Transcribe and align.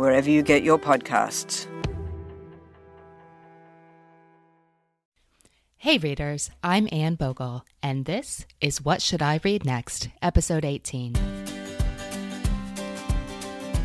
wherever 0.00 0.30
you 0.30 0.42
get 0.42 0.62
your 0.62 0.78
podcasts. 0.78 1.66
Hey, 5.76 5.98
readers, 5.98 6.50
I'm 6.64 6.88
Anne 6.90 7.16
Bogel, 7.16 7.62
and 7.82 8.06
this 8.06 8.46
is 8.60 8.82
What 8.82 9.02
Should 9.02 9.20
I 9.20 9.40
Read 9.44 9.64
Next, 9.64 10.08
Episode 10.22 10.64
18. 10.64 11.16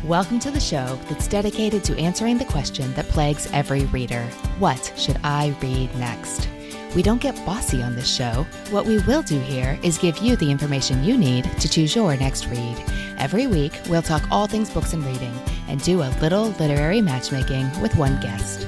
Welcome 0.04 0.38
to 0.38 0.50
the 0.50 0.60
show 0.60 0.98
that's 1.08 1.28
dedicated 1.28 1.84
to 1.84 1.98
answering 1.98 2.38
the 2.38 2.44
question 2.46 2.94
that 2.94 3.08
plagues 3.08 3.48
every 3.52 3.84
reader 3.86 4.22
What 4.58 4.92
should 4.96 5.18
I 5.22 5.54
read 5.60 5.94
next? 5.96 6.48
We 6.94 7.02
don't 7.02 7.20
get 7.20 7.44
bossy 7.44 7.82
on 7.82 7.94
this 7.94 8.10
show. 8.10 8.46
What 8.70 8.86
we 8.86 9.00
will 9.00 9.22
do 9.22 9.38
here 9.40 9.78
is 9.82 9.98
give 9.98 10.16
you 10.18 10.36
the 10.36 10.50
information 10.50 11.04
you 11.04 11.18
need 11.18 11.44
to 11.60 11.68
choose 11.68 11.94
your 11.94 12.16
next 12.16 12.46
read. 12.46 13.05
Every 13.18 13.46
week, 13.46 13.80
we'll 13.88 14.02
talk 14.02 14.22
all 14.30 14.46
things 14.46 14.70
books 14.70 14.92
and 14.92 15.04
reading 15.04 15.34
and 15.68 15.82
do 15.82 16.02
a 16.02 16.14
little 16.20 16.48
literary 16.58 17.00
matchmaking 17.00 17.80
with 17.80 17.96
one 17.96 18.20
guest. 18.20 18.66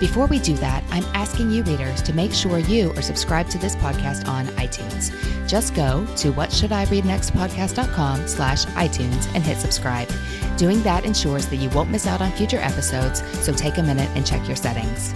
Before 0.00 0.26
we 0.26 0.38
do 0.38 0.54
that, 0.56 0.82
I'm 0.90 1.04
asking 1.14 1.50
you 1.50 1.62
readers 1.62 2.02
to 2.02 2.12
make 2.12 2.32
sure 2.32 2.58
you 2.58 2.90
are 2.92 3.02
subscribed 3.02 3.50
to 3.52 3.58
this 3.58 3.76
podcast 3.76 4.26
on 4.28 4.46
iTunes. 4.48 5.12
Just 5.48 5.74
go 5.74 6.04
to 6.16 6.32
whatshouldireadnextpodcast.com 6.32 8.26
slash 8.26 8.64
iTunes 8.66 9.32
and 9.34 9.44
hit 9.44 9.58
subscribe. 9.58 10.10
Doing 10.56 10.82
that 10.82 11.04
ensures 11.04 11.46
that 11.46 11.56
you 11.56 11.68
won't 11.70 11.90
miss 11.90 12.06
out 12.06 12.20
on 12.20 12.32
future 12.32 12.58
episodes, 12.58 13.22
so 13.40 13.52
take 13.52 13.78
a 13.78 13.82
minute 13.82 14.10
and 14.14 14.26
check 14.26 14.46
your 14.46 14.56
settings. 14.56 15.14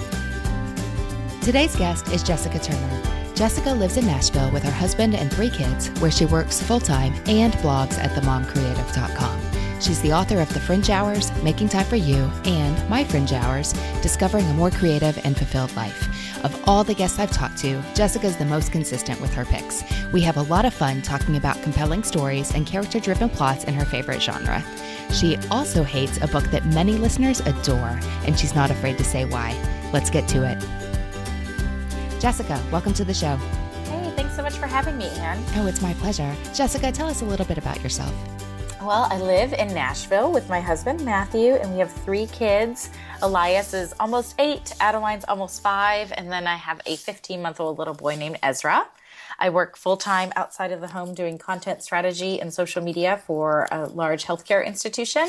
Today's 1.42 1.74
guest 1.76 2.08
is 2.08 2.22
Jessica 2.22 2.58
Turner. 2.58 3.17
Jessica 3.38 3.72
lives 3.72 3.96
in 3.96 4.04
Nashville 4.04 4.50
with 4.50 4.64
her 4.64 4.72
husband 4.72 5.14
and 5.14 5.32
three 5.32 5.48
kids, 5.48 5.90
where 6.00 6.10
she 6.10 6.24
works 6.24 6.60
full 6.60 6.80
time 6.80 7.14
and 7.28 7.52
blogs 7.54 7.96
at 7.96 8.10
themomcreative.com. 8.10 9.80
She's 9.80 10.02
the 10.02 10.12
author 10.12 10.40
of 10.40 10.52
The 10.52 10.58
Fringe 10.58 10.90
Hours, 10.90 11.30
Making 11.44 11.68
Time 11.68 11.86
for 11.86 11.94
You, 11.94 12.28
and 12.44 12.90
My 12.90 13.04
Fringe 13.04 13.32
Hours, 13.32 13.74
Discovering 14.02 14.44
a 14.46 14.54
More 14.54 14.72
Creative 14.72 15.16
and 15.24 15.36
Fulfilled 15.36 15.72
Life. 15.76 16.44
Of 16.44 16.68
all 16.68 16.82
the 16.82 16.96
guests 16.96 17.20
I've 17.20 17.30
talked 17.30 17.58
to, 17.58 17.80
Jessica's 17.94 18.36
the 18.36 18.44
most 18.44 18.72
consistent 18.72 19.20
with 19.20 19.32
her 19.34 19.44
picks. 19.44 19.84
We 20.12 20.20
have 20.22 20.36
a 20.36 20.42
lot 20.42 20.64
of 20.64 20.74
fun 20.74 21.00
talking 21.00 21.36
about 21.36 21.62
compelling 21.62 22.02
stories 22.02 22.52
and 22.56 22.66
character 22.66 22.98
driven 22.98 23.28
plots 23.28 23.62
in 23.62 23.74
her 23.74 23.84
favorite 23.84 24.20
genre. 24.20 24.64
She 25.12 25.38
also 25.48 25.84
hates 25.84 26.20
a 26.20 26.26
book 26.26 26.50
that 26.50 26.66
many 26.66 26.94
listeners 26.94 27.38
adore, 27.38 28.00
and 28.26 28.36
she's 28.36 28.56
not 28.56 28.72
afraid 28.72 28.98
to 28.98 29.04
say 29.04 29.26
why. 29.26 29.56
Let's 29.92 30.10
get 30.10 30.26
to 30.30 30.42
it. 30.42 30.87
Jessica, 32.20 32.60
welcome 32.72 32.92
to 32.94 33.04
the 33.04 33.14
show. 33.14 33.36
Hey, 33.84 34.12
thanks 34.16 34.34
so 34.34 34.42
much 34.42 34.54
for 34.54 34.66
having 34.66 34.98
me, 34.98 35.06
Anne. 35.18 35.42
Oh, 35.54 35.66
it's 35.68 35.80
my 35.80 35.94
pleasure. 35.94 36.34
Jessica, 36.52 36.90
tell 36.90 37.06
us 37.06 37.22
a 37.22 37.24
little 37.24 37.46
bit 37.46 37.58
about 37.58 37.80
yourself. 37.80 38.12
Well, 38.82 39.06
I 39.10 39.18
live 39.20 39.52
in 39.52 39.68
Nashville 39.68 40.32
with 40.32 40.48
my 40.48 40.60
husband 40.60 41.04
Matthew, 41.04 41.54
and 41.54 41.72
we 41.72 41.78
have 41.78 41.92
three 41.92 42.26
kids. 42.26 42.90
Elias 43.22 43.72
is 43.72 43.94
almost 44.00 44.34
eight, 44.40 44.72
Adeline's 44.80 45.24
almost 45.28 45.62
five, 45.62 46.12
and 46.16 46.30
then 46.30 46.46
I 46.48 46.56
have 46.56 46.80
a 46.86 46.96
15 46.96 47.40
month 47.40 47.60
old 47.60 47.78
little 47.78 47.94
boy 47.94 48.16
named 48.16 48.38
Ezra. 48.42 48.88
I 49.38 49.50
work 49.50 49.76
full 49.76 49.96
time 49.96 50.32
outside 50.34 50.72
of 50.72 50.80
the 50.80 50.88
home 50.88 51.14
doing 51.14 51.38
content 51.38 51.82
strategy 51.82 52.40
and 52.40 52.52
social 52.52 52.82
media 52.82 53.22
for 53.26 53.68
a 53.70 53.86
large 53.86 54.24
healthcare 54.24 54.66
institution. 54.66 55.28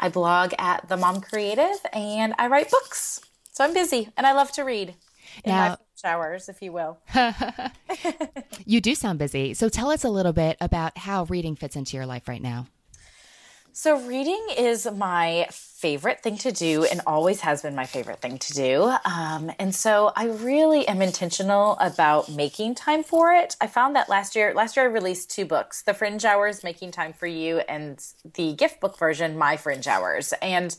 I 0.00 0.08
blog 0.08 0.52
at 0.58 0.88
The 0.88 0.96
Mom 0.96 1.20
Creative 1.20 1.76
and 1.92 2.34
I 2.38 2.48
write 2.48 2.70
books. 2.70 3.20
So 3.52 3.62
I'm 3.62 3.72
busy 3.72 4.08
and 4.16 4.26
I 4.26 4.32
love 4.32 4.50
to 4.52 4.62
read 4.64 4.94
in 5.44 5.52
Now- 5.52 5.76
showers, 6.04 6.48
if 6.48 6.60
you 6.62 6.72
will. 6.72 6.98
You 8.66 8.80
do 8.80 8.94
sound 8.94 9.18
busy. 9.18 9.52
So 9.52 9.68
tell 9.68 9.90
us 9.90 10.04
a 10.04 10.08
little 10.08 10.32
bit 10.32 10.56
about 10.60 10.96
how 10.96 11.24
reading 11.24 11.54
fits 11.54 11.76
into 11.76 11.96
your 11.96 12.06
life 12.06 12.28
right 12.28 12.40
now. 12.40 12.66
So, 13.76 14.00
reading 14.06 14.40
is 14.56 14.88
my 14.90 15.48
favorite 15.50 16.22
thing 16.22 16.38
to 16.38 16.52
do 16.52 16.84
and 16.84 17.00
always 17.08 17.40
has 17.40 17.60
been 17.60 17.74
my 17.74 17.86
favorite 17.86 18.20
thing 18.22 18.38
to 18.38 18.52
do. 18.52 18.94
Um, 19.04 19.50
and 19.58 19.74
so, 19.74 20.12
I 20.14 20.26
really 20.26 20.86
am 20.86 21.02
intentional 21.02 21.76
about 21.80 22.30
making 22.30 22.76
time 22.76 23.02
for 23.02 23.32
it. 23.32 23.56
I 23.60 23.66
found 23.66 23.96
that 23.96 24.08
last 24.08 24.36
year, 24.36 24.54
last 24.54 24.76
year 24.76 24.86
I 24.86 24.88
released 24.88 25.28
two 25.30 25.44
books 25.44 25.82
The 25.82 25.92
Fringe 25.92 26.24
Hours, 26.24 26.62
Making 26.62 26.92
Time 26.92 27.12
for 27.12 27.26
You, 27.26 27.58
and 27.68 27.98
the 28.34 28.52
gift 28.52 28.80
book 28.80 28.96
version, 28.96 29.36
My 29.36 29.56
Fringe 29.56 29.88
Hours. 29.88 30.32
And 30.40 30.76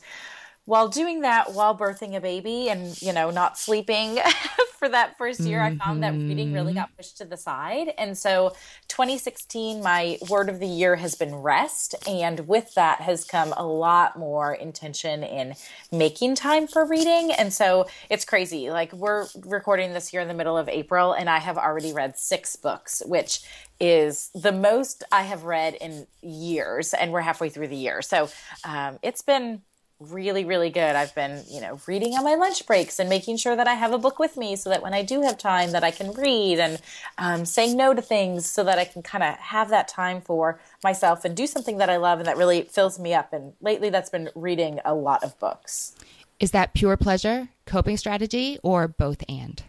while 0.66 0.88
doing 0.88 1.20
that, 1.20 1.54
while 1.54 1.76
birthing 1.76 2.16
a 2.16 2.20
baby 2.20 2.68
and, 2.68 3.00
you 3.00 3.12
know, 3.12 3.30
not 3.30 3.56
sleeping 3.56 4.18
for 4.78 4.88
that 4.88 5.16
first 5.16 5.40
year, 5.40 5.62
I 5.62 5.76
found 5.76 6.02
that 6.02 6.12
reading 6.12 6.52
really 6.52 6.74
got 6.74 6.94
pushed 6.96 7.18
to 7.18 7.24
the 7.24 7.36
side. 7.36 7.92
And 7.96 8.18
so 8.18 8.50
2016, 8.88 9.80
my 9.80 10.18
word 10.28 10.48
of 10.48 10.58
the 10.58 10.66
year 10.66 10.96
has 10.96 11.14
been 11.14 11.36
rest. 11.36 11.94
And 12.08 12.48
with 12.48 12.74
that 12.74 13.00
has 13.00 13.24
come 13.24 13.54
a 13.56 13.64
lot 13.64 14.18
more 14.18 14.52
intention 14.54 15.22
in 15.22 15.54
making 15.92 16.34
time 16.34 16.66
for 16.66 16.84
reading. 16.84 17.30
And 17.30 17.52
so 17.52 17.86
it's 18.10 18.24
crazy. 18.24 18.68
Like 18.68 18.92
we're 18.92 19.28
recording 19.44 19.92
this 19.92 20.12
year 20.12 20.20
in 20.20 20.26
the 20.26 20.34
middle 20.34 20.58
of 20.58 20.68
April, 20.68 21.12
and 21.12 21.30
I 21.30 21.38
have 21.38 21.56
already 21.56 21.92
read 21.92 22.18
six 22.18 22.56
books, 22.56 23.02
which 23.06 23.40
is 23.78 24.30
the 24.34 24.52
most 24.52 25.04
I 25.12 25.22
have 25.22 25.44
read 25.44 25.74
in 25.74 26.08
years. 26.22 26.92
And 26.92 27.12
we're 27.12 27.20
halfway 27.20 27.50
through 27.50 27.68
the 27.68 27.76
year. 27.76 28.02
So 28.02 28.28
um, 28.64 28.98
it's 29.02 29.22
been 29.22 29.62
really 29.98 30.44
really 30.44 30.68
good 30.68 30.94
i've 30.94 31.14
been 31.14 31.42
you 31.48 31.60
know 31.60 31.78
reading 31.86 32.12
on 32.14 32.22
my 32.22 32.34
lunch 32.34 32.66
breaks 32.66 32.98
and 32.98 33.08
making 33.08 33.36
sure 33.36 33.56
that 33.56 33.66
i 33.66 33.72
have 33.72 33.92
a 33.92 33.98
book 33.98 34.18
with 34.18 34.36
me 34.36 34.54
so 34.54 34.68
that 34.68 34.82
when 34.82 34.92
i 34.92 35.02
do 35.02 35.22
have 35.22 35.38
time 35.38 35.72
that 35.72 35.82
i 35.82 35.90
can 35.90 36.12
read 36.12 36.58
and 36.58 36.80
um, 37.16 37.46
saying 37.46 37.76
no 37.76 37.94
to 37.94 38.02
things 38.02 38.48
so 38.48 38.62
that 38.62 38.78
i 38.78 38.84
can 38.84 39.02
kind 39.02 39.24
of 39.24 39.34
have 39.36 39.70
that 39.70 39.88
time 39.88 40.20
for 40.20 40.60
myself 40.84 41.24
and 41.24 41.34
do 41.34 41.46
something 41.46 41.78
that 41.78 41.88
i 41.88 41.96
love 41.96 42.18
and 42.18 42.28
that 42.28 42.36
really 42.36 42.62
fills 42.62 42.98
me 42.98 43.14
up 43.14 43.32
and 43.32 43.54
lately 43.62 43.88
that's 43.88 44.10
been 44.10 44.28
reading 44.34 44.80
a 44.84 44.94
lot 44.94 45.24
of 45.24 45.38
books 45.38 45.94
Is 46.38 46.50
that 46.50 46.74
pure 46.74 46.98
pleasure, 46.98 47.48
coping 47.64 47.96
strategy, 47.96 48.58
or 48.62 48.88
both 48.88 49.24
and? 49.26 49.62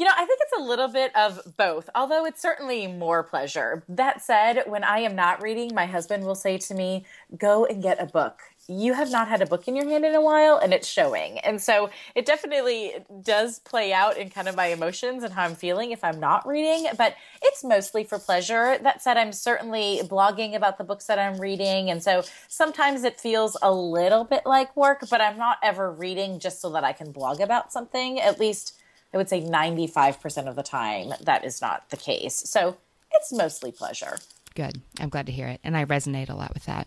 You 0.00 0.06
know, 0.06 0.12
I 0.16 0.24
think 0.24 0.40
it's 0.40 0.58
a 0.58 0.62
little 0.64 0.88
bit 0.88 1.14
of 1.14 1.56
both, 1.58 1.90
although 1.94 2.24
it's 2.24 2.40
certainly 2.40 2.86
more 2.86 3.22
pleasure. 3.22 3.84
That 3.86 4.22
said, 4.22 4.62
when 4.66 4.82
I 4.82 5.00
am 5.00 5.14
not 5.14 5.42
reading, 5.42 5.74
my 5.74 5.84
husband 5.84 6.24
will 6.24 6.34
say 6.34 6.56
to 6.56 6.74
me, 6.74 7.04
Go 7.36 7.66
and 7.66 7.82
get 7.82 8.02
a 8.02 8.06
book. 8.06 8.40
You 8.70 8.94
have 8.94 9.10
not 9.10 9.26
had 9.26 9.42
a 9.42 9.46
book 9.46 9.66
in 9.66 9.74
your 9.74 9.88
hand 9.88 10.04
in 10.04 10.14
a 10.14 10.20
while, 10.20 10.56
and 10.56 10.72
it's 10.72 10.86
showing. 10.86 11.40
And 11.40 11.60
so 11.60 11.90
it 12.14 12.24
definitely 12.24 12.92
does 13.20 13.58
play 13.58 13.92
out 13.92 14.16
in 14.16 14.30
kind 14.30 14.48
of 14.48 14.54
my 14.54 14.66
emotions 14.66 15.24
and 15.24 15.34
how 15.34 15.42
I'm 15.42 15.56
feeling 15.56 15.90
if 15.90 16.04
I'm 16.04 16.20
not 16.20 16.46
reading, 16.46 16.86
but 16.96 17.16
it's 17.42 17.64
mostly 17.64 18.04
for 18.04 18.20
pleasure. 18.20 18.78
That 18.80 19.02
said, 19.02 19.16
I'm 19.16 19.32
certainly 19.32 20.02
blogging 20.04 20.54
about 20.54 20.78
the 20.78 20.84
books 20.84 21.06
that 21.06 21.18
I'm 21.18 21.40
reading. 21.40 21.90
And 21.90 22.00
so 22.00 22.22
sometimes 22.46 23.02
it 23.02 23.18
feels 23.18 23.56
a 23.60 23.72
little 23.72 24.22
bit 24.22 24.46
like 24.46 24.76
work, 24.76 25.02
but 25.10 25.20
I'm 25.20 25.36
not 25.36 25.58
ever 25.64 25.90
reading 25.90 26.38
just 26.38 26.60
so 26.60 26.70
that 26.70 26.84
I 26.84 26.92
can 26.92 27.10
blog 27.10 27.40
about 27.40 27.72
something. 27.72 28.20
At 28.20 28.38
least 28.38 28.80
I 29.12 29.16
would 29.16 29.28
say 29.28 29.42
95% 29.42 30.48
of 30.48 30.54
the 30.54 30.62
time, 30.62 31.12
that 31.20 31.44
is 31.44 31.60
not 31.60 31.90
the 31.90 31.96
case. 31.96 32.36
So 32.46 32.76
it's 33.12 33.32
mostly 33.32 33.72
pleasure. 33.72 34.18
Good. 34.54 34.80
I'm 35.00 35.08
glad 35.08 35.26
to 35.26 35.32
hear 35.32 35.48
it. 35.48 35.60
And 35.64 35.76
I 35.76 35.84
resonate 35.84 36.28
a 36.28 36.34
lot 36.34 36.54
with 36.54 36.66
that. 36.66 36.86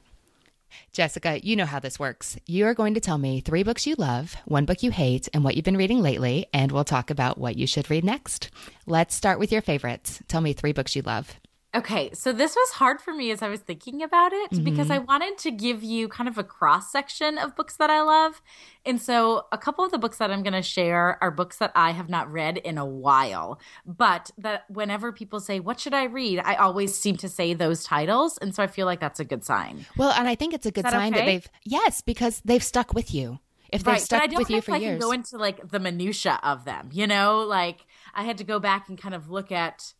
Jessica, 0.91 1.39
you 1.43 1.55
know 1.55 1.65
how 1.65 1.79
this 1.79 1.99
works. 1.99 2.37
You 2.45 2.65
are 2.67 2.73
going 2.73 2.93
to 2.93 2.99
tell 2.99 3.17
me 3.17 3.41
three 3.41 3.63
books 3.63 3.87
you 3.87 3.95
love, 3.97 4.35
one 4.45 4.65
book 4.65 4.83
you 4.83 4.91
hate, 4.91 5.27
and 5.33 5.43
what 5.43 5.55
you've 5.55 5.65
been 5.65 5.77
reading 5.77 6.01
lately, 6.01 6.47
and 6.53 6.71
we'll 6.71 6.83
talk 6.83 7.09
about 7.09 7.37
what 7.37 7.55
you 7.55 7.67
should 7.67 7.89
read 7.89 8.03
next. 8.03 8.49
Let's 8.85 9.15
start 9.15 9.39
with 9.39 9.51
your 9.51 9.61
favorites. 9.61 10.21
Tell 10.27 10.41
me 10.41 10.53
three 10.53 10.73
books 10.73 10.95
you 10.95 11.01
love. 11.01 11.39
Okay, 11.75 12.11
so 12.13 12.31
this 12.31 12.55
was 12.55 12.69
hard 12.73 13.01
for 13.01 13.15
me 13.15 13.31
as 13.31 13.41
I 13.41 13.49
was 13.49 13.61
thinking 13.61 14.03
about 14.03 14.31
it 14.31 14.51
mm-hmm. 14.51 14.63
because 14.63 14.91
I 14.91 14.99
wanted 14.99 15.39
to 15.39 15.49
give 15.49 15.81
you 15.81 16.07
kind 16.07 16.29
of 16.29 16.37
a 16.37 16.43
cross 16.43 16.91
section 16.91 17.39
of 17.39 17.55
books 17.55 17.77
that 17.77 17.89
I 17.89 18.03
love. 18.03 18.43
And 18.85 19.01
so 19.01 19.47
a 19.51 19.57
couple 19.57 19.83
of 19.83 19.89
the 19.89 19.97
books 19.97 20.19
that 20.19 20.29
I'm 20.29 20.43
going 20.43 20.53
to 20.53 20.61
share 20.61 21.17
are 21.19 21.31
books 21.31 21.57
that 21.57 21.71
I 21.73 21.89
have 21.91 22.09
not 22.09 22.31
read 22.31 22.57
in 22.57 22.77
a 22.77 22.85
while, 22.85 23.59
but 23.87 24.29
that 24.37 24.65
whenever 24.69 25.11
people 25.11 25.39
say, 25.39 25.59
What 25.59 25.79
should 25.79 25.95
I 25.95 26.03
read? 26.03 26.39
I 26.45 26.55
always 26.55 26.95
seem 26.95 27.17
to 27.17 27.29
say 27.29 27.55
those 27.55 27.83
titles. 27.83 28.37
And 28.37 28.53
so 28.53 28.61
I 28.61 28.67
feel 28.67 28.85
like 28.85 28.99
that's 28.99 29.19
a 29.19 29.25
good 29.25 29.43
sign. 29.43 29.87
Well, 29.97 30.11
and 30.11 30.27
I 30.27 30.35
think 30.35 30.53
it's 30.53 30.67
a 30.67 30.71
good 30.71 30.85
that 30.85 30.91
sign 30.91 31.13
okay? 31.13 31.21
that 31.21 31.25
they've, 31.25 31.49
yes, 31.63 32.01
because 32.01 32.41
they've 32.45 32.63
stuck 32.63 32.93
with 32.93 33.15
you. 33.15 33.39
If 33.71 33.83
they've 33.83 33.93
right, 33.93 34.01
stuck 34.01 34.29
with 34.31 34.51
you 34.51 34.61
for 34.61 34.73
I 34.73 34.77
years. 34.77 34.97
I 34.97 34.99
can 34.99 34.99
go 34.99 35.11
into 35.11 35.37
like 35.37 35.69
the 35.69 35.79
minutia 35.79 36.39
of 36.43 36.65
them, 36.65 36.89
you 36.91 37.07
know, 37.07 37.39
like 37.39 37.87
I 38.13 38.23
had 38.23 38.37
to 38.37 38.43
go 38.43 38.59
back 38.59 38.89
and 38.89 39.01
kind 39.01 39.15
of 39.15 39.31
look 39.31 39.51
at 39.51 39.93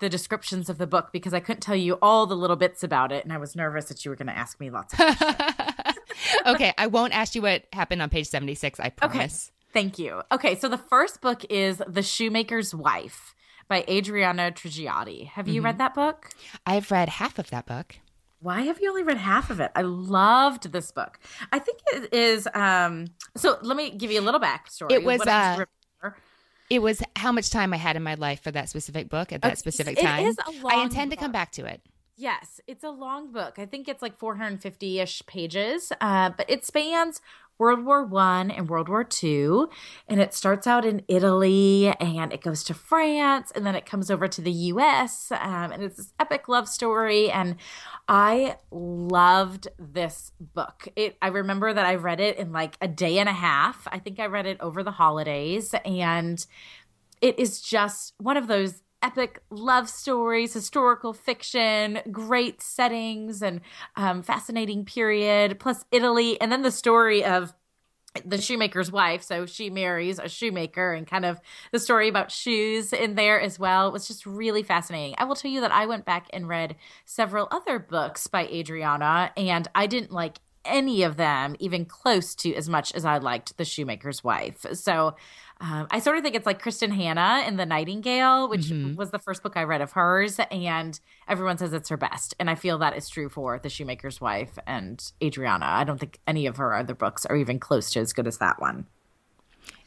the 0.00 0.08
descriptions 0.08 0.68
of 0.68 0.78
the 0.78 0.86
book 0.86 1.10
because 1.12 1.32
I 1.32 1.40
couldn't 1.40 1.60
tell 1.60 1.76
you 1.76 1.98
all 2.02 2.26
the 2.26 2.36
little 2.36 2.56
bits 2.56 2.82
about 2.82 3.12
it, 3.12 3.24
and 3.24 3.32
I 3.32 3.38
was 3.38 3.54
nervous 3.54 3.86
that 3.86 4.04
you 4.04 4.10
were 4.10 4.16
going 4.16 4.28
to 4.28 4.36
ask 4.36 4.58
me 4.58 4.70
lots 4.70 4.92
of 4.94 4.98
questions. 5.16 5.96
okay, 6.46 6.74
I 6.76 6.88
won't 6.88 7.14
ask 7.14 7.34
you 7.34 7.42
what 7.42 7.64
happened 7.72 8.02
on 8.02 8.10
page 8.10 8.28
76, 8.28 8.80
I 8.80 8.90
promise. 8.90 9.50
Okay. 9.50 9.56
Thank 9.72 9.98
you. 9.98 10.22
Okay, 10.32 10.58
so 10.58 10.68
the 10.68 10.78
first 10.78 11.20
book 11.20 11.44
is 11.48 11.80
The 11.86 12.02
Shoemaker's 12.02 12.74
Wife 12.74 13.34
by 13.68 13.84
Adriana 13.88 14.50
Trigiani. 14.50 15.28
Have 15.28 15.46
you 15.46 15.56
mm-hmm. 15.56 15.66
read 15.66 15.78
that 15.78 15.94
book? 15.94 16.30
I've 16.66 16.90
read 16.90 17.08
half 17.08 17.38
of 17.38 17.50
that 17.50 17.66
book. 17.66 17.96
Why 18.40 18.62
have 18.62 18.80
you 18.80 18.88
only 18.88 19.02
read 19.02 19.18
half 19.18 19.50
of 19.50 19.60
it? 19.60 19.70
I 19.76 19.82
loved 19.82 20.72
this 20.72 20.90
book. 20.90 21.20
I 21.52 21.58
think 21.58 21.78
it 21.92 22.12
is 22.12 22.48
um 22.54 23.08
so 23.36 23.58
let 23.62 23.76
me 23.76 23.90
give 23.90 24.10
you 24.10 24.18
a 24.18 24.22
little 24.22 24.40
backstory. 24.40 24.90
It 24.92 25.04
was 25.04 25.20
uh, 25.20 25.64
it 26.70 26.80
was 26.80 27.02
how 27.16 27.32
much 27.32 27.50
time 27.50 27.74
I 27.74 27.76
had 27.76 27.96
in 27.96 28.02
my 28.02 28.14
life 28.14 28.40
for 28.40 28.52
that 28.52 28.68
specific 28.68 29.08
book 29.08 29.32
at 29.32 29.42
that 29.42 29.58
specific 29.58 29.98
time. 29.98 30.24
It 30.24 30.28
is 30.28 30.36
a 30.46 30.50
long 30.62 30.72
I 30.72 30.82
intend 30.84 31.10
book. 31.10 31.18
to 31.18 31.24
come 31.24 31.32
back 31.32 31.50
to 31.52 31.66
it. 31.66 31.82
Yes, 32.16 32.60
it's 32.66 32.84
a 32.84 32.90
long 32.90 33.32
book. 33.32 33.58
I 33.58 33.66
think 33.66 33.88
it's 33.88 34.02
like 34.02 34.18
450 34.18 35.00
ish 35.00 35.26
pages, 35.26 35.90
uh, 36.00 36.30
but 36.36 36.48
it 36.48 36.64
spans 36.64 37.20
World 37.60 37.84
War 37.84 38.04
One 38.04 38.50
and 38.50 38.68
World 38.70 38.88
War 38.88 39.04
Two, 39.04 39.68
and 40.08 40.18
it 40.18 40.32
starts 40.32 40.66
out 40.66 40.86
in 40.86 41.02
Italy 41.06 41.94
and 42.00 42.32
it 42.32 42.40
goes 42.40 42.64
to 42.64 42.74
France, 42.74 43.52
and 43.54 43.66
then 43.66 43.74
it 43.74 43.84
comes 43.84 44.10
over 44.10 44.26
to 44.26 44.40
the 44.40 44.50
U.S. 44.50 45.30
Um, 45.30 45.70
and 45.70 45.82
it's 45.82 45.98
this 45.98 46.14
epic 46.18 46.48
love 46.48 46.66
story. 46.66 47.30
And 47.30 47.56
I 48.08 48.56
loved 48.70 49.68
this 49.78 50.32
book. 50.40 50.88
It. 50.96 51.18
I 51.20 51.28
remember 51.28 51.72
that 51.72 51.84
I 51.84 51.96
read 51.96 52.20
it 52.20 52.38
in 52.38 52.50
like 52.50 52.78
a 52.80 52.88
day 52.88 53.18
and 53.18 53.28
a 53.28 53.34
half. 53.34 53.86
I 53.92 53.98
think 53.98 54.18
I 54.18 54.26
read 54.26 54.46
it 54.46 54.56
over 54.60 54.82
the 54.82 54.92
holidays, 54.92 55.74
and 55.84 56.44
it 57.20 57.38
is 57.38 57.60
just 57.60 58.14
one 58.18 58.38
of 58.38 58.46
those 58.46 58.82
epic 59.02 59.42
love 59.50 59.88
stories, 59.88 60.52
historical 60.52 61.12
fiction, 61.12 62.00
great 62.10 62.62
settings, 62.62 63.42
and 63.42 63.60
um, 63.96 64.22
fascinating 64.22 64.84
period, 64.84 65.58
plus 65.58 65.84
Italy, 65.90 66.40
and 66.40 66.50
then 66.52 66.62
the 66.62 66.70
story 66.70 67.24
of 67.24 67.54
the 68.24 68.40
shoemaker's 68.40 68.90
wife. 68.90 69.22
So 69.22 69.46
she 69.46 69.70
marries 69.70 70.18
a 70.18 70.28
shoemaker, 70.28 70.92
and 70.92 71.06
kind 71.06 71.24
of 71.24 71.40
the 71.72 71.78
story 71.78 72.08
about 72.08 72.30
shoes 72.30 72.92
in 72.92 73.14
there 73.14 73.40
as 73.40 73.58
well. 73.58 73.88
It 73.88 73.92
was 73.92 74.08
just 74.08 74.26
really 74.26 74.62
fascinating. 74.62 75.14
I 75.18 75.24
will 75.24 75.36
tell 75.36 75.50
you 75.50 75.60
that 75.60 75.72
I 75.72 75.86
went 75.86 76.04
back 76.04 76.26
and 76.32 76.48
read 76.48 76.76
several 77.04 77.48
other 77.50 77.78
books 77.78 78.26
by 78.26 78.46
Adriana, 78.46 79.32
and 79.36 79.68
I 79.74 79.86
didn't 79.86 80.12
like 80.12 80.40
any 80.64 81.02
of 81.02 81.16
them 81.16 81.56
even 81.58 81.84
close 81.84 82.34
to 82.34 82.54
as 82.54 82.68
much 82.68 82.92
as 82.92 83.04
I 83.04 83.18
liked 83.18 83.56
The 83.56 83.64
Shoemaker's 83.64 84.22
Wife. 84.22 84.66
So 84.74 85.14
um, 85.60 85.86
I 85.90 85.98
sort 85.98 86.16
of 86.16 86.22
think 86.22 86.34
it's 86.34 86.46
like 86.46 86.62
Kristin 86.62 86.92
Hannah 86.92 87.44
in 87.46 87.56
The 87.56 87.66
Nightingale, 87.66 88.48
which 88.48 88.68
mm-hmm. 88.68 88.94
was 88.94 89.10
the 89.10 89.18
first 89.18 89.42
book 89.42 89.56
I 89.56 89.64
read 89.64 89.82
of 89.82 89.92
hers, 89.92 90.40
and 90.50 90.98
everyone 91.28 91.58
says 91.58 91.74
it's 91.74 91.90
her 91.90 91.98
best. 91.98 92.34
And 92.40 92.48
I 92.48 92.54
feel 92.54 92.78
that 92.78 92.96
is 92.96 93.08
true 93.08 93.28
for 93.28 93.58
The 93.58 93.68
Shoemaker's 93.68 94.20
Wife 94.20 94.58
and 94.66 95.02
Adriana. 95.22 95.66
I 95.66 95.84
don't 95.84 95.98
think 95.98 96.18
any 96.26 96.46
of 96.46 96.56
her 96.56 96.74
other 96.74 96.94
books 96.94 97.26
are 97.26 97.36
even 97.36 97.58
close 97.58 97.90
to 97.90 98.00
as 98.00 98.14
good 98.14 98.26
as 98.26 98.38
that 98.38 98.58
one. 98.58 98.86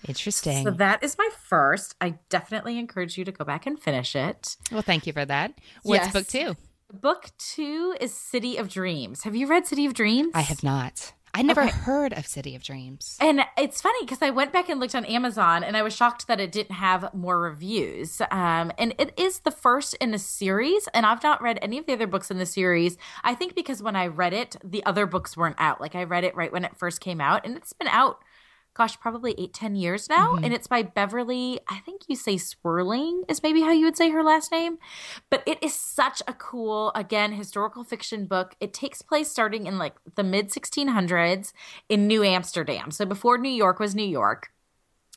Interesting. 0.08 0.64
So 0.64 0.72
that 0.72 1.04
is 1.04 1.18
my 1.18 1.30
first. 1.48 1.96
I 2.00 2.20
definitely 2.30 2.78
encourage 2.78 3.18
you 3.18 3.26
to 3.26 3.32
go 3.32 3.44
back 3.44 3.66
and 3.66 3.82
finish 3.82 4.16
it. 4.16 4.58
Well, 4.72 4.82
thank 4.82 5.08
you 5.08 5.14
for 5.14 5.26
that. 5.26 5.54
What's 5.82 6.06
yes. 6.06 6.14
book 6.14 6.28
two? 6.28 6.56
Book 6.94 7.32
two 7.40 7.96
is 8.00 8.14
City 8.14 8.58
of 8.58 8.70
Dreams. 8.70 9.24
Have 9.24 9.36
you 9.36 9.48
read 9.48 9.66
City 9.66 9.86
of 9.86 9.94
Dreams? 9.96 10.32
I 10.36 10.42
have 10.42 10.62
not. 10.62 11.14
I 11.36 11.42
never 11.42 11.62
okay. 11.64 11.72
heard 11.72 12.14
of 12.14 12.28
City 12.28 12.56
of 12.56 12.64
Dreams. 12.64 13.18
And 13.20 13.42
it's 13.58 13.82
funny 13.82 14.06
because 14.06 14.22
I 14.22 14.30
went 14.30 14.54
back 14.54 14.70
and 14.70 14.80
looked 14.80 14.94
on 14.94 15.04
Amazon 15.06 15.64
and 15.64 15.76
I 15.76 15.82
was 15.82 15.96
shocked 15.96 16.28
that 16.28 16.40
it 16.40 16.52
didn't 16.52 16.76
have 16.76 17.12
more 17.12 17.40
reviews. 17.40 18.22
Um, 18.30 18.72
and 18.78 18.94
it 19.00 19.14
is 19.18 19.40
the 19.40 19.50
first 19.50 19.96
in 19.96 20.14
a 20.14 20.20
series. 20.20 20.88
And 20.94 21.08
I've 21.08 21.24
not 21.24 21.42
read 21.42 21.58
any 21.62 21.80
of 21.80 21.88
the 21.88 21.94
other 21.94 22.06
books 22.06 22.30
in 22.30 22.38
the 22.38 22.46
series. 22.46 22.98
I 23.24 23.34
think 23.34 23.56
because 23.56 23.82
when 23.82 23.96
I 23.96 24.08
read 24.08 24.34
it, 24.34 24.58
the 24.64 24.86
other 24.86 25.08
books 25.08 25.36
weren't 25.36 25.56
out. 25.58 25.82
Like 25.82 25.96
I 25.96 26.04
read 26.04 26.24
it 26.24 26.36
right 26.36 26.52
when 26.52 26.66
it 26.66 26.78
first 26.78 27.02
came 27.02 27.20
out 27.20 27.46
and 27.46 27.58
it's 27.58 27.74
been 27.74 27.88
out 27.88 28.20
gosh, 28.74 29.00
probably 29.00 29.36
eight, 29.38 29.54
ten 29.54 29.76
years 29.76 30.10
now. 30.10 30.34
Mm-hmm. 30.34 30.46
And 30.46 30.54
it's 30.54 30.68
by 30.68 30.84
Beverly, 30.84 31.60
I 31.68 31.80
think 31.80 32.04
you 32.08 32.16
say 32.16 32.36
Swerling 32.36 33.24
is 33.30 33.44
maybe 33.44 33.62
how 33.62 33.72
you 33.72 33.86
would 33.86 33.98
say 33.98 34.10
her 34.10 34.24
last 34.24 34.52
name. 34.52 34.78
But 35.30 35.44
it 35.46 35.62
is 35.62 35.74
such 35.74 36.22
a 36.28 36.34
cool, 36.34 36.92
again, 36.96 37.34
historical 37.34 37.84
fiction 37.84 38.26
book. 38.26 38.56
It 38.60 38.74
takes 38.74 39.02
place 39.02 39.30
starting 39.30 39.68
in 39.68 39.78
like 39.78 39.96
the 40.16 40.24
mid 40.24 40.50
1600s 40.50 41.54
in 41.90 42.08
New 42.08 42.24
Amsterdam. 42.24 42.92
So 42.92 43.06
before 43.06 43.38
New 43.38 43.50
York 43.50 43.80
was 43.80 43.96
New 43.96 44.08
York 44.08 44.50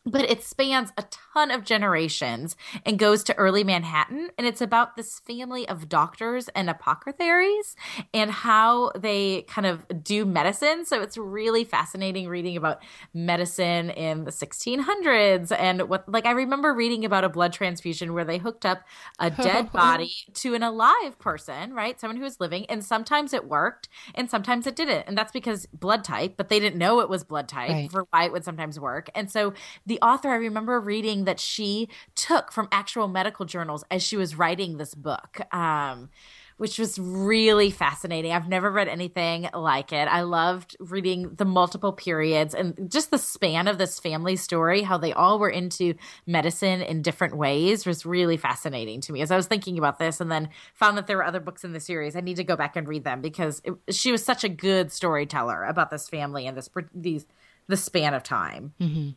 but 0.06 0.30
it 0.30 0.42
spans 0.42 0.92
a 0.96 1.02
ton 1.36 1.50
of 1.50 1.64
generations 1.64 2.56
and 2.84 2.98
goes 2.98 3.22
to 3.24 3.34
early 3.36 3.64
Manhattan. 3.64 4.30
And 4.38 4.46
it's 4.46 4.60
about 4.60 4.96
this 4.96 5.20
family 5.20 5.68
of 5.68 5.88
doctors 5.88 6.48
and 6.48 6.70
apothecaries 6.70 7.76
and 8.14 8.30
how 8.30 8.92
they 8.96 9.42
kind 9.42 9.66
of 9.66 9.84
do 10.02 10.24
medicine. 10.24 10.84
So 10.86 11.02
it's 11.02 11.18
really 11.18 11.64
fascinating 11.64 12.28
reading 12.28 12.56
about 12.56 12.82
medicine 13.12 13.90
in 13.90 14.24
the 14.24 14.30
1600s. 14.30 15.52
And 15.56 15.88
what, 15.88 16.08
like, 16.08 16.26
I 16.26 16.30
remember 16.30 16.72
reading 16.72 17.04
about 17.04 17.24
a 17.24 17.28
blood 17.28 17.52
transfusion 17.52 18.14
where 18.14 18.24
they 18.24 18.38
hooked 18.38 18.64
up 18.64 18.82
a 19.18 19.30
dead 19.30 19.72
body 19.72 20.12
to 20.34 20.54
an 20.54 20.62
alive 20.62 21.18
person, 21.18 21.74
right? 21.74 22.00
Someone 22.00 22.16
who 22.16 22.22
was 22.22 22.40
living. 22.40 22.66
And 22.66 22.84
sometimes 22.84 23.32
it 23.32 23.46
worked 23.46 23.88
and 24.14 24.30
sometimes 24.30 24.66
it 24.66 24.76
didn't. 24.76 25.04
And 25.06 25.18
that's 25.18 25.32
because 25.32 25.66
blood 25.66 26.04
type, 26.04 26.34
but 26.36 26.48
they 26.48 26.60
didn't 26.60 26.78
know 26.78 27.00
it 27.00 27.08
was 27.08 27.24
blood 27.24 27.48
type 27.48 27.70
right. 27.70 27.90
for 27.90 28.06
why 28.10 28.24
it 28.24 28.32
would 28.32 28.44
sometimes 28.44 28.78
work. 28.78 29.10
And 29.14 29.30
so 29.30 29.54
the 29.84 29.96
the 29.96 30.06
author, 30.06 30.28
I 30.28 30.36
remember 30.36 30.78
reading 30.78 31.24
that 31.26 31.38
she 31.38 31.88
took 32.14 32.50
from 32.50 32.68
actual 32.72 33.08
medical 33.08 33.44
journals 33.44 33.84
as 33.90 34.02
she 34.02 34.16
was 34.16 34.36
writing 34.36 34.78
this 34.78 34.94
book. 34.94 35.40
Um, 35.54 36.08
which 36.56 36.78
was 36.78 36.98
really 36.98 37.70
fascinating. 37.70 38.32
I've 38.32 38.48
never 38.48 38.70
read 38.70 38.88
anything 38.88 39.48
like 39.52 39.92
it. 39.92 40.08
I 40.08 40.22
loved 40.22 40.76
reading 40.80 41.34
the 41.34 41.44
multiple 41.44 41.92
periods 41.92 42.54
and 42.54 42.90
just 42.90 43.10
the 43.10 43.18
span 43.18 43.68
of 43.68 43.78
this 43.78 44.00
family 44.00 44.36
story, 44.36 44.82
how 44.82 44.96
they 44.96 45.12
all 45.12 45.38
were 45.38 45.50
into 45.50 45.94
medicine 46.26 46.80
in 46.80 47.02
different 47.02 47.36
ways 47.36 47.84
was 47.84 48.06
really 48.06 48.36
fascinating 48.36 49.00
to 49.02 49.12
me. 49.12 49.20
As 49.20 49.30
I 49.30 49.36
was 49.36 49.46
thinking 49.46 49.76
about 49.76 49.98
this 49.98 50.20
and 50.20 50.30
then 50.30 50.48
found 50.74 50.96
that 50.96 51.06
there 51.06 51.18
were 51.18 51.24
other 51.24 51.40
books 51.40 51.64
in 51.64 51.72
the 51.72 51.80
series, 51.80 52.16
I 52.16 52.20
need 52.20 52.36
to 52.36 52.44
go 52.44 52.56
back 52.56 52.76
and 52.76 52.88
read 52.88 53.04
them 53.04 53.20
because 53.20 53.60
it, 53.64 53.94
she 53.94 54.10
was 54.10 54.24
such 54.24 54.42
a 54.42 54.48
good 54.48 54.90
storyteller 54.90 55.64
about 55.64 55.90
this 55.90 56.08
family 56.08 56.46
and 56.46 56.56
this 56.56 56.70
these 56.94 57.26
the 57.68 57.76
span 57.76 58.14
of 58.14 58.22
time. 58.22 58.72
Mm-hmm. 58.80 59.10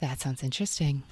That 0.00 0.20
sounds 0.20 0.42
interesting. 0.42 1.02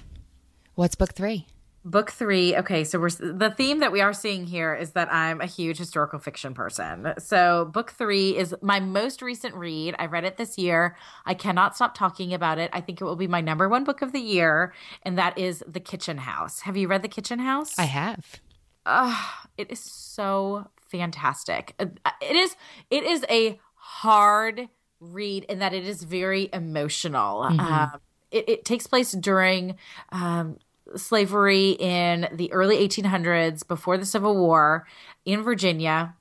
What's 0.75 0.95
book 0.95 1.13
three? 1.13 1.45
Book 1.85 2.11
three. 2.11 2.55
Okay, 2.57 2.83
so 2.83 2.99
we're 2.99 3.09
the 3.09 3.53
theme 3.55 3.79
that 3.79 3.91
we 3.91 4.01
are 4.01 4.11
seeing 4.11 4.45
here 4.45 4.75
is 4.75 4.91
that 4.91 5.11
I'm 5.13 5.39
a 5.39 5.45
huge 5.45 5.77
historical 5.77 6.19
fiction 6.19 6.53
person. 6.53 7.13
So 7.19 7.69
book 7.71 7.91
three 7.91 8.35
is 8.35 8.53
my 8.61 8.81
most 8.81 9.21
recent 9.21 9.55
read. 9.55 9.95
I 9.97 10.07
read 10.07 10.25
it 10.25 10.35
this 10.35 10.57
year. 10.57 10.97
I 11.25 11.35
cannot 11.35 11.77
stop 11.77 11.95
talking 11.95 12.33
about 12.33 12.57
it. 12.57 12.69
I 12.73 12.81
think 12.81 12.99
it 12.99 13.05
will 13.05 13.15
be 13.15 13.27
my 13.27 13.39
number 13.39 13.69
one 13.69 13.85
book 13.85 14.01
of 14.01 14.11
the 14.11 14.19
year, 14.19 14.73
and 15.03 15.17
that 15.17 15.37
is 15.37 15.63
The 15.67 15.79
Kitchen 15.79 16.17
House. 16.17 16.61
Have 16.61 16.75
you 16.75 16.89
read 16.89 17.01
The 17.01 17.07
Kitchen 17.07 17.39
House? 17.39 17.79
I 17.79 17.85
have. 17.85 18.41
Uh, 18.85 19.17
it 19.57 19.71
is 19.71 19.79
so 19.79 20.67
fantastic. 20.91 21.75
Uh, 21.79 21.85
it 22.21 22.35
is. 22.35 22.55
It 22.89 23.03
is 23.03 23.25
a 23.29 23.57
hard 23.75 24.67
read 24.99 25.45
in 25.45 25.59
that 25.59 25.73
it 25.73 25.87
is 25.87 26.03
very 26.03 26.49
emotional. 26.51 27.43
Mm-hmm. 27.43 27.59
Um, 27.59 28.01
it, 28.31 28.49
it 28.49 28.65
takes 28.65 28.87
place 28.87 29.11
during 29.11 29.75
um, 30.11 30.57
slavery 30.95 31.71
in 31.71 32.27
the 32.33 32.51
early 32.51 32.87
1800s 32.87 33.67
before 33.67 33.97
the 33.97 34.05
Civil 34.05 34.35
War 34.37 34.87
in 35.25 35.43
Virginia. 35.43 36.15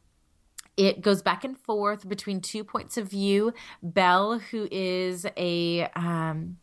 It 0.76 1.00
goes 1.00 1.22
back 1.22 1.42
and 1.42 1.58
forth 1.58 2.08
between 2.08 2.40
two 2.40 2.62
points 2.62 2.96
of 2.96 3.08
view. 3.08 3.52
Belle, 3.82 4.38
who 4.38 4.68
is 4.70 5.26
a 5.36 5.88
um, 5.96 6.58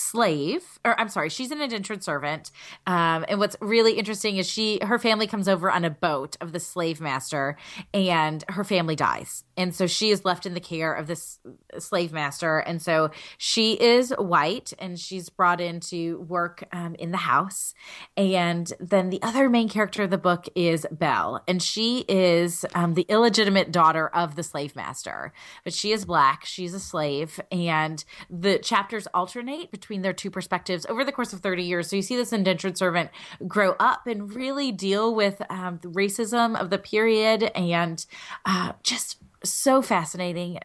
slave, 0.00 0.62
or 0.84 0.98
I'm 0.98 1.08
sorry, 1.08 1.28
she's 1.28 1.50
an 1.50 1.60
indentured 1.60 2.02
servant. 2.02 2.50
Um, 2.86 3.24
and 3.28 3.38
what's 3.38 3.56
really 3.60 3.92
interesting 3.92 4.38
is 4.38 4.48
she, 4.48 4.78
her 4.82 4.98
family 4.98 5.26
comes 5.26 5.48
over 5.48 5.70
on 5.70 5.84
a 5.84 5.90
boat 5.90 6.36
of 6.40 6.52
the 6.52 6.60
slave 6.60 7.00
master, 7.00 7.56
and 7.92 8.44
her 8.48 8.64
family 8.64 8.96
dies, 8.96 9.44
and 9.56 9.74
so 9.74 9.86
she 9.86 10.10
is 10.10 10.24
left 10.24 10.46
in 10.46 10.54
the 10.54 10.60
care 10.60 10.92
of 10.92 11.06
this 11.06 11.38
slave 11.78 12.12
master, 12.12 12.58
and 12.58 12.80
so 12.80 13.10
she 13.36 13.74
is 13.74 14.10
white, 14.18 14.72
and 14.78 14.98
she's 14.98 15.28
brought 15.28 15.60
in 15.60 15.80
to 15.80 16.20
work 16.20 16.64
um, 16.72 16.94
in 16.94 17.10
the 17.10 17.18
house, 17.18 17.74
and 18.16 18.72
then 18.80 19.10
the 19.10 19.22
other 19.22 19.48
main 19.48 19.68
character 19.68 20.04
of 20.04 20.10
the 20.10 20.18
book 20.18 20.48
is 20.54 20.86
Belle, 20.90 21.42
and 21.46 21.62
she 21.62 22.04
is 22.08 22.64
um, 22.74 22.94
the 22.94 23.06
illegitimate 23.08 23.70
daughter 23.70 24.08
of 24.08 24.36
the 24.36 24.42
slave 24.42 24.74
master, 24.74 25.32
but 25.64 25.74
she 25.74 25.92
is 25.92 26.04
black, 26.04 26.44
she's 26.44 26.72
a 26.74 26.80
slave, 26.80 27.40
and 27.52 28.04
the 28.30 28.58
chapters 28.58 29.06
alternate 29.12 29.70
between 29.70 29.89
their 29.98 30.12
two 30.12 30.30
perspectives 30.30 30.86
over 30.88 31.04
the 31.04 31.12
course 31.12 31.32
of 31.32 31.40
30 31.40 31.62
years. 31.62 31.88
So 31.88 31.96
you 31.96 32.02
see 32.02 32.16
this 32.16 32.32
indentured 32.32 32.78
servant 32.78 33.10
grow 33.46 33.74
up 33.78 34.06
and 34.06 34.34
really 34.34 34.72
deal 34.72 35.14
with 35.14 35.42
um, 35.50 35.78
the 35.82 35.88
racism 35.88 36.58
of 36.58 36.70
the 36.70 36.78
period 36.78 37.50
and 37.54 38.04
uh, 38.46 38.72
just 38.82 39.18
so 39.44 39.82
fascinating, 39.82 40.58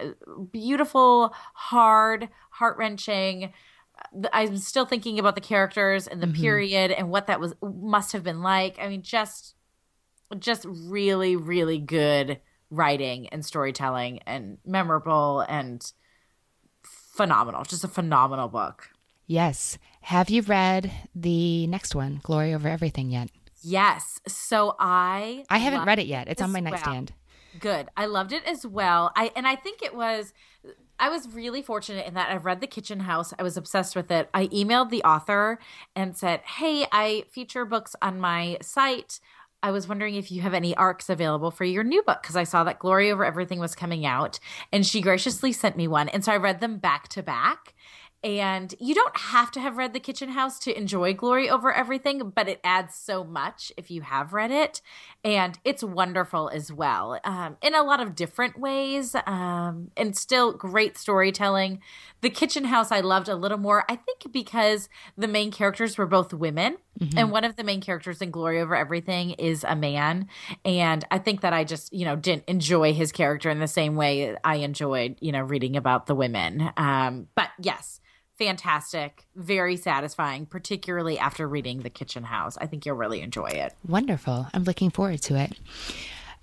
beautiful, 0.51 1.33
hard, 1.53 2.29
heart 2.51 2.77
wrenching. 2.77 3.53
I'm 4.33 4.57
still 4.57 4.85
thinking 4.85 5.19
about 5.19 5.35
the 5.35 5.41
characters 5.41 6.07
and 6.07 6.21
the 6.21 6.27
mm-hmm. 6.27 6.41
period 6.41 6.91
and 6.91 7.09
what 7.09 7.27
that 7.27 7.39
was 7.39 7.53
must 7.61 8.11
have 8.11 8.23
been 8.23 8.41
like. 8.41 8.77
I 8.79 8.87
mean, 8.87 9.01
just 9.01 9.55
just 10.39 10.65
really, 10.67 11.35
really 11.35 11.77
good 11.77 12.39
writing 12.69 13.27
and 13.29 13.45
storytelling 13.45 14.19
and 14.25 14.57
memorable 14.65 15.41
and 15.47 15.91
phenomenal. 16.83 17.63
Just 17.63 17.83
a 17.83 17.87
phenomenal 17.87 18.47
book. 18.47 18.89
Yes. 19.27 19.77
Have 20.01 20.29
you 20.29 20.41
read 20.41 20.91
the 21.15 21.67
next 21.67 21.95
one, 21.95 22.19
Glory 22.23 22.53
Over 22.53 22.67
Everything, 22.67 23.09
yet? 23.09 23.29
Yes. 23.61 24.21
So 24.27 24.75
I 24.79 25.43
I 25.49 25.57
haven't 25.57 25.85
read 25.85 25.99
it 25.99 26.05
yet. 26.05 26.27
It's 26.27 26.41
on 26.41 26.51
my 26.51 26.59
nightstand. 26.59 27.11
Well. 27.11 27.59
Good. 27.59 27.89
I 27.97 28.05
loved 28.05 28.31
it 28.31 28.43
as 28.45 28.65
well. 28.65 29.11
I 29.15 29.31
and 29.35 29.47
I 29.47 29.55
think 29.55 29.81
it 29.81 29.95
was 29.95 30.33
I 30.99 31.09
was 31.09 31.27
really 31.27 31.61
fortunate 31.61 32.05
in 32.05 32.13
that 32.13 32.29
I 32.29 32.37
read 32.37 32.61
The 32.61 32.67
Kitchen 32.67 33.01
House. 33.01 33.33
I 33.39 33.43
was 33.43 33.57
obsessed 33.57 33.95
with 33.95 34.11
it. 34.11 34.29
I 34.33 34.47
emailed 34.47 34.91
the 34.91 35.03
author 35.03 35.59
and 35.95 36.15
said, 36.15 36.41
"Hey, 36.41 36.85
I 36.91 37.25
feature 37.31 37.65
books 37.65 37.95
on 38.01 38.19
my 38.19 38.57
site. 38.61 39.19
I 39.63 39.71
was 39.71 39.87
wondering 39.87 40.13
if 40.13 40.31
you 40.31 40.41
have 40.41 40.53
any 40.53 40.75
arcs 40.75 41.09
available 41.09 41.49
for 41.49 41.65
your 41.65 41.83
new 41.83 42.03
book 42.03 42.21
because 42.21 42.35
I 42.35 42.43
saw 42.43 42.63
that 42.65 42.77
Glory 42.77 43.11
Over 43.11 43.25
Everything 43.25 43.59
was 43.59 43.73
coming 43.73 44.05
out 44.05 44.39
and 44.71 44.85
she 44.85 45.01
graciously 45.01 45.51
sent 45.51 45.75
me 45.75 45.87
one. 45.87 46.07
And 46.07 46.23
so 46.23 46.31
I 46.31 46.37
read 46.37 46.59
them 46.59 46.77
back 46.77 47.07
to 47.09 47.23
back. 47.23 47.73
And 48.25 48.73
you 48.79 48.95
don't 48.95 49.15
have 49.15 49.51
to 49.51 49.59
have 49.59 49.77
read 49.77 49.93
The 49.93 49.99
Kitchen 49.99 50.29
House 50.29 50.57
to 50.61 50.75
enjoy 50.75 51.13
Glory 51.13 51.47
Over 51.47 51.71
Everything, 51.71 52.31
but 52.33 52.49
it 52.49 52.59
adds 52.63 52.95
so 52.95 53.23
much 53.23 53.71
if 53.77 53.91
you 53.91 54.01
have 54.01 54.33
read 54.33 54.49
it. 54.49 54.81
And 55.23 55.59
it's 55.63 55.83
wonderful 55.83 56.49
as 56.49 56.73
well 56.73 57.19
um, 57.23 57.57
in 57.61 57.75
a 57.75 57.83
lot 57.83 58.01
of 58.01 58.15
different 58.15 58.59
ways 58.59 59.15
um, 59.27 59.91
and 59.95 60.17
still 60.17 60.53
great 60.53 60.97
storytelling. 60.97 61.81
The 62.21 62.31
Kitchen 62.31 62.65
House 62.65 62.91
I 62.91 63.01
loved 63.01 63.29
a 63.29 63.35
little 63.35 63.59
more, 63.59 63.85
I 63.87 63.95
think, 63.95 64.31
because 64.31 64.89
the 65.15 65.27
main 65.27 65.51
characters 65.51 65.95
were 65.95 66.07
both 66.07 66.33
women. 66.33 66.77
Mm-hmm. 66.99 67.19
And 67.19 67.29
one 67.29 67.43
of 67.43 67.57
the 67.57 67.63
main 67.63 67.79
characters 67.79 68.23
in 68.23 68.31
Glory 68.31 68.59
Over 68.59 68.75
Everything 68.75 69.31
is 69.31 69.63
a 69.63 69.75
man. 69.75 70.29
And 70.63 71.05
I 71.11 71.19
think 71.19 71.41
that 71.41 71.53
I 71.53 71.63
just, 71.63 71.93
you 71.93 72.05
know, 72.05 72.15
didn't 72.15 72.45
enjoy 72.47 72.91
his 72.91 73.11
character 73.11 73.51
in 73.51 73.59
the 73.59 73.67
same 73.67 73.95
way 73.95 74.35
I 74.43 74.55
enjoyed, 74.55 75.17
you 75.19 75.31
know, 75.31 75.43
reading 75.43 75.77
about 75.77 76.07
the 76.07 76.15
women. 76.15 76.71
Um, 76.75 77.27
but 77.35 77.49
yes 77.61 77.99
fantastic, 78.37 79.25
very 79.35 79.77
satisfying, 79.77 80.45
particularly 80.45 81.17
after 81.17 81.47
reading 81.47 81.81
The 81.81 81.89
Kitchen 81.89 82.23
House. 82.23 82.57
I 82.57 82.67
think 82.67 82.85
you'll 82.85 82.95
really 82.95 83.21
enjoy 83.21 83.47
it. 83.47 83.73
Wonderful. 83.87 84.47
I'm 84.53 84.63
looking 84.63 84.89
forward 84.89 85.21
to 85.23 85.37
it. 85.37 85.53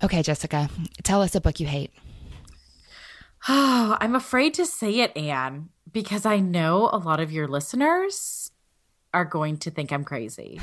Okay, 0.03 0.21
Jessica, 0.21 0.69
tell 1.03 1.21
us 1.21 1.35
a 1.35 1.41
book 1.41 1.59
you 1.59 1.67
hate. 1.67 1.91
Oh, 3.47 3.97
I'm 4.01 4.15
afraid 4.15 4.53
to 4.55 4.65
say 4.65 4.99
it, 4.99 5.15
Anne, 5.15 5.69
because 5.91 6.25
I 6.25 6.39
know 6.39 6.89
a 6.91 6.97
lot 6.97 7.19
of 7.19 7.31
your 7.31 7.47
listeners 7.47 8.51
are 9.13 9.25
going 9.25 9.57
to 9.57 9.69
think 9.69 9.91
I'm 9.91 10.03
crazy. 10.03 10.59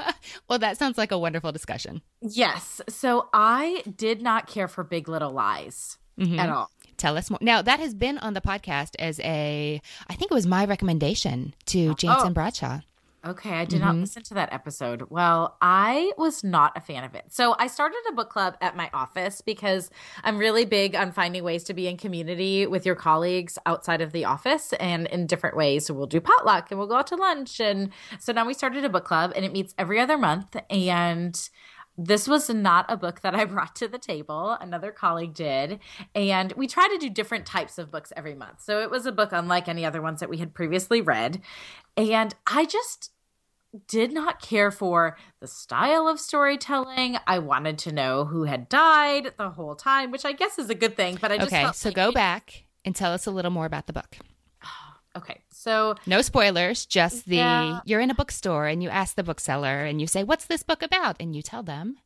well, 0.48 0.58
that 0.58 0.76
sounds 0.76 0.98
like 0.98 1.10
a 1.10 1.18
wonderful 1.18 1.52
discussion. 1.52 2.02
Yes. 2.20 2.82
So 2.88 3.28
I 3.32 3.82
did 3.96 4.20
not 4.20 4.46
care 4.46 4.68
for 4.68 4.84
Big 4.84 5.08
Little 5.08 5.32
Lies 5.32 5.98
mm-hmm. 6.18 6.38
at 6.38 6.50
all. 6.50 6.70
Tell 6.96 7.16
us 7.16 7.30
more. 7.30 7.38
Now, 7.40 7.62
that 7.62 7.80
has 7.80 7.94
been 7.94 8.18
on 8.18 8.34
the 8.34 8.40
podcast 8.40 8.94
as 8.98 9.20
a, 9.20 9.80
I 10.08 10.14
think 10.14 10.30
it 10.30 10.34
was 10.34 10.46
my 10.46 10.64
recommendation 10.64 11.54
to 11.66 11.94
Janssen 11.94 12.30
oh. 12.30 12.34
Bradshaw. 12.34 12.80
Okay, 13.26 13.52
I 13.52 13.64
did 13.64 13.80
mm-hmm. 13.80 13.86
not 13.86 13.96
listen 13.96 14.22
to 14.24 14.34
that 14.34 14.52
episode. 14.52 15.04
Well, 15.08 15.56
I 15.62 16.12
was 16.18 16.44
not 16.44 16.76
a 16.76 16.80
fan 16.80 17.04
of 17.04 17.14
it. 17.14 17.24
So 17.30 17.56
I 17.58 17.68
started 17.68 17.96
a 18.10 18.12
book 18.12 18.28
club 18.28 18.58
at 18.60 18.76
my 18.76 18.90
office 18.92 19.40
because 19.40 19.90
I'm 20.22 20.36
really 20.36 20.66
big 20.66 20.94
on 20.94 21.10
finding 21.10 21.42
ways 21.42 21.64
to 21.64 21.74
be 21.74 21.88
in 21.88 21.96
community 21.96 22.66
with 22.66 22.84
your 22.84 22.94
colleagues 22.94 23.56
outside 23.64 24.02
of 24.02 24.12
the 24.12 24.26
office 24.26 24.74
and 24.74 25.06
in 25.06 25.26
different 25.26 25.56
ways. 25.56 25.86
So 25.86 25.94
we'll 25.94 26.06
do 26.06 26.20
potluck 26.20 26.70
and 26.70 26.78
we'll 26.78 26.88
go 26.88 26.96
out 26.96 27.06
to 27.08 27.16
lunch. 27.16 27.60
And 27.60 27.90
so 28.18 28.32
now 28.32 28.46
we 28.46 28.52
started 28.52 28.84
a 28.84 28.90
book 28.90 29.06
club 29.06 29.32
and 29.34 29.42
it 29.42 29.52
meets 29.52 29.74
every 29.78 30.00
other 30.00 30.18
month. 30.18 30.54
And 30.68 31.48
this 31.96 32.26
was 32.26 32.48
not 32.50 32.86
a 32.88 32.96
book 32.96 33.20
that 33.20 33.34
I 33.34 33.44
brought 33.44 33.76
to 33.76 33.88
the 33.88 33.98
table. 33.98 34.56
Another 34.60 34.90
colleague 34.90 35.34
did. 35.34 35.80
And 36.14 36.52
we 36.52 36.66
try 36.66 36.88
to 36.88 36.98
do 36.98 37.10
different 37.10 37.46
types 37.46 37.78
of 37.78 37.90
books 37.90 38.12
every 38.16 38.34
month. 38.34 38.62
So 38.62 38.80
it 38.80 38.90
was 38.90 39.06
a 39.06 39.12
book 39.12 39.30
unlike 39.32 39.68
any 39.68 39.84
other 39.84 40.02
ones 40.02 40.20
that 40.20 40.28
we 40.28 40.38
had 40.38 40.54
previously 40.54 41.00
read. 41.00 41.40
And 41.96 42.34
I 42.46 42.64
just 42.64 43.10
did 43.88 44.12
not 44.12 44.40
care 44.40 44.70
for 44.70 45.16
the 45.40 45.46
style 45.46 46.06
of 46.06 46.20
storytelling. 46.20 47.16
I 47.26 47.40
wanted 47.40 47.78
to 47.78 47.92
know 47.92 48.24
who 48.24 48.44
had 48.44 48.68
died 48.68 49.32
the 49.36 49.50
whole 49.50 49.74
time, 49.74 50.10
which 50.10 50.24
I 50.24 50.32
guess 50.32 50.58
is 50.58 50.70
a 50.70 50.74
good 50.74 50.96
thing. 50.96 51.18
But 51.20 51.32
I 51.32 51.38
just 51.38 51.52
okay. 51.52 51.70
so 51.72 51.88
like 51.88 51.96
go 51.96 52.12
back 52.12 52.64
and 52.84 52.94
tell 52.94 53.12
us 53.12 53.26
a 53.26 53.30
little 53.30 53.50
more 53.50 53.66
about 53.66 53.86
the 53.86 53.92
book. 53.92 54.16
Okay. 55.16 55.43
So 55.64 55.94
no 56.04 56.20
spoilers, 56.20 56.84
just 56.84 57.24
the 57.24 57.36
yeah. 57.36 57.80
you're 57.86 58.00
in 58.00 58.10
a 58.10 58.14
bookstore 58.14 58.66
and 58.66 58.82
you 58.82 58.90
ask 58.90 59.16
the 59.16 59.22
bookseller 59.22 59.86
and 59.86 59.98
you 59.98 60.06
say, 60.06 60.22
"What's 60.22 60.44
this 60.44 60.62
book 60.62 60.82
about?" 60.82 61.16
and 61.18 61.34
you 61.34 61.40
tell 61.40 61.62
them. 61.62 61.96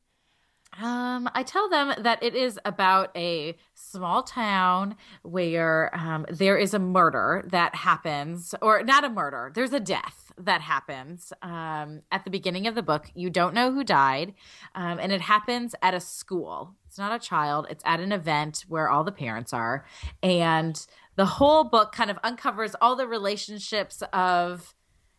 Um, 0.81 1.29
I 1.35 1.43
tell 1.43 1.69
them 1.69 1.93
that 1.99 2.23
it 2.23 2.37
is 2.37 2.61
about 2.65 3.11
a 3.17 3.57
small 3.75 4.23
town 4.23 4.95
where 5.23 5.91
um, 5.93 6.25
there 6.31 6.57
is 6.57 6.73
a 6.73 6.79
murder 6.79 7.45
that 7.49 7.75
happens, 7.75 8.55
or 8.63 8.85
not 8.85 9.03
a 9.03 9.09
murder. 9.09 9.51
There's 9.53 9.73
a 9.73 9.81
death 9.81 10.31
that 10.39 10.61
happens 10.61 11.33
um, 11.43 12.03
at 12.13 12.23
the 12.23 12.31
beginning 12.31 12.69
of 12.69 12.77
the 12.77 12.83
book. 12.83 13.11
You 13.15 13.29
don't 13.29 13.55
know 13.55 13.73
who 13.73 13.83
died, 13.83 14.35
um, 14.77 15.01
and 15.01 15.11
it 15.11 15.23
happens 15.23 15.75
at 15.83 15.95
a 15.95 16.01
school. 16.01 16.77
It's 16.87 16.99
not 16.99 17.13
a 17.13 17.19
child. 17.19 17.67
It's 17.71 17.83
at 17.85 17.99
an 17.99 18.13
event 18.13 18.65
where 18.69 18.89
all 18.89 19.03
the 19.03 19.11
parents 19.11 19.53
are, 19.53 19.85
and 20.23 20.87
the 21.19 21.27
whole 21.27 21.65
book 21.65 21.91
kind 21.91 22.13
of 22.13 22.19
uncovers 22.23 22.77
all 22.81 22.95
the 22.95 23.07
relationships 23.09 24.05
of 24.13 24.73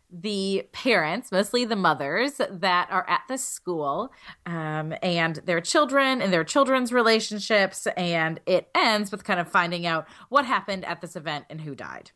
the 0.09 0.65
parents, 0.71 1.29
mostly 1.29 1.65
the 1.65 1.75
mothers, 1.75 2.39
that 2.49 2.87
are 2.89 3.07
at 3.09 3.21
the 3.27 3.37
school 3.37 4.09
um, 4.45 4.93
and 5.03 5.35
their 5.45 5.59
children 5.59 6.21
and 6.21 6.31
their 6.31 6.45
children's 6.45 6.93
relationships. 6.93 7.85
And 7.97 8.39
it 8.45 8.69
ends 8.73 9.11
with 9.11 9.25
kind 9.25 9.41
of 9.41 9.51
finding 9.51 9.85
out 9.85 10.07
what 10.29 10.45
happened 10.45 10.85
at 10.85 11.01
this 11.01 11.17
event 11.17 11.45
and 11.49 11.59
who 11.59 11.75
died. 11.75 12.11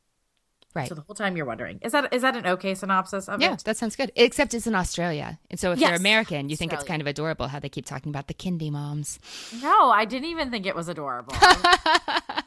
Right. 0.74 0.88
So 0.88 0.96
the 0.96 1.02
whole 1.02 1.14
time 1.14 1.36
you're 1.36 1.46
wondering, 1.46 1.80
is 1.84 1.92
that 1.92 2.12
is 2.14 2.24
that 2.24 2.38
an 2.38 2.48
okay 2.48 2.74
synopsis 2.74 3.28
of 3.28 3.42
yeah, 3.42 3.48
it? 3.48 3.52
Yeah, 3.52 3.58
that 3.66 3.78
sounds 3.78 3.96
good. 3.96 4.12
Except 4.16 4.54
it's 4.56 4.66
in 4.66 4.74
Australia. 4.74 5.40
And 5.52 5.60
so 5.60 5.72
if 5.74 5.80
yes. 5.80 5.90
you're 5.90 5.98
American, 5.98 6.50
you 6.50 6.54
Australia. 6.54 6.58
think 6.58 6.74
it's 6.74 6.84
kind 6.84 7.02
of 7.02 7.08
adorable 7.08 7.48
how 7.48 7.60
they 7.60 7.70
keep 7.70 7.86
talking 7.86 8.10
about 8.10 8.28
the 8.28 8.34
kindy 8.34 8.72
moms. 8.72 9.20
No, 9.62 9.92
I 9.92 10.06
didn't 10.06 10.30
even 10.30 10.50
think 10.50 10.66
it 10.66 10.76
was 10.76 10.88
adorable. 10.88 11.36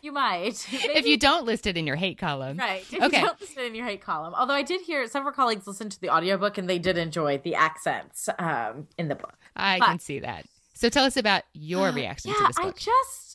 You 0.00 0.12
might. 0.12 0.66
Maybe. 0.72 0.92
If 0.94 1.06
you 1.06 1.16
don't 1.16 1.44
list 1.44 1.66
it 1.66 1.76
in 1.76 1.86
your 1.86 1.96
hate 1.96 2.18
column. 2.18 2.56
Right. 2.56 2.82
If 2.92 3.02
okay. 3.02 3.20
you 3.20 3.26
don't 3.26 3.40
list 3.40 3.56
it 3.56 3.66
in 3.66 3.74
your 3.74 3.86
hate 3.86 4.00
column. 4.00 4.34
Although 4.34 4.54
I 4.54 4.62
did 4.62 4.80
hear 4.80 5.06
several 5.06 5.32
colleagues 5.32 5.66
listen 5.66 5.88
to 5.90 6.00
the 6.00 6.10
audiobook 6.10 6.58
and 6.58 6.68
they 6.68 6.78
did 6.78 6.98
enjoy 6.98 7.38
the 7.38 7.54
accents 7.54 8.28
um, 8.38 8.86
in 8.96 9.08
the 9.08 9.14
book. 9.14 9.36
I 9.56 9.78
but, 9.78 9.86
can 9.86 9.98
see 9.98 10.20
that. 10.20 10.46
So 10.74 10.88
tell 10.88 11.04
us 11.04 11.16
about 11.16 11.42
your 11.52 11.90
reaction 11.92 12.30
yeah, 12.30 12.38
to 12.38 12.46
this 12.46 12.56
book. 12.56 12.76
I 12.76 12.78
just 12.78 13.28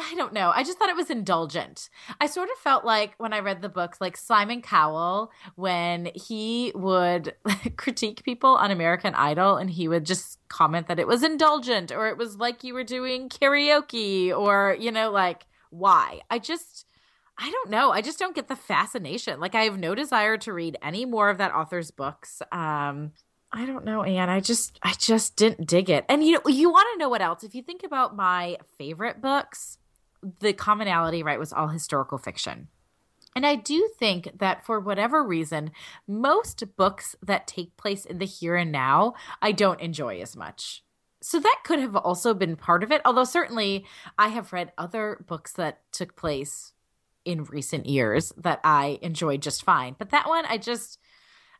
I 0.00 0.14
don't 0.14 0.32
know. 0.32 0.52
I 0.54 0.62
just 0.62 0.78
thought 0.78 0.88
it 0.88 0.96
was 0.96 1.10
indulgent. 1.10 1.90
I 2.20 2.26
sort 2.26 2.50
of 2.50 2.58
felt 2.58 2.84
like 2.84 3.14
when 3.18 3.32
I 3.32 3.40
read 3.40 3.62
the 3.62 3.68
book, 3.68 3.96
like 4.00 4.16
Simon 4.16 4.62
Cowell, 4.62 5.32
when 5.56 6.10
he 6.14 6.70
would 6.76 7.34
critique 7.76 8.22
people 8.22 8.50
on 8.50 8.70
American 8.70 9.14
Idol 9.14 9.56
and 9.56 9.68
he 9.68 9.88
would 9.88 10.06
just 10.06 10.38
comment 10.48 10.86
that 10.86 11.00
it 11.00 11.08
was 11.08 11.24
indulgent 11.24 11.90
or 11.90 12.06
it 12.06 12.16
was 12.16 12.36
like 12.36 12.62
you 12.62 12.74
were 12.74 12.84
doing 12.84 13.28
karaoke 13.28 14.36
or, 14.36 14.76
you 14.78 14.92
know, 14.92 15.10
like 15.10 15.46
why? 15.70 16.20
I 16.30 16.38
just 16.38 16.86
I 17.40 17.50
don't 17.50 17.70
know. 17.70 17.92
I 17.92 18.02
just 18.02 18.18
don't 18.18 18.34
get 18.34 18.48
the 18.48 18.56
fascination. 18.56 19.38
Like 19.38 19.54
I 19.54 19.62
have 19.64 19.78
no 19.78 19.94
desire 19.94 20.36
to 20.38 20.52
read 20.52 20.76
any 20.82 21.04
more 21.04 21.30
of 21.30 21.38
that 21.38 21.54
author's 21.54 21.90
books. 21.90 22.42
Um 22.52 23.12
I 23.50 23.64
don't 23.64 23.84
know, 23.84 24.02
Anne. 24.02 24.28
I 24.28 24.40
just 24.40 24.78
I 24.82 24.92
just 24.98 25.36
didn't 25.36 25.66
dig 25.66 25.88
it. 25.88 26.04
And 26.08 26.24
you 26.24 26.32
know, 26.32 26.42
you 26.48 26.70
want 26.70 26.88
to 26.92 26.98
know 26.98 27.08
what 27.08 27.22
else? 27.22 27.44
If 27.44 27.54
you 27.54 27.62
think 27.62 27.82
about 27.82 28.16
my 28.16 28.58
favorite 28.76 29.22
books, 29.22 29.78
the 30.40 30.52
commonality, 30.52 31.22
right, 31.22 31.38
was 31.38 31.52
all 31.52 31.68
historical 31.68 32.18
fiction. 32.18 32.68
And 33.36 33.46
I 33.46 33.54
do 33.54 33.88
think 33.98 34.30
that 34.38 34.66
for 34.66 34.80
whatever 34.80 35.22
reason, 35.22 35.70
most 36.06 36.64
books 36.76 37.14
that 37.22 37.46
take 37.46 37.76
place 37.76 38.04
in 38.04 38.18
the 38.18 38.26
here 38.26 38.56
and 38.56 38.72
now, 38.72 39.14
I 39.40 39.52
don't 39.52 39.80
enjoy 39.80 40.20
as 40.20 40.34
much. 40.36 40.82
So 41.20 41.40
that 41.40 41.58
could 41.64 41.80
have 41.80 41.96
also 41.96 42.32
been 42.34 42.56
part 42.56 42.82
of 42.82 42.92
it. 42.92 43.00
Although, 43.04 43.24
certainly, 43.24 43.84
I 44.18 44.28
have 44.28 44.52
read 44.52 44.72
other 44.78 45.24
books 45.26 45.52
that 45.52 45.80
took 45.92 46.16
place 46.16 46.72
in 47.24 47.44
recent 47.44 47.86
years 47.86 48.32
that 48.36 48.60
I 48.64 48.98
enjoyed 49.02 49.42
just 49.42 49.64
fine. 49.64 49.96
But 49.98 50.10
that 50.10 50.28
one, 50.28 50.44
I 50.46 50.56
just, 50.58 50.98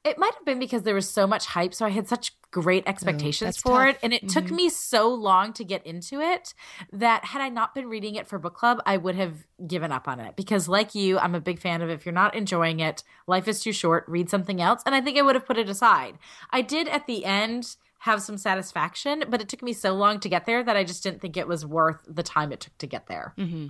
it 0.04 0.16
might 0.16 0.34
have 0.34 0.44
been 0.44 0.58
because 0.58 0.82
there 0.82 0.94
was 0.94 1.10
so 1.10 1.26
much 1.26 1.46
hype. 1.46 1.74
So 1.74 1.84
I 1.84 1.90
had 1.90 2.08
such 2.08 2.32
great 2.50 2.84
expectations 2.86 3.58
Ooh, 3.58 3.60
for 3.60 3.86
tough. 3.86 3.96
it. 3.96 3.98
And 4.02 4.14
it 4.14 4.22
mm-hmm. 4.26 4.40
took 4.40 4.50
me 4.50 4.70
so 4.70 5.12
long 5.12 5.52
to 5.54 5.64
get 5.64 5.84
into 5.84 6.20
it 6.20 6.54
that 6.92 7.26
had 7.26 7.42
I 7.42 7.48
not 7.50 7.74
been 7.74 7.88
reading 7.88 8.14
it 8.14 8.26
for 8.26 8.38
book 8.38 8.54
club, 8.54 8.80
I 8.86 8.96
would 8.96 9.16
have 9.16 9.44
given 9.66 9.92
up 9.92 10.08
on 10.08 10.20
it. 10.20 10.36
Because, 10.36 10.68
like 10.68 10.94
you, 10.94 11.18
I'm 11.18 11.34
a 11.34 11.40
big 11.40 11.58
fan 11.58 11.82
of 11.82 11.90
if 11.90 12.06
you're 12.06 12.14
not 12.14 12.34
enjoying 12.34 12.80
it, 12.80 13.02
life 13.26 13.48
is 13.48 13.60
too 13.60 13.72
short, 13.72 14.04
read 14.08 14.30
something 14.30 14.62
else. 14.62 14.82
And 14.86 14.94
I 14.94 15.00
think 15.00 15.18
I 15.18 15.22
would 15.22 15.34
have 15.34 15.46
put 15.46 15.58
it 15.58 15.68
aside. 15.68 16.18
I 16.50 16.62
did 16.62 16.88
at 16.88 17.06
the 17.06 17.24
end 17.24 17.76
have 17.98 18.22
some 18.22 18.38
satisfaction, 18.38 19.24
but 19.28 19.40
it 19.40 19.48
took 19.48 19.62
me 19.62 19.72
so 19.72 19.92
long 19.94 20.20
to 20.20 20.28
get 20.28 20.46
there 20.46 20.62
that 20.62 20.76
I 20.76 20.84
just 20.84 21.02
didn't 21.02 21.20
think 21.20 21.36
it 21.36 21.48
was 21.48 21.66
worth 21.66 21.98
the 22.06 22.22
time 22.22 22.52
it 22.52 22.60
took 22.60 22.76
to 22.78 22.86
get 22.86 23.06
there. 23.08 23.34
Mm-hmm. 23.36 23.66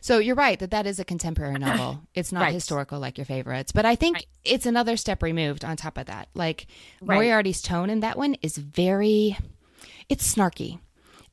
So 0.00 0.18
you're 0.18 0.34
right 0.34 0.58
that 0.58 0.70
that 0.70 0.86
is 0.86 0.98
a 0.98 1.04
contemporary 1.04 1.58
novel. 1.58 2.00
It's 2.14 2.32
not 2.32 2.40
Right. 2.42 2.54
historical 2.54 2.98
like 2.98 3.18
your 3.18 3.24
favorites, 3.26 3.72
but 3.72 3.84
I 3.84 3.94
think 3.94 4.16
Right. 4.16 4.26
it's 4.44 4.66
another 4.66 4.96
step 4.96 5.22
removed 5.22 5.64
on 5.64 5.76
top 5.76 5.98
of 5.98 6.06
that. 6.06 6.28
Like 6.34 6.66
Right. 7.00 7.16
Moriarty's 7.16 7.60
tone 7.62 7.90
in 7.90 8.00
that 8.00 8.16
one 8.18 8.36
is 8.42 8.56
very 8.56 9.36
it's 10.08 10.34
snarky 10.34 10.78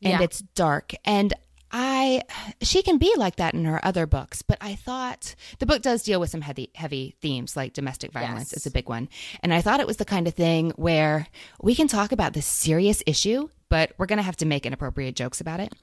and 0.02 0.14
Yeah. 0.14 0.22
it's 0.22 0.40
dark 0.56 0.94
and 1.06 1.34
I 1.76 2.22
she 2.62 2.84
can 2.84 3.00
be 3.00 3.12
like 3.18 3.38
that 3.38 3.56
in 3.56 3.66
her 3.66 3.84
other 3.84 4.06
books, 4.06 4.44
but 4.44 4.60
I 4.62 4.76
thought 4.76 5.34
the 5.58 5.66
book 5.66 5.82
does 5.82 6.04
deal 6.04 6.20
with 6.20 6.30
some 6.30 6.42
heavy 6.42 6.70
heavy 6.76 7.16
themes 7.20 7.58
like 7.58 7.74
domestic 7.74 8.12
violence 8.12 8.52
Yes. 8.54 8.62
is 8.62 8.66
a 8.68 8.72
big 8.72 8.88
one. 8.88 9.10
And 9.42 9.52
I 9.54 9.62
thought 9.62 9.80
it 9.80 9.88
was 9.88 9.98
the 9.98 10.06
kind 10.06 10.28
of 10.28 10.36
thing 10.36 10.70
where 10.76 11.28
we 11.62 11.74
can 11.74 11.88
talk 11.88 12.12
about 12.12 12.34
this 12.34 12.46
serious 12.46 13.02
issue, 13.08 13.50
but 13.70 13.92
we're 13.98 14.06
going 14.06 14.18
to 14.18 14.24
have 14.24 14.38
to 14.38 14.46
make 14.46 14.66
inappropriate 14.68 15.16
jokes 15.16 15.42
about 15.42 15.60
it. 15.60 15.74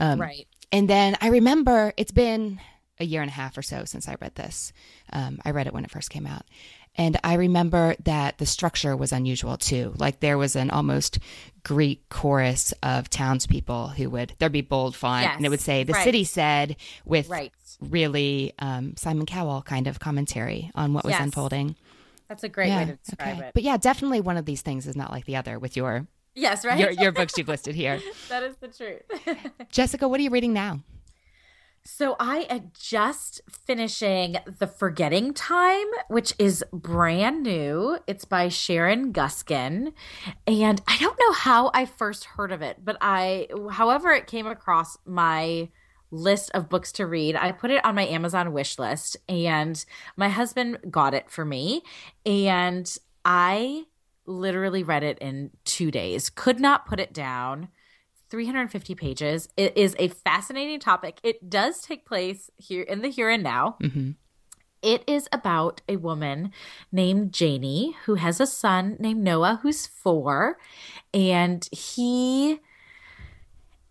Um, 0.00 0.20
right. 0.20 0.48
and 0.72 0.90
then 0.90 1.16
I 1.20 1.28
remember 1.28 1.92
it's 1.96 2.12
been 2.12 2.60
a 2.98 3.04
year 3.04 3.22
and 3.22 3.30
a 3.30 3.34
half 3.34 3.56
or 3.56 3.62
so 3.62 3.84
since 3.84 4.08
I 4.08 4.16
read 4.20 4.34
this. 4.34 4.72
Um, 5.12 5.38
I 5.44 5.50
read 5.52 5.66
it 5.68 5.72
when 5.74 5.84
it 5.84 5.90
first 5.92 6.10
came 6.10 6.26
out. 6.26 6.42
And 6.96 7.18
I 7.22 7.34
remember 7.34 7.94
that 8.04 8.38
the 8.38 8.46
structure 8.46 8.96
was 8.96 9.12
unusual 9.12 9.56
too. 9.56 9.92
Like 9.96 10.20
there 10.20 10.38
was 10.38 10.56
an 10.56 10.70
almost 10.70 11.18
Greek 11.62 12.08
chorus 12.08 12.72
of 12.82 13.10
townspeople 13.10 13.88
who 13.88 14.08
would, 14.10 14.32
there'd 14.38 14.52
be 14.52 14.62
bold 14.62 14.96
font 14.96 15.26
and 15.26 15.44
it 15.44 15.48
would 15.48 15.60
say, 15.60 15.84
the 15.84 15.92
right. 15.92 16.04
city 16.04 16.24
said, 16.24 16.76
with 17.04 17.28
Right. 17.28 17.52
really 17.80 18.52
um, 18.58 18.94
Simon 18.96 19.26
Cowell 19.26 19.62
kind 19.62 19.86
of 19.86 19.98
commentary 20.00 20.70
on 20.74 20.92
what 20.94 21.04
was 21.04 21.12
Yes. 21.12 21.22
unfolding. 21.22 21.76
That's 22.28 22.44
a 22.44 22.48
great 22.48 22.70
way 22.70 22.86
to 22.86 22.96
describe 22.96 23.36
okay. 23.38 23.46
it. 23.48 23.54
But 23.54 23.62
yeah, 23.62 23.76
definitely 23.76 24.20
one 24.20 24.36
of 24.36 24.46
these 24.46 24.62
things 24.62 24.86
is 24.86 24.96
not 24.96 25.10
like 25.12 25.26
the 25.26 25.36
other 25.36 25.58
with 25.58 25.76
your, 25.76 26.06
yes, 26.34 26.64
right? 26.64 26.78
your, 26.78 26.90
your 26.90 27.12
books 27.20 27.36
you've 27.36 27.48
listed 27.48 27.74
here. 27.74 28.00
that 28.30 28.42
is 28.42 28.56
the 28.56 28.68
truth. 28.68 29.02
Jessica, 29.70 30.08
what 30.08 30.18
are 30.18 30.22
you 30.22 30.30
reading 30.30 30.52
now? 30.52 30.80
So 31.88 32.16
I 32.18 32.38
am 32.50 32.72
just 32.76 33.42
finishing 33.48 34.38
The 34.58 34.66
Forgetting 34.66 35.34
Time, 35.34 35.86
which 36.08 36.34
is 36.36 36.64
brand 36.72 37.44
new. 37.44 38.00
It's 38.08 38.24
by 38.24 38.48
Sharon 38.48 39.12
Guskin. 39.12 39.92
And 40.48 40.82
I 40.88 40.98
don't 40.98 41.18
know 41.20 41.30
how 41.30 41.70
I 41.72 41.84
first 41.84 42.24
heard 42.24 42.50
of 42.50 42.60
it, 42.60 42.78
but 42.84 42.96
I 43.00 43.46
however 43.70 44.10
it 44.10 44.26
came 44.26 44.48
across 44.48 44.98
my 45.06 45.68
list 46.10 46.50
of 46.54 46.68
books 46.68 46.90
to 46.92 47.06
read. 47.06 47.36
I 47.36 47.52
put 47.52 47.70
it 47.70 47.84
on 47.84 47.94
my 47.94 48.06
Amazon 48.06 48.52
wish 48.52 48.80
list 48.80 49.16
and 49.28 49.84
my 50.16 50.28
husband 50.28 50.78
got 50.90 51.14
it 51.14 51.30
for 51.30 51.44
me 51.44 51.82
and 52.24 52.98
I 53.24 53.84
literally 54.26 54.82
read 54.82 55.04
it 55.04 55.18
in 55.20 55.50
2 55.64 55.92
days. 55.92 56.30
Could 56.30 56.58
not 56.58 56.86
put 56.86 56.98
it 56.98 57.12
down. 57.12 57.68
350 58.36 58.94
pages. 58.96 59.48
It 59.56 59.78
is 59.78 59.96
a 59.98 60.08
fascinating 60.08 60.78
topic. 60.78 61.18
It 61.22 61.48
does 61.48 61.80
take 61.80 62.04
place 62.04 62.50
here 62.58 62.82
in 62.82 63.00
the 63.00 63.08
here 63.08 63.30
and 63.30 63.42
now. 63.42 63.76
Mm-hmm. 63.82 64.10
It 64.82 65.02
is 65.06 65.26
about 65.32 65.80
a 65.88 65.96
woman 65.96 66.52
named 66.92 67.32
Janie 67.32 67.96
who 68.04 68.16
has 68.16 68.38
a 68.38 68.46
son 68.46 68.98
named 69.00 69.24
Noah 69.24 69.60
who's 69.62 69.86
four, 69.86 70.58
and 71.14 71.66
he 71.72 72.60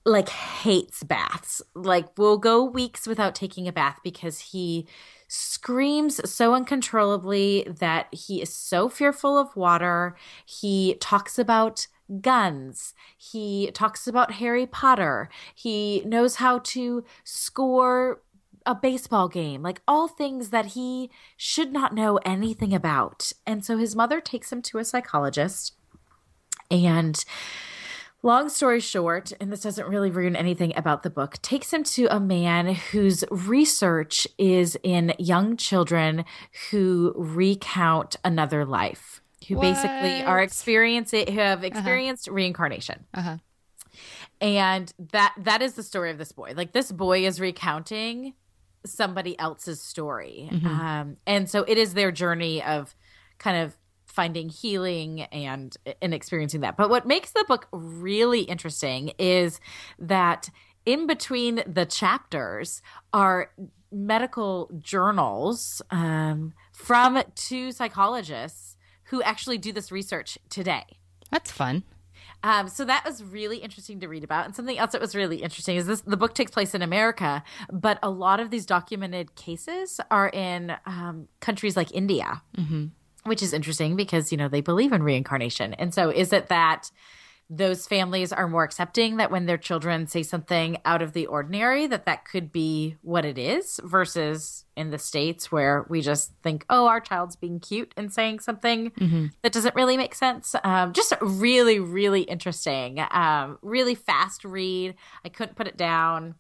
like 0.06 0.30
hates 0.30 1.02
baths. 1.02 1.64
Like 1.74 2.16
will 2.16 2.38
go 2.38 2.64
weeks 2.64 3.08
without 3.08 3.34
taking 3.34 3.68
a 3.68 3.74
bath 3.74 3.98
because 4.04 4.40
he 4.40 4.86
screams 5.28 6.30
so 6.30 6.54
uncontrollably 6.54 7.68
that 7.80 8.14
he 8.14 8.44
is 8.44 8.54
so 8.54 8.90
fearful 8.90 9.40
of 9.40 9.56
water. 9.56 10.16
He 10.46 10.98
talks 11.02 11.40
about 11.40 11.88
guns. 12.22 12.94
He 13.18 13.72
talks 13.74 14.08
about 14.08 14.34
Harry 14.34 14.66
Potter. 14.66 15.30
He 15.54 16.02
knows 16.06 16.36
how 16.36 16.60
to 16.60 17.04
score 17.24 18.22
a 18.66 18.76
baseball 18.76 19.28
game, 19.28 19.62
like 19.62 19.82
all 19.88 20.08
things 20.08 20.50
that 20.50 20.68
he 20.68 21.12
should 21.38 21.72
not 21.72 21.94
know 21.94 22.18
anything 22.26 22.74
about. 22.74 23.32
And 23.46 23.64
so 23.64 23.78
his 23.78 23.96
mother 23.96 24.20
takes 24.20 24.52
him 24.52 24.62
to 24.64 24.80
a 24.80 24.86
psychologist. 24.86 25.76
And 26.72 27.24
long 28.24 28.50
story 28.50 28.80
short, 28.80 29.32
and 29.40 29.52
this 29.52 29.62
doesn't 29.62 29.88
really 29.88 30.10
ruin 30.10 30.36
anything 30.36 30.74
about 30.76 31.04
the 31.04 31.12
book, 31.12 31.40
takes 31.44 31.72
him 31.72 31.84
to 31.84 32.08
a 32.08 32.20
man 32.20 32.74
whose 32.74 33.24
research 33.30 34.28
is 34.40 34.78
in 34.82 35.14
young 35.20 35.58
children 35.58 36.26
who 36.72 37.14
recount 37.16 38.16
another 38.24 38.66
life. 38.66 39.22
Who 39.48 39.60
basically 39.60 40.24
are 40.24 40.38
What? 40.38 40.44
experiencing 40.44 41.32
who 41.34 41.40
have 41.40 41.64
experienced 41.64 42.28
reincarnation. 42.28 43.06
Uh-huh. 43.14 43.38
and 44.42 44.94
that 45.12 45.34
that 45.38 45.62
is 45.62 45.74
the 45.74 45.84
story 45.84 46.12
of 46.12 46.18
this 46.18 46.32
boy. 46.32 46.54
Like 46.56 46.74
this 46.74 46.92
boy 46.92 47.26
is 47.26 47.40
recounting 47.40 48.34
somebody 48.86 49.38
else's 49.40 49.82
story. 49.82 50.50
Um, 50.64 51.18
and 51.26 51.50
so 51.50 51.64
it 51.68 51.78
is 51.78 51.94
their 51.94 52.12
journey 52.12 52.62
of 52.64 52.96
kind 53.40 53.58
of 53.58 53.76
finding 54.06 54.50
healing 54.50 55.22
and 55.24 55.76
and 56.02 56.14
experiencing 56.14 56.62
that. 56.62 56.78
But 56.78 56.90
what 56.90 57.06
makes 57.06 57.32
the 57.32 57.46
book 57.48 57.68
really 57.72 58.42
interesting 58.42 59.12
is 59.18 59.60
that 60.00 60.50
in 60.86 61.08
between 61.08 61.64
the 61.66 61.86
chapters 61.86 62.82
are 63.12 63.52
medical 63.92 64.70
journals 64.80 65.82
um, 65.90 66.54
from 66.74 67.22
two 67.36 67.72
psychologists 67.72 68.75
who 69.06 69.22
actually 69.22 69.58
do 69.58 69.72
this 69.72 69.92
research 69.92 70.38
today 70.50 70.86
That's 71.32 71.52
fun. 71.52 71.84
um, 72.44 72.68
so 72.68 72.86
that 72.86 73.04
was 73.06 73.24
really 73.24 73.58
interesting 73.58 74.00
to 74.02 74.08
read 74.08 74.24
about. 74.24 74.46
And 74.46 74.56
something 74.56 74.78
else 74.78 74.92
that 74.92 75.02
was 75.02 75.16
really 75.16 75.38
interesting 75.38 75.78
is 75.78 75.88
this: 75.88 76.02
the 76.02 76.18
book 76.18 76.34
takes 76.36 76.52
place 76.52 76.76
in 76.76 76.82
America, 76.82 77.44
but 77.72 77.98
a 78.04 78.10
lot 78.10 78.40
of 78.40 78.50
these 78.52 78.66
documented 78.66 79.36
cases 79.36 80.00
are 80.12 80.30
in 80.30 80.76
um, 80.86 81.28
countries 81.40 81.76
like 81.76 81.92
India, 81.94 82.42
which 83.24 83.42
is 83.42 83.54
interesting 83.54 83.96
because 83.96 84.32
you 84.32 84.38
know 84.38 84.48
they 84.48 84.62
believe 84.62 84.92
in 84.92 85.02
reincarnation. 85.02 85.74
And 85.76 85.94
so, 85.94 86.10
is 86.10 86.32
it 86.34 86.48
that 86.50 86.92
those 87.48 87.86
families 87.86 88.34
are 88.34 88.48
more 88.48 88.64
accepting 88.64 89.18
that 89.18 89.30
when 89.30 89.46
their 89.46 89.58
children 89.58 90.08
say 90.08 90.24
something 90.24 90.78
out 90.84 91.04
of 91.04 91.14
the 91.14 91.28
ordinary, 91.28 91.86
that 91.86 92.06
that 92.06 92.26
could 92.26 92.52
be 92.52 92.96
what 93.02 93.24
it 93.24 93.38
is, 93.38 93.80
versus 93.84 94.66
in 94.76 94.90
the 94.90 94.98
states 94.98 95.52
where 95.52 95.86
we 95.88 96.02
just 96.02 96.32
think, 96.42 96.66
oh, 96.72 96.88
our 96.88 97.00
child's 97.00 97.36
being 97.36 97.60
cute 97.60 97.94
and 97.96 98.12
saying 98.12 98.40
something 98.40 98.92
that 99.44 99.52
doesn't 99.52 99.76
really 99.76 99.96
make 99.96 100.16
sense. 100.16 100.56
Um, 100.64 100.92
just 100.92 101.14
really, 101.22 101.80
really 101.80 102.22
interesting. 102.22 103.00
Um, 103.12 103.60
really 103.62 103.94
fast 103.96 104.44
read. 104.44 104.96
I 105.24 105.30
couldn't 105.30 105.56
put 105.56 105.68
it 105.68 105.78
down. 105.78 106.36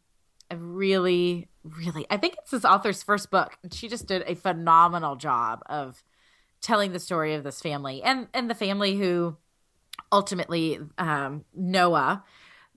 I 0.49 0.55
really, 0.55 1.49
really, 1.63 2.07
I 2.09 2.17
think 2.17 2.35
it's 2.39 2.51
this 2.51 2.65
author's 2.65 3.03
first 3.03 3.29
book, 3.29 3.57
and 3.61 3.71
she 3.71 3.87
just 3.87 4.07
did 4.07 4.23
a 4.25 4.35
phenomenal 4.35 5.15
job 5.15 5.61
of 5.67 6.03
telling 6.61 6.93
the 6.93 6.99
story 6.99 7.35
of 7.35 7.43
this 7.43 7.61
family 7.61 8.01
and 8.01 8.27
and 8.33 8.49
the 8.49 8.55
family 8.55 8.95
who 8.95 9.37
ultimately 10.11 10.79
um, 10.97 11.45
Noah, 11.53 12.23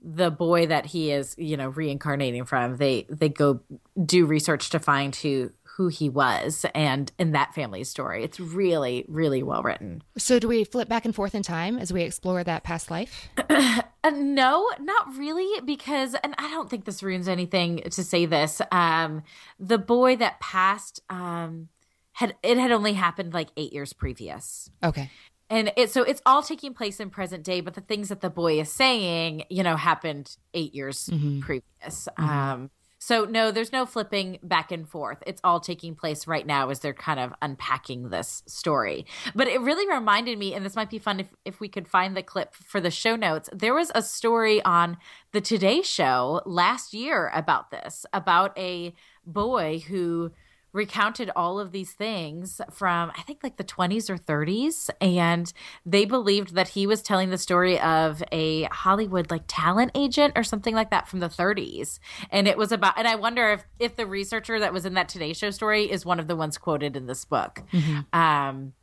the 0.01 0.31
boy 0.31 0.67
that 0.67 0.85
he 0.85 1.11
is, 1.11 1.35
you 1.37 1.57
know, 1.57 1.69
reincarnating 1.69 2.45
from, 2.45 2.77
they 2.77 3.05
they 3.09 3.29
go 3.29 3.61
do 4.03 4.25
research 4.25 4.69
to 4.71 4.79
find 4.79 5.15
who 5.15 5.51
who 5.63 5.87
he 5.87 6.09
was 6.09 6.65
and 6.75 7.09
in 7.17 7.31
that 7.31 7.55
family's 7.55 7.89
story. 7.89 8.21
It's 8.21 8.37
really, 8.37 9.05
really 9.07 9.43
well 9.43 9.63
written. 9.63 10.03
So 10.17 10.37
do 10.37 10.49
we 10.49 10.65
flip 10.65 10.89
back 10.89 11.05
and 11.05 11.15
forth 11.15 11.33
in 11.33 11.41
time 11.41 11.77
as 11.77 11.93
we 11.93 12.01
explore 12.01 12.43
that 12.43 12.63
past 12.63 12.91
life? 12.91 13.29
Uh, 14.01 14.11
no, 14.11 14.69
not 14.79 15.17
really, 15.17 15.59
because, 15.65 16.15
and 16.23 16.33
I 16.37 16.49
don't 16.51 16.69
think 16.69 16.85
this 16.85 17.03
ruins 17.03 17.27
anything 17.27 17.81
to 17.81 18.01
say 18.01 18.25
this. 18.25 18.61
Um, 18.71 19.23
the 19.59 19.77
boy 19.77 20.15
that 20.15 20.39
passed, 20.39 21.01
um, 21.09 21.67
had 22.13 22.35
it 22.41 22.57
had 22.57 22.71
only 22.71 22.93
happened 22.93 23.33
like 23.33 23.49
eight 23.57 23.73
years 23.73 23.91
previous, 23.91 24.69
Okay. 24.81 25.09
And 25.49 25.71
it 25.75 25.91
so 25.91 26.03
it's 26.03 26.21
all 26.25 26.43
taking 26.43 26.73
place 26.73 26.99
in 26.99 27.09
present 27.09 27.43
day. 27.43 27.61
But 27.61 27.73
the 27.73 27.81
things 27.81 28.09
that 28.09 28.21
the 28.21 28.29
boy 28.29 28.59
is 28.59 28.71
saying, 28.71 29.43
you 29.49 29.63
know, 29.63 29.75
happened 29.75 30.35
eight 30.53 30.73
years 30.75 31.09
previous. 31.41 32.07
Um, 32.17 32.69
So 33.01 33.23
no, 33.23 33.49
there's 33.51 33.71
no 33.71 33.85
flipping 33.85 34.39
back 34.43 34.73
and 34.73 34.87
forth. 34.87 35.23
It's 35.25 35.39
all 35.41 35.61
taking 35.61 35.95
place 35.95 36.27
right 36.27 36.45
now 36.45 36.69
as 36.69 36.81
they're 36.81 36.93
kind 36.93 37.17
of 37.17 37.33
unpacking 37.41 38.09
this 38.09 38.43
story. 38.45 39.05
But 39.33 39.47
it 39.47 39.61
really 39.61 39.87
reminded 39.87 40.37
me, 40.37 40.53
and 40.53 40.65
this 40.65 40.75
might 40.75 40.89
be 40.89 40.99
fun 40.99 41.21
if, 41.21 41.27
if 41.45 41.61
we 41.61 41.69
could 41.69 41.87
find 41.87 42.15
the 42.15 42.21
clip 42.23 42.53
for 42.53 42.81
the 42.81 42.91
show 42.91 43.15
notes. 43.15 43.49
There 43.53 43.73
was 43.73 43.89
a 43.95 44.01
story 44.01 44.61
on 44.63 44.97
the 45.31 45.39
Today 45.39 45.81
Show 45.81 46.41
last 46.45 46.93
year 46.93 47.31
about 47.33 47.71
this, 47.71 48.05
about 48.11 48.51
a 48.57 48.93
boy 49.25 49.79
who 49.87 50.31
recounted 50.71 51.31
all 51.35 51.59
of 51.59 51.71
these 51.71 51.93
things 51.93 52.61
from 52.71 53.11
I 53.17 53.21
think 53.23 53.39
like 53.41 53.57
the 53.57 53.63
20s 53.63 54.09
or 54.09 54.17
30s 54.17 54.89
and 55.01 55.51
they 55.85 56.05
believed 56.05 56.53
that 56.55 56.69
he 56.69 56.85
was 56.85 57.01
telling 57.01 57.31
the 57.31 57.37
story 57.37 57.79
of 57.79 58.21
a 58.31 58.63
Hollywood 58.65 59.31
like 59.31 59.43
talent 59.47 59.91
agent 59.95 60.33
or 60.35 60.43
something 60.43 60.75
like 60.75 60.91
that 60.91 61.07
from 61.07 61.19
the 61.19 61.29
30s 61.29 61.99
and 62.29 62.47
it 62.47 62.57
was 62.57 62.71
about 62.71 62.97
and 62.97 63.07
I 63.07 63.15
wonder 63.15 63.51
if 63.51 63.63
if 63.79 63.95
the 63.95 64.05
researcher 64.05 64.59
that 64.59 64.71
was 64.71 64.85
in 64.85 64.93
that 64.93 65.09
Today 65.09 65.33
Show 65.33 65.49
story 65.49 65.89
is 65.89 66.05
one 66.05 66.19
of 66.19 66.27
the 66.27 66.35
ones 66.35 66.57
quoted 66.57 66.95
in 66.95 67.07
this 67.07 67.25
book. 67.25 67.63
Mm-hmm. 67.73 68.19
um 68.19 68.73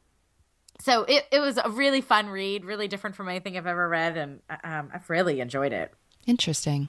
so 0.79 1.05
it, 1.05 1.25
it 1.33 1.40
was 1.40 1.57
a 1.57 1.70
really 1.70 2.01
fun 2.01 2.29
read 2.29 2.64
really 2.64 2.88
different 2.88 3.14
from 3.14 3.29
anything 3.29 3.57
I've 3.57 3.66
ever 3.66 3.88
read 3.88 4.16
and 4.16 4.40
um, 4.64 4.90
I've 4.92 5.09
really 5.09 5.40
enjoyed 5.40 5.72
it. 5.72 5.92
Interesting. 6.27 6.88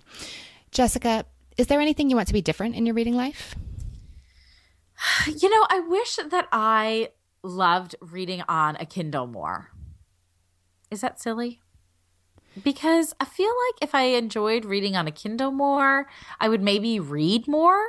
Jessica 0.71 1.25
is 1.55 1.67
there 1.67 1.81
anything 1.81 2.09
you 2.09 2.15
want 2.15 2.27
to 2.29 2.33
be 2.33 2.41
different 2.41 2.75
in 2.75 2.85
your 2.85 2.95
reading 2.95 3.15
life 3.15 3.55
You 5.27 5.49
know, 5.49 5.65
I 5.69 5.79
wish 5.81 6.15
that 6.15 6.47
I 6.51 7.09
loved 7.43 7.95
reading 8.01 8.43
on 8.47 8.75
a 8.77 8.85
Kindle 8.85 9.27
more. 9.27 9.71
Is 10.89 11.01
that 11.01 11.19
silly? 11.19 11.59
Because 12.63 13.13
I 13.19 13.25
feel 13.25 13.51
like 13.67 13.83
if 13.83 13.93
I 13.93 14.03
enjoyed 14.03 14.65
reading 14.65 14.95
on 14.95 15.07
a 15.07 15.11
Kindle 15.11 15.51
more, 15.51 16.07
I 16.39 16.49
would 16.49 16.61
maybe 16.61 16.99
read 16.99 17.47
more. 17.47 17.79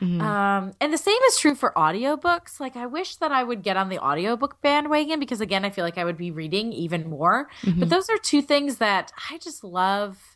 Mm-hmm. 0.00 0.20
Um, 0.20 0.72
and 0.80 0.92
the 0.92 0.98
same 0.98 1.18
is 1.28 1.38
true 1.38 1.54
for 1.54 1.72
audiobooks. 1.76 2.58
Like, 2.60 2.76
I 2.76 2.86
wish 2.86 3.16
that 3.16 3.32
I 3.32 3.44
would 3.44 3.62
get 3.62 3.76
on 3.76 3.88
the 3.88 3.98
audiobook 3.98 4.60
bandwagon 4.62 5.20
because, 5.20 5.40
again, 5.40 5.64
I 5.64 5.70
feel 5.70 5.84
like 5.84 5.98
I 5.98 6.04
would 6.04 6.16
be 6.16 6.30
reading 6.30 6.72
even 6.72 7.08
more. 7.08 7.48
Mm-hmm. 7.62 7.80
But 7.80 7.90
those 7.90 8.08
are 8.08 8.18
two 8.18 8.42
things 8.42 8.78
that 8.78 9.12
I 9.30 9.38
just 9.38 9.62
love 9.62 10.33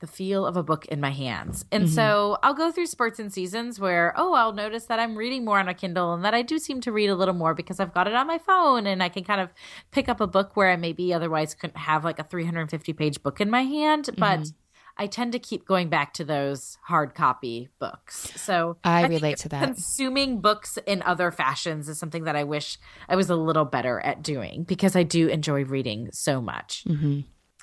the 0.00 0.06
feel 0.06 0.46
of 0.46 0.56
a 0.56 0.62
book 0.62 0.86
in 0.86 1.00
my 1.00 1.10
hands. 1.10 1.64
And 1.70 1.84
mm-hmm. 1.84 1.94
so 1.94 2.38
I'll 2.42 2.54
go 2.54 2.72
through 2.72 2.86
spurts 2.86 3.18
and 3.18 3.32
seasons 3.32 3.78
where, 3.78 4.12
oh, 4.16 4.34
I'll 4.34 4.52
notice 4.52 4.86
that 4.86 4.98
I'm 4.98 5.16
reading 5.16 5.44
more 5.44 5.58
on 5.58 5.68
a 5.68 5.74
Kindle 5.74 6.12
and 6.12 6.24
that 6.24 6.34
I 6.34 6.42
do 6.42 6.58
seem 6.58 6.80
to 6.82 6.92
read 6.92 7.10
a 7.10 7.14
little 7.14 7.34
more 7.34 7.54
because 7.54 7.80
I've 7.80 7.94
got 7.94 8.06
it 8.06 8.14
on 8.14 8.26
my 8.26 8.38
phone 8.38 8.86
and 8.86 9.02
I 9.02 9.08
can 9.08 9.24
kind 9.24 9.40
of 9.40 9.50
pick 9.90 10.08
up 10.08 10.20
a 10.20 10.26
book 10.26 10.56
where 10.56 10.70
I 10.70 10.76
maybe 10.76 11.14
otherwise 11.14 11.54
couldn't 11.54 11.76
have 11.76 12.04
like 12.04 12.18
a 12.18 12.24
350 12.24 12.92
page 12.94 13.22
book 13.22 13.40
in 13.40 13.50
my 13.50 13.62
hand. 13.62 14.06
Mm-hmm. 14.06 14.20
But 14.20 14.52
I 14.96 15.06
tend 15.06 15.32
to 15.32 15.38
keep 15.38 15.66
going 15.66 15.88
back 15.88 16.12
to 16.14 16.24
those 16.24 16.76
hard 16.82 17.14
copy 17.14 17.68
books. 17.78 18.32
So 18.36 18.76
I, 18.84 19.04
I 19.04 19.06
relate 19.06 19.38
to 19.38 19.48
that. 19.48 19.64
Consuming 19.64 20.40
books 20.40 20.78
in 20.86 21.02
other 21.02 21.30
fashions 21.30 21.88
is 21.88 21.98
something 21.98 22.24
that 22.24 22.36
I 22.36 22.44
wish 22.44 22.78
I 23.08 23.16
was 23.16 23.30
a 23.30 23.36
little 23.36 23.64
better 23.64 24.00
at 24.00 24.22
doing 24.22 24.64
because 24.64 24.96
I 24.96 25.02
do 25.02 25.28
enjoy 25.28 25.64
reading 25.64 26.10
so 26.12 26.40
much. 26.40 26.84
Mm-hmm. 26.86 27.20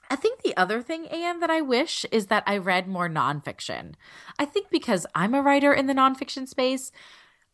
I 0.09 0.15
think 0.15 0.41
the 0.41 0.55
other 0.55 0.81
thing, 0.81 1.07
Anne, 1.07 1.39
that 1.39 1.49
I 1.49 1.61
wish 1.61 2.05
is 2.11 2.27
that 2.27 2.43
I 2.45 2.57
read 2.57 2.87
more 2.87 3.09
nonfiction. 3.09 3.93
I 4.39 4.45
think 4.45 4.69
because 4.69 5.05
I'm 5.13 5.33
a 5.33 5.41
writer 5.41 5.73
in 5.73 5.87
the 5.87 5.93
nonfiction 5.93 6.47
space, 6.47 6.91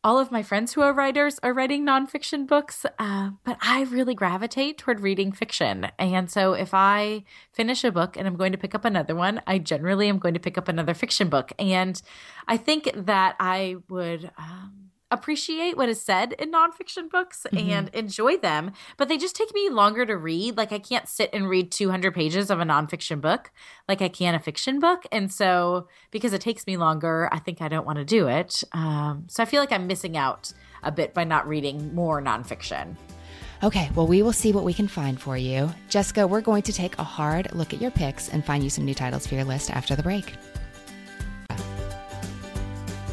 all 0.03 0.19
of 0.19 0.31
my 0.31 0.43
friends 0.43 0.73
who 0.73 0.81
are 0.81 0.93
writers 0.93 1.39
are 1.43 1.53
writing 1.53 1.85
nonfiction 1.85 2.45
books, 2.45 2.85
uh, 2.99 3.31
but 3.45 3.57
I 3.61 3.83
really 3.83 4.13
gravitate 4.13 4.77
toward 4.77 4.99
reading 4.99 5.31
fiction. 5.31 5.87
And 5.97 6.29
so 6.29 6.53
if 6.53 6.73
I 6.73 7.23
finish 7.53 7.83
a 7.85 7.91
book 7.91 8.17
and 8.17 8.27
I'm 8.27 8.35
going 8.35 8.51
to 8.51 8.57
pick 8.57 8.75
up 8.75 8.83
another 8.83 9.15
one, 9.15 9.41
I 9.47 9.59
generally 9.59 10.09
am 10.09 10.19
going 10.19 10.33
to 10.33 10.41
pick 10.41 10.57
up 10.57 10.67
another 10.67 10.93
fiction 10.93 11.29
book. 11.29 11.53
And 11.57 12.01
I 12.47 12.57
think 12.57 12.91
that 12.95 13.35
I 13.39 13.77
would. 13.89 14.29
Um, 14.37 14.89
appreciate 15.13 15.77
what 15.77 15.89
is 15.89 16.01
said 16.01 16.33
in 16.33 16.51
nonfiction 16.51 17.09
books 17.09 17.45
mm-hmm. 17.51 17.69
and 17.69 17.89
enjoy 17.89 18.37
them, 18.37 18.71
but 18.97 19.07
they 19.07 19.17
just 19.17 19.35
take 19.35 19.53
me 19.53 19.69
longer 19.69 20.05
to 20.05 20.17
read. 20.17 20.57
Like 20.57 20.71
I 20.71 20.79
can't 20.79 21.07
sit 21.07 21.29
and 21.33 21.47
read 21.47 21.71
200 21.71 22.13
pages 22.13 22.49
of 22.49 22.59
a 22.59 22.63
nonfiction 22.63 23.21
book 23.21 23.51
like 23.87 24.01
I 24.01 24.09
can 24.09 24.35
a 24.35 24.39
fiction 24.39 24.79
book. 24.79 25.05
And 25.11 25.31
so 25.31 25.87
because 26.11 26.33
it 26.33 26.41
takes 26.41 26.65
me 26.67 26.77
longer, 26.77 27.29
I 27.31 27.39
think 27.39 27.61
I 27.61 27.67
don't 27.67 27.85
want 27.85 27.99
to 27.99 28.05
do 28.05 28.27
it. 28.27 28.63
Um, 28.71 29.25
so 29.27 29.43
I 29.43 29.45
feel 29.45 29.61
like 29.61 29.71
I'm 29.71 29.87
missing 29.87 30.17
out 30.17 30.51
a 30.83 30.91
bit 30.91 31.13
by 31.13 31.23
not 31.23 31.47
reading 31.47 31.93
more 31.93 32.21
nonfiction. 32.21 32.95
Okay, 33.63 33.89
well, 33.95 34.07
we 34.07 34.21
will 34.21 34.33
see 34.33 34.51
what 34.51 34.65
we 34.65 34.73
can 34.73 34.89
find 34.89 35.19
for 35.19 35.37
you. 35.37 35.73
Jessica, 35.87 36.27
we're 36.27 36.41
going 36.41 36.63
to 36.63 36.73
take 36.73 36.97
a 36.97 37.03
hard 37.03 37.53
look 37.53 37.73
at 37.73 37.81
your 37.81 37.91
picks 37.91 38.27
and 38.27 38.43
find 38.43 38.61
you 38.61 38.69
some 38.69 38.83
new 38.83 38.93
titles 38.93 39.25
for 39.25 39.35
your 39.35 39.45
list 39.45 39.71
after 39.71 39.95
the 39.95 40.03
break. 40.03 40.33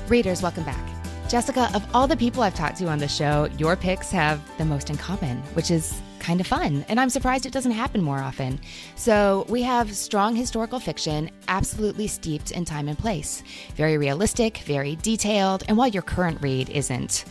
Readers, 0.08 0.42
welcome 0.42 0.64
back. 0.64 0.99
Jessica, 1.30 1.70
of 1.74 1.86
all 1.94 2.08
the 2.08 2.16
people 2.16 2.42
I've 2.42 2.56
talked 2.56 2.78
to 2.78 2.88
on 2.88 2.98
the 2.98 3.06
show, 3.06 3.48
your 3.56 3.76
picks 3.76 4.10
have 4.10 4.40
the 4.58 4.64
most 4.64 4.90
in 4.90 4.96
common, 4.96 5.36
which 5.54 5.70
is 5.70 6.02
kind 6.18 6.40
of 6.40 6.46
fun. 6.48 6.84
And 6.88 6.98
I'm 6.98 7.08
surprised 7.08 7.46
it 7.46 7.52
doesn't 7.52 7.70
happen 7.70 8.02
more 8.02 8.18
often. 8.18 8.58
So 8.96 9.46
we 9.48 9.62
have 9.62 9.94
strong 9.94 10.34
historical 10.34 10.80
fiction, 10.80 11.30
absolutely 11.46 12.08
steeped 12.08 12.50
in 12.50 12.64
time 12.64 12.88
and 12.88 12.98
place. 12.98 13.44
Very 13.76 13.96
realistic, 13.96 14.58
very 14.58 14.96
detailed. 14.96 15.62
And 15.68 15.76
while 15.76 15.86
your 15.86 16.02
current 16.02 16.42
read 16.42 16.68
isn't 16.68 17.24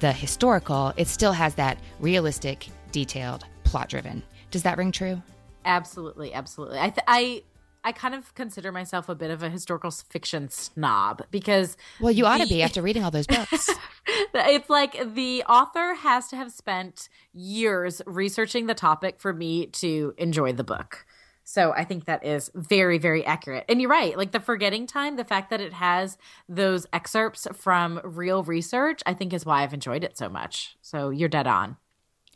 the 0.00 0.12
historical, 0.12 0.92
it 0.98 1.08
still 1.08 1.32
has 1.32 1.54
that 1.54 1.78
realistic, 2.00 2.68
detailed, 2.92 3.46
plot 3.64 3.88
driven. 3.88 4.22
Does 4.50 4.62
that 4.64 4.76
ring 4.76 4.92
true? 4.92 5.22
Absolutely, 5.64 6.34
absolutely. 6.34 6.80
I, 6.80 6.90
th- 6.90 7.04
I 7.06 7.42
I 7.84 7.92
kind 7.92 8.14
of 8.14 8.34
consider 8.34 8.72
myself 8.72 9.08
a 9.08 9.14
bit 9.14 9.30
of 9.30 9.42
a 9.42 9.50
historical 9.50 9.90
fiction 9.90 10.48
snob 10.48 11.22
because 11.30 11.76
well, 12.00 12.12
you 12.12 12.26
ought 12.26 12.38
the, 12.38 12.44
to 12.44 12.48
be 12.48 12.62
after 12.62 12.82
reading 12.82 13.04
all 13.04 13.10
those 13.10 13.26
books. 13.26 13.70
it's 14.34 14.70
like 14.70 15.14
the 15.14 15.44
author 15.44 15.94
has 15.94 16.28
to 16.28 16.36
have 16.36 16.52
spent 16.52 17.08
years 17.32 18.02
researching 18.06 18.66
the 18.66 18.74
topic 18.74 19.20
for 19.20 19.32
me 19.32 19.66
to 19.66 20.14
enjoy 20.18 20.52
the 20.52 20.64
book. 20.64 21.06
So 21.44 21.72
I 21.72 21.84
think 21.84 22.04
that 22.04 22.26
is 22.26 22.50
very, 22.54 22.98
very 22.98 23.24
accurate. 23.24 23.64
And 23.70 23.80
you're 23.80 23.88
right. 23.88 24.18
Like 24.18 24.32
the 24.32 24.40
forgetting 24.40 24.86
time, 24.86 25.16
the 25.16 25.24
fact 25.24 25.48
that 25.48 25.62
it 25.62 25.72
has 25.72 26.18
those 26.46 26.86
excerpts 26.92 27.46
from 27.54 28.02
real 28.04 28.42
research, 28.42 29.00
I 29.06 29.14
think 29.14 29.32
is 29.32 29.46
why 29.46 29.62
I've 29.62 29.72
enjoyed 29.72 30.04
it 30.04 30.18
so 30.18 30.28
much. 30.28 30.76
So 30.82 31.08
you're 31.08 31.30
dead 31.30 31.46
on. 31.46 31.78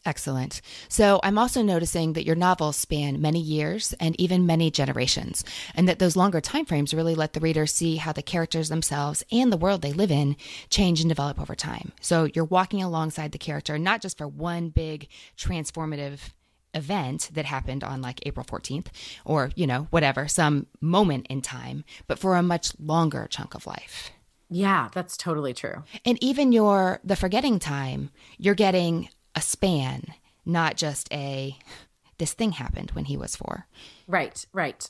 Excellent. 0.04 0.60
So 0.88 1.20
I'm 1.22 1.38
also 1.38 1.62
noticing 1.62 2.14
that 2.14 2.26
your 2.26 2.34
novels 2.34 2.76
span 2.76 3.20
many 3.20 3.40
years 3.40 3.94
and 4.00 4.20
even 4.20 4.46
many 4.46 4.68
generations, 4.68 5.44
and 5.76 5.88
that 5.88 6.00
those 6.00 6.16
longer 6.16 6.40
time 6.40 6.64
frames 6.64 6.92
really 6.92 7.14
let 7.14 7.34
the 7.34 7.40
reader 7.40 7.66
see 7.66 7.96
how 7.96 8.12
the 8.12 8.22
characters 8.22 8.68
themselves 8.68 9.22
and 9.30 9.52
the 9.52 9.56
world 9.56 9.80
they 9.80 9.92
live 9.92 10.10
in 10.10 10.36
change 10.70 11.00
and 11.00 11.08
develop 11.08 11.40
over 11.40 11.54
time. 11.54 11.92
So 12.00 12.28
you're 12.34 12.44
walking 12.44 12.82
alongside 12.82 13.30
the 13.30 13.38
character 13.38 13.78
not 13.78 14.02
just 14.02 14.18
for 14.18 14.26
one 14.26 14.70
big 14.70 15.08
transformative 15.36 16.30
event 16.74 17.30
that 17.34 17.44
happened 17.44 17.84
on 17.84 18.02
like 18.02 18.26
April 18.26 18.44
14th 18.44 18.86
or, 19.24 19.52
you 19.54 19.66
know, 19.68 19.86
whatever, 19.90 20.26
some 20.26 20.66
moment 20.80 21.26
in 21.28 21.42
time, 21.42 21.84
but 22.08 22.18
for 22.18 22.34
a 22.34 22.42
much 22.42 22.72
longer 22.80 23.28
chunk 23.30 23.54
of 23.54 23.66
life. 23.68 24.10
Yeah, 24.50 24.88
that's 24.92 25.16
totally 25.16 25.54
true. 25.54 25.84
And 26.04 26.22
even 26.22 26.50
your 26.52 27.00
the 27.04 27.16
forgetting 27.16 27.58
time, 27.58 28.10
you're 28.36 28.54
getting 28.54 29.08
a 29.34 29.40
span, 29.40 30.14
not 30.44 30.76
just 30.76 31.12
a 31.12 31.56
this 32.18 32.34
thing 32.34 32.52
happened 32.52 32.92
when 32.92 33.06
he 33.06 33.16
was 33.16 33.34
four. 33.34 33.66
Right, 34.06 34.44
right. 34.52 34.88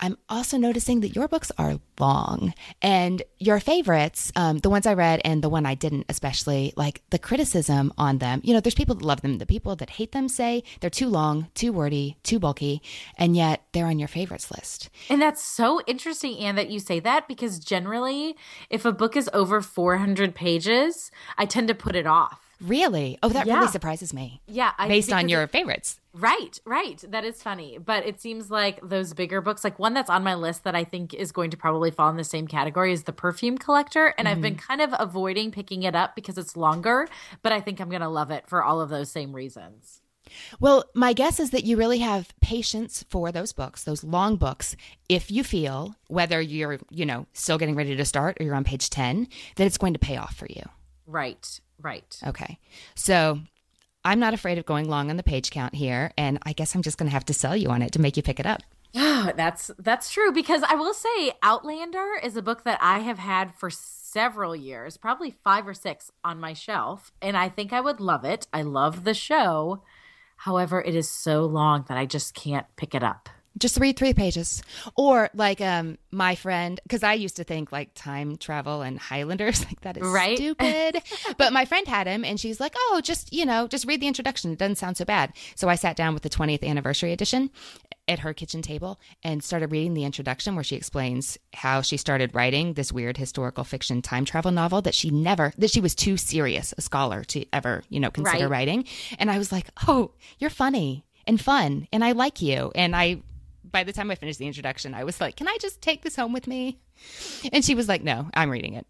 I'm 0.00 0.16
also 0.28 0.56
noticing 0.56 1.00
that 1.00 1.14
your 1.14 1.28
books 1.28 1.52
are 1.58 1.78
long 1.98 2.54
and 2.80 3.22
your 3.38 3.60
favorites, 3.60 4.32
um, 4.34 4.58
the 4.58 4.70
ones 4.70 4.86
I 4.86 4.94
read 4.94 5.20
and 5.24 5.42
the 5.42 5.50
one 5.50 5.66
I 5.66 5.74
didn't, 5.74 6.06
especially, 6.08 6.72
like 6.76 7.02
the 7.10 7.18
criticism 7.18 7.92
on 7.98 8.18
them. 8.18 8.40
You 8.42 8.54
know, 8.54 8.60
there's 8.60 8.74
people 8.74 8.94
that 8.94 9.04
love 9.04 9.20
them, 9.20 9.38
the 9.38 9.46
people 9.46 9.76
that 9.76 9.90
hate 9.90 10.12
them 10.12 10.28
say 10.28 10.62
they're 10.80 10.90
too 10.90 11.08
long, 11.08 11.48
too 11.54 11.72
wordy, 11.72 12.16
too 12.22 12.38
bulky, 12.38 12.80
and 13.16 13.36
yet 13.36 13.64
they're 13.72 13.86
on 13.86 13.98
your 13.98 14.08
favorites 14.08 14.50
list. 14.50 14.88
And 15.10 15.20
that's 15.20 15.42
so 15.42 15.82
interesting, 15.86 16.38
Anne, 16.38 16.56
that 16.56 16.70
you 16.70 16.80
say 16.80 16.98
that 17.00 17.28
because 17.28 17.58
generally, 17.58 18.36
if 18.70 18.86
a 18.86 18.92
book 18.92 19.16
is 19.16 19.28
over 19.34 19.60
400 19.60 20.34
pages, 20.34 21.10
I 21.36 21.44
tend 21.44 21.68
to 21.68 21.74
put 21.74 21.94
it 21.94 22.06
off 22.06 22.49
Really? 22.60 23.18
Oh, 23.22 23.28
that 23.30 23.46
yeah. 23.46 23.56
really 23.56 23.68
surprises 23.68 24.12
me. 24.12 24.40
Yeah. 24.46 24.72
I, 24.78 24.88
Based 24.88 25.12
on 25.12 25.28
your 25.28 25.42
it, 25.42 25.50
favorites. 25.50 25.98
Right, 26.12 26.58
right. 26.64 27.02
That 27.08 27.24
is 27.24 27.42
funny. 27.42 27.78
But 27.78 28.06
it 28.06 28.20
seems 28.20 28.50
like 28.50 28.80
those 28.82 29.14
bigger 29.14 29.40
books, 29.40 29.64
like 29.64 29.78
one 29.78 29.94
that's 29.94 30.10
on 30.10 30.24
my 30.24 30.34
list 30.34 30.64
that 30.64 30.74
I 30.74 30.84
think 30.84 31.14
is 31.14 31.32
going 31.32 31.50
to 31.50 31.56
probably 31.56 31.90
fall 31.90 32.10
in 32.10 32.16
the 32.16 32.24
same 32.24 32.46
category 32.46 32.92
is 32.92 33.04
The 33.04 33.12
Perfume 33.12 33.56
Collector. 33.56 34.14
And 34.18 34.26
mm-hmm. 34.26 34.36
I've 34.36 34.42
been 34.42 34.56
mm-hmm. 34.56 34.66
kind 34.66 34.80
of 34.82 34.94
avoiding 34.98 35.50
picking 35.52 35.84
it 35.84 35.94
up 35.94 36.14
because 36.14 36.36
it's 36.36 36.56
longer, 36.56 37.08
but 37.42 37.52
I 37.52 37.60
think 37.60 37.80
I'm 37.80 37.88
going 37.88 38.02
to 38.02 38.08
love 38.08 38.30
it 38.30 38.48
for 38.48 38.62
all 38.62 38.80
of 38.80 38.90
those 38.90 39.10
same 39.10 39.32
reasons. 39.34 40.00
Well, 40.60 40.84
my 40.94 41.12
guess 41.12 41.40
is 41.40 41.50
that 41.50 41.64
you 41.64 41.76
really 41.76 41.98
have 41.98 42.32
patience 42.40 43.04
for 43.08 43.32
those 43.32 43.52
books, 43.52 43.84
those 43.84 44.04
long 44.04 44.36
books, 44.36 44.76
if 45.08 45.30
you 45.30 45.42
feel 45.42 45.96
whether 46.08 46.40
you're, 46.40 46.78
you 46.90 47.04
know, 47.04 47.26
still 47.32 47.58
getting 47.58 47.74
ready 47.74 47.96
to 47.96 48.04
start 48.04 48.36
or 48.38 48.44
you're 48.44 48.54
on 48.54 48.64
page 48.64 48.90
10, 48.90 49.26
that 49.56 49.66
it's 49.66 49.78
going 49.78 49.94
to 49.94 49.98
pay 49.98 50.16
off 50.16 50.36
for 50.36 50.46
you. 50.46 50.62
Right. 51.06 51.60
Right. 51.82 52.18
Okay. 52.26 52.58
So 52.94 53.40
I'm 54.04 54.20
not 54.20 54.34
afraid 54.34 54.58
of 54.58 54.66
going 54.66 54.88
long 54.88 55.10
on 55.10 55.16
the 55.16 55.22
page 55.22 55.50
count 55.50 55.74
here, 55.74 56.12
and 56.16 56.38
I 56.42 56.52
guess 56.52 56.74
I'm 56.74 56.82
just 56.82 56.98
going 56.98 57.08
to 57.08 57.12
have 57.12 57.26
to 57.26 57.34
sell 57.34 57.56
you 57.56 57.68
on 57.68 57.82
it 57.82 57.92
to 57.92 58.00
make 58.00 58.16
you 58.16 58.22
pick 58.22 58.40
it 58.40 58.46
up. 58.46 58.62
that's 58.94 59.70
that's 59.78 60.10
true 60.10 60.32
because 60.32 60.62
I 60.62 60.74
will 60.74 60.94
say 60.94 61.32
Outlander 61.42 62.14
is 62.22 62.36
a 62.36 62.42
book 62.42 62.64
that 62.64 62.78
I 62.82 63.00
have 63.00 63.18
had 63.18 63.54
for 63.54 63.70
several 63.70 64.56
years, 64.56 64.96
probably 64.96 65.30
5 65.30 65.68
or 65.68 65.74
6 65.74 66.10
on 66.24 66.40
my 66.40 66.52
shelf, 66.52 67.12
and 67.22 67.36
I 67.36 67.48
think 67.48 67.72
I 67.72 67.80
would 67.80 68.00
love 68.00 68.24
it. 68.24 68.46
I 68.52 68.62
love 68.62 69.04
the 69.04 69.14
show. 69.14 69.82
However, 70.38 70.80
it 70.80 70.94
is 70.94 71.08
so 71.08 71.44
long 71.44 71.84
that 71.88 71.98
I 71.98 72.06
just 72.06 72.34
can't 72.34 72.66
pick 72.76 72.94
it 72.94 73.02
up 73.02 73.28
just 73.58 73.78
read 73.78 73.96
three 73.96 74.14
pages 74.14 74.62
or 74.96 75.28
like 75.34 75.60
um 75.60 75.98
my 76.10 76.34
friend 76.34 76.80
because 76.84 77.02
i 77.02 77.14
used 77.14 77.36
to 77.36 77.44
think 77.44 77.72
like 77.72 77.90
time 77.94 78.36
travel 78.36 78.82
and 78.82 78.98
highlanders 78.98 79.64
like 79.66 79.80
that 79.80 79.96
is 79.96 80.02
right? 80.06 80.36
stupid 80.38 81.02
but 81.36 81.52
my 81.52 81.64
friend 81.64 81.86
had 81.86 82.06
him 82.06 82.24
and 82.24 82.38
she's 82.38 82.60
like 82.60 82.74
oh 82.76 83.00
just 83.02 83.32
you 83.32 83.44
know 83.44 83.66
just 83.66 83.86
read 83.86 84.00
the 84.00 84.06
introduction 84.06 84.52
it 84.52 84.58
doesn't 84.58 84.76
sound 84.76 84.96
so 84.96 85.04
bad 85.04 85.32
so 85.54 85.68
i 85.68 85.74
sat 85.74 85.96
down 85.96 86.14
with 86.14 86.22
the 86.22 86.30
20th 86.30 86.64
anniversary 86.64 87.12
edition 87.12 87.50
at 88.08 88.20
her 88.20 88.32
kitchen 88.32 88.62
table 88.62 88.98
and 89.22 89.44
started 89.44 89.70
reading 89.70 89.94
the 89.94 90.04
introduction 90.04 90.54
where 90.54 90.64
she 90.64 90.74
explains 90.74 91.38
how 91.52 91.80
she 91.80 91.96
started 91.96 92.34
writing 92.34 92.74
this 92.74 92.92
weird 92.92 93.16
historical 93.16 93.62
fiction 93.62 94.00
time 94.00 94.24
travel 94.24 94.50
novel 94.50 94.80
that 94.80 94.94
she 94.94 95.10
never 95.10 95.52
that 95.58 95.70
she 95.70 95.80
was 95.80 95.94
too 95.94 96.16
serious 96.16 96.72
a 96.78 96.80
scholar 96.80 97.24
to 97.24 97.44
ever 97.52 97.82
you 97.88 98.00
know 98.00 98.10
consider 98.10 98.44
right. 98.44 98.50
writing 98.50 98.84
and 99.18 99.30
i 99.30 99.38
was 99.38 99.52
like 99.52 99.68
oh 99.86 100.12
you're 100.38 100.50
funny 100.50 101.04
and 101.30 101.40
fun 101.40 101.86
and 101.92 102.04
I 102.04 102.12
like 102.12 102.42
you. 102.42 102.72
And 102.74 102.94
I 102.94 103.22
by 103.70 103.84
the 103.84 103.92
time 103.92 104.10
I 104.10 104.14
finished 104.14 104.38
the 104.38 104.46
introduction, 104.46 104.94
I 104.94 105.04
was 105.04 105.20
like, 105.20 105.36
"Can 105.36 105.48
I 105.48 105.56
just 105.60 105.80
take 105.80 106.02
this 106.02 106.16
home 106.16 106.32
with 106.32 106.46
me?" 106.46 106.78
And 107.52 107.64
she 107.64 107.74
was 107.74 107.88
like, 107.88 108.02
"No, 108.02 108.28
I'm 108.34 108.50
reading 108.50 108.74
it. 108.74 108.86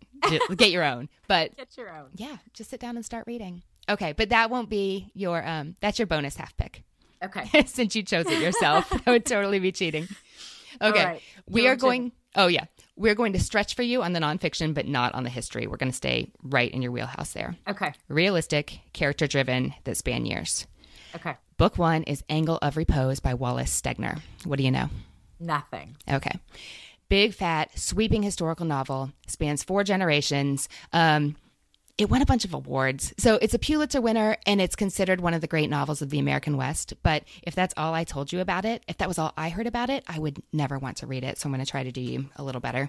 Get 0.57 0.71
your 0.71 0.85
own." 0.85 1.09
But 1.29 1.57
get 1.57 1.77
your 1.77 1.91
own. 1.91 2.11
Yeah, 2.17 2.37
just 2.53 2.71
sit 2.71 2.81
down 2.81 2.97
and 2.97 3.05
start 3.05 3.25
reading. 3.27 3.63
Okay, 3.89 4.13
but 4.13 4.31
that 4.31 4.51
won't 4.51 4.69
be 4.69 5.11
your 5.15 5.47
um 5.47 5.77
that's 5.81 5.99
your 5.99 6.07
bonus 6.07 6.37
half 6.37 6.57
pick. 6.57 6.83
Okay. 7.23 7.65
Since 7.67 7.95
you 7.97 8.03
chose 8.03 8.27
it 8.27 8.43
yourself, 8.43 8.89
that 8.91 9.07
would 9.07 9.27
totally 9.27 9.59
be 9.59 9.73
cheating. 9.73 10.09
Okay. 10.81 11.05
Right. 11.05 11.23
We 11.49 11.67
are 11.69 11.77
going 11.77 12.13
Oh 12.35 12.47
yeah. 12.47 12.65
We're 12.97 13.15
going 13.15 13.33
to 13.33 13.41
stretch 13.41 13.75
for 13.75 13.83
you 13.83 14.03
on 14.03 14.13
the 14.13 14.21
nonfiction, 14.21 14.75
but 14.75 14.87
not 14.87 15.15
on 15.15 15.25
the 15.25 15.31
history. 15.31 15.67
We're 15.67 15.79
going 15.79 15.91
to 15.91 15.97
stay 15.97 16.31
right 16.43 16.71
in 16.71 16.83
your 16.83 16.93
wheelhouse 16.93 17.33
there. 17.33 17.57
Okay. 17.67 17.93
Realistic, 18.09 18.81
character 18.93 19.27
driven, 19.27 19.75
that 19.85 19.97
span 19.97 20.27
years. 20.27 20.67
Okay. 21.15 21.35
Book 21.61 21.77
one 21.77 22.05
is 22.05 22.25
Angle 22.31 22.59
of 22.63 22.79
Repose 22.79 23.21
by 23.21 23.35
Wallace 23.35 23.79
Stegner. 23.79 24.19
What 24.45 24.57
do 24.57 24.65
you 24.65 24.71
know? 24.71 24.89
Nothing. 25.39 25.95
Okay. 26.11 26.39
Big, 27.11 27.35
fat, 27.35 27.79
sweeping 27.79 28.23
historical 28.23 28.65
novel, 28.65 29.13
spans 29.27 29.63
four 29.63 29.85
generations. 29.85 30.71
Um, 30.95 31.37
it 31.99 32.09
won 32.09 32.23
a 32.23 32.25
bunch 32.25 32.47
of 32.47 32.55
awards. 32.55 33.13
So 33.19 33.35
it's 33.43 33.53
a 33.53 33.59
Pulitzer 33.59 34.01
winner 34.01 34.39
and 34.47 34.59
it's 34.59 34.75
considered 34.75 35.21
one 35.21 35.35
of 35.35 35.43
the 35.43 35.47
great 35.47 35.69
novels 35.69 36.01
of 36.01 36.09
the 36.09 36.19
American 36.19 36.57
West. 36.57 36.95
But 37.03 37.25
if 37.43 37.55
that's 37.55 37.75
all 37.77 37.93
I 37.93 38.05
told 38.05 38.33
you 38.33 38.41
about 38.41 38.65
it, 38.65 38.83
if 38.89 38.97
that 38.97 39.09
was 39.09 39.19
all 39.19 39.35
I 39.37 39.51
heard 39.51 39.67
about 39.67 39.91
it, 39.91 40.03
I 40.09 40.19
would 40.19 40.43
never 40.55 40.79
want 40.79 40.97
to 40.99 41.07
read 41.07 41.25
it. 41.25 41.37
So 41.37 41.47
I'm 41.47 41.53
going 41.53 41.63
to 41.63 41.71
try 41.71 41.85
to 41.85 41.93
do 41.93 42.01
you 42.01 42.31
a 42.37 42.43
little 42.43 42.63
better. 42.63 42.89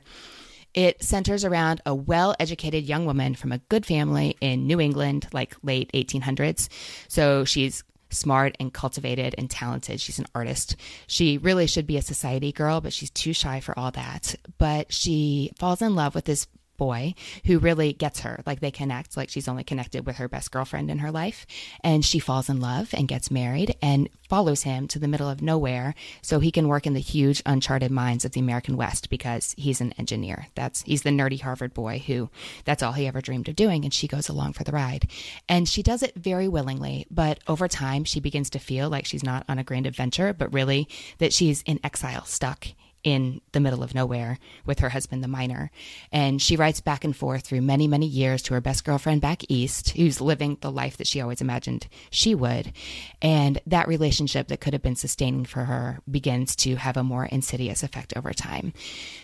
It 0.74 1.04
centers 1.04 1.44
around 1.44 1.82
a 1.86 1.94
well 1.94 2.38
educated 2.40 2.86
young 2.86 3.06
woman 3.06 3.36
from 3.36 3.52
a 3.52 3.58
good 3.58 3.86
family 3.86 4.38
in 4.40 4.66
New 4.66 4.80
England, 4.80 5.28
like 5.34 5.58
late 5.62 5.92
1800s. 5.92 6.70
So 7.10 7.44
she's 7.44 7.84
smart 8.12 8.56
and 8.60 8.74
cultivated 8.74 9.36
and 9.38 9.50
talented. 9.50 10.00
She's 10.00 10.20
an 10.20 10.28
artist. 10.36 10.76
She 11.08 11.38
really 11.38 11.68
should 11.68 11.88
be 11.88 11.98
a 11.98 12.02
society 12.02 12.52
girl, 12.52 12.82
but 12.82 12.94
she's 12.94 13.10
too 13.10 13.34
shy 13.34 13.60
for 13.60 13.78
all 13.78 13.92
that. 13.92 14.36
But 14.58 14.92
she 14.94 15.52
falls 15.58 15.82
in 15.82 15.96
love 15.96 16.16
with 16.16 16.26
this 16.26 16.48
boy 16.82 17.14
who 17.46 17.60
really 17.60 17.94
gets 17.94 18.22
her. 18.22 18.42
Like 18.44 18.60
they 18.60 18.72
connect, 18.72 19.16
like 19.16 19.30
she's 19.30 19.48
only 19.48 19.64
connected 19.64 20.04
with 20.08 20.16
her 20.16 20.28
best 20.28 20.50
girlfriend 20.50 20.90
in 20.90 20.98
her 20.98 21.12
life. 21.12 21.46
And 21.84 22.04
she 22.04 22.18
falls 22.18 22.50
in 22.50 22.60
love 22.60 22.90
and 22.92 23.08
gets 23.08 23.30
married 23.30 23.76
and 23.84 24.10
follows 24.28 24.64
him 24.64 24.88
to 24.88 24.98
the 24.98 25.08
middle 25.08 25.30
of 25.30 25.44
nowhere 25.44 25.94
so 26.24 26.40
he 26.40 26.50
can 26.50 26.68
work 26.68 26.88
in 26.88 26.96
the 26.96 27.00
huge 27.00 27.44
uncharted 27.46 27.92
mines 27.92 28.26
of 28.26 28.32
the 28.32 28.40
American 28.40 28.78
West 28.78 29.12
because 29.12 29.54
he's 29.60 29.80
an 29.80 29.94
engineer. 30.00 30.48
That's 30.56 30.82
he's 30.82 31.04
the 31.04 31.12
nerdy 31.12 31.40
Harvard 31.40 31.76
boy 31.76 32.04
who 32.08 32.32
that's 32.66 32.82
all 32.82 32.94
he 32.94 33.06
ever 33.06 33.22
dreamed 33.22 33.48
of 33.48 33.56
doing 33.56 33.84
and 33.84 33.94
she 33.94 34.08
goes 34.08 34.28
along 34.28 34.54
for 34.54 34.64
the 34.64 34.72
ride. 34.72 35.08
And 35.48 35.70
she 35.70 35.84
does 35.84 36.02
it 36.02 36.16
very 36.16 36.48
willingly, 36.48 37.06
but 37.12 37.42
over 37.48 37.68
time 37.68 38.06
she 38.06 38.20
begins 38.20 38.50
to 38.50 38.60
feel 38.60 38.90
like 38.90 39.06
she's 39.06 39.24
not 39.24 39.46
on 39.48 39.60
a 39.60 39.64
grand 39.64 39.86
adventure, 39.86 40.34
but 40.34 40.52
really 40.52 40.88
that 41.20 41.32
she's 41.32 41.62
in 41.62 41.80
exile, 41.84 42.26
stuck 42.26 42.70
in 43.04 43.42
the 43.52 43.60
middle 43.60 43.84
of 43.84 43.96
nowhere 43.96 44.38
with 44.66 44.80
her 44.80 44.90
husband, 44.90 45.24
the 45.24 45.28
miner. 45.28 45.72
And 46.12 46.42
she 46.42 46.56
writes 46.56 46.82
back 46.82 47.04
and 47.04 47.16
forth 47.16 47.46
through 47.46 47.62
many, 47.62 47.88
many 47.88 48.06
years 48.06 48.42
to 48.44 48.54
her 48.54 48.62
best 48.62 48.84
girlfriend 48.84 49.22
back 49.22 49.44
east, 49.50 49.90
who's 49.92 50.22
living 50.22 50.58
the 50.62 50.72
life 50.72 50.98
that 50.98 51.08
she 51.08 51.22
always 51.22 51.42
imagined 51.42 51.88
she 52.10 52.36
would. 52.36 52.74
And 53.22 53.60
that 53.66 53.88
relationship 53.88 54.48
that 54.48 54.62
could 54.62 54.74
have 54.74 54.82
been 54.82 54.96
sustaining 54.96 55.46
for 55.46 55.66
her 55.66 56.00
begins 56.10 56.56
to 56.58 56.76
have 56.76 56.98
a 56.98 57.04
more 57.04 57.26
insidious 57.26 57.84
effect 57.84 58.14
over 58.16 58.34
time. 58.34 58.74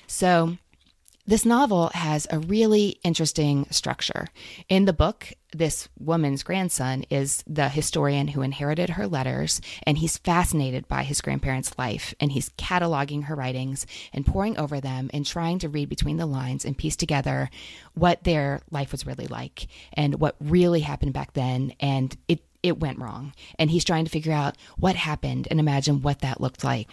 So, 0.08 0.58
this 1.28 1.46
novel 1.46 1.92
has 1.94 2.26
a 2.30 2.40
really 2.40 3.00
interesting 3.04 3.68
structure. 3.70 4.30
In 4.70 4.86
the 4.86 4.94
book, 4.94 5.34
this 5.52 5.90
woman's 6.00 6.42
grandson 6.42 7.04
is 7.10 7.44
the 7.46 7.68
historian 7.68 8.30
who 8.30 8.42
inherited 8.42 8.92
her 8.92 9.08
letters, 9.08 9.60
and 9.84 9.98
he's 9.98 10.18
fascinated 10.18 10.88
by 10.88 11.04
his 11.04 11.20
grandparents' 11.20 11.78
life, 11.78 12.14
and 12.22 12.32
he's 12.32 12.50
cataloging 12.52 13.26
her 13.26 13.36
writings 13.36 13.86
and 14.14 14.26
poring 14.26 14.58
over 14.58 14.80
them 14.80 15.10
and 15.14 15.26
trying 15.26 15.60
to 15.60 15.70
read 15.70 15.90
between 15.90 16.16
the 16.16 16.26
lines 16.26 16.64
and 16.64 16.78
piece 16.78 16.96
together 16.96 17.50
what 17.94 18.24
their 18.24 18.62
life 18.72 18.94
was 18.94 19.06
really 19.06 19.28
like 19.28 19.68
and 19.94 20.22
what 20.22 20.38
really 20.40 20.80
happened 20.80 21.12
back 21.12 21.34
then. 21.34 21.74
And 21.82 22.16
it, 22.30 22.40
it 22.64 22.80
went 22.80 23.00
wrong. 23.00 23.34
And 23.60 23.70
he's 23.70 23.84
trying 23.84 24.06
to 24.06 24.12
figure 24.12 24.32
out 24.34 24.56
what 24.78 24.96
happened 24.96 25.50
and 25.52 25.60
imagine 25.60 26.02
what 26.02 26.20
that 26.20 26.40
looked 26.40 26.64
like. 26.64 26.88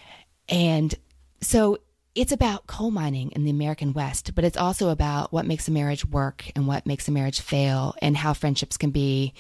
And 0.49 0.93
so 1.41 1.79
it's 2.15 2.33
about 2.33 2.67
coal 2.67 2.91
mining 2.91 3.33
in 3.33 3.45
the 3.45 3.51
American 3.51 3.93
West, 3.93 4.35
but 4.35 4.45
it's 4.45 4.57
also 4.57 4.91
about 4.91 5.33
what 5.33 5.47
makes 5.47 5.67
a 5.67 5.73
marriage 5.73 6.05
work 6.05 6.45
and 6.55 6.67
what 6.67 6.87
makes 6.87 7.09
a 7.09 7.13
marriage 7.13 7.41
fail 7.41 7.95
and 8.01 8.17
how 8.17 8.33
friendships 8.33 8.77
can 8.77 8.91
be 8.91 9.35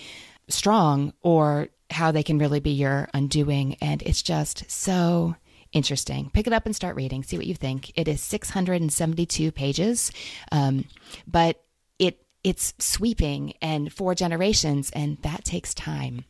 strong 0.49 1.13
or 1.23 1.69
how 1.91 2.11
they 2.11 2.23
can 2.23 2.39
really 2.39 2.61
be 2.61 2.73
your 2.73 3.09
undoing. 3.15 3.77
And 3.81 4.03
it's 4.03 4.23
just 4.23 4.69
so 4.71 5.37
interesting. 5.73 6.31
Pick 6.33 6.47
it 6.47 6.53
up 6.53 6.67
and 6.67 6.75
start 6.75 6.97
reading. 6.97 7.23
See 7.23 7.37
what 7.37 7.47
you 7.47 7.55
think. 7.55 7.93
It 7.97 8.09
is 8.09 8.21
672 8.23 9.53
pages, 9.53 10.11
um, 10.51 10.87
but 11.27 11.63
it 11.99 12.25
it's 12.43 12.75
sweeping 12.79 13.55
and 13.63 13.93
four 13.93 14.15
generations, 14.15 14.91
and 14.91 15.19
that 15.23 15.45
takes 15.45 15.75
time. 15.75 16.25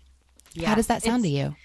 Yeah, 0.52 0.68
how 0.68 0.74
does 0.74 0.88
that 0.88 1.02
sound 1.02 1.24
to 1.24 1.28
you? 1.28 1.57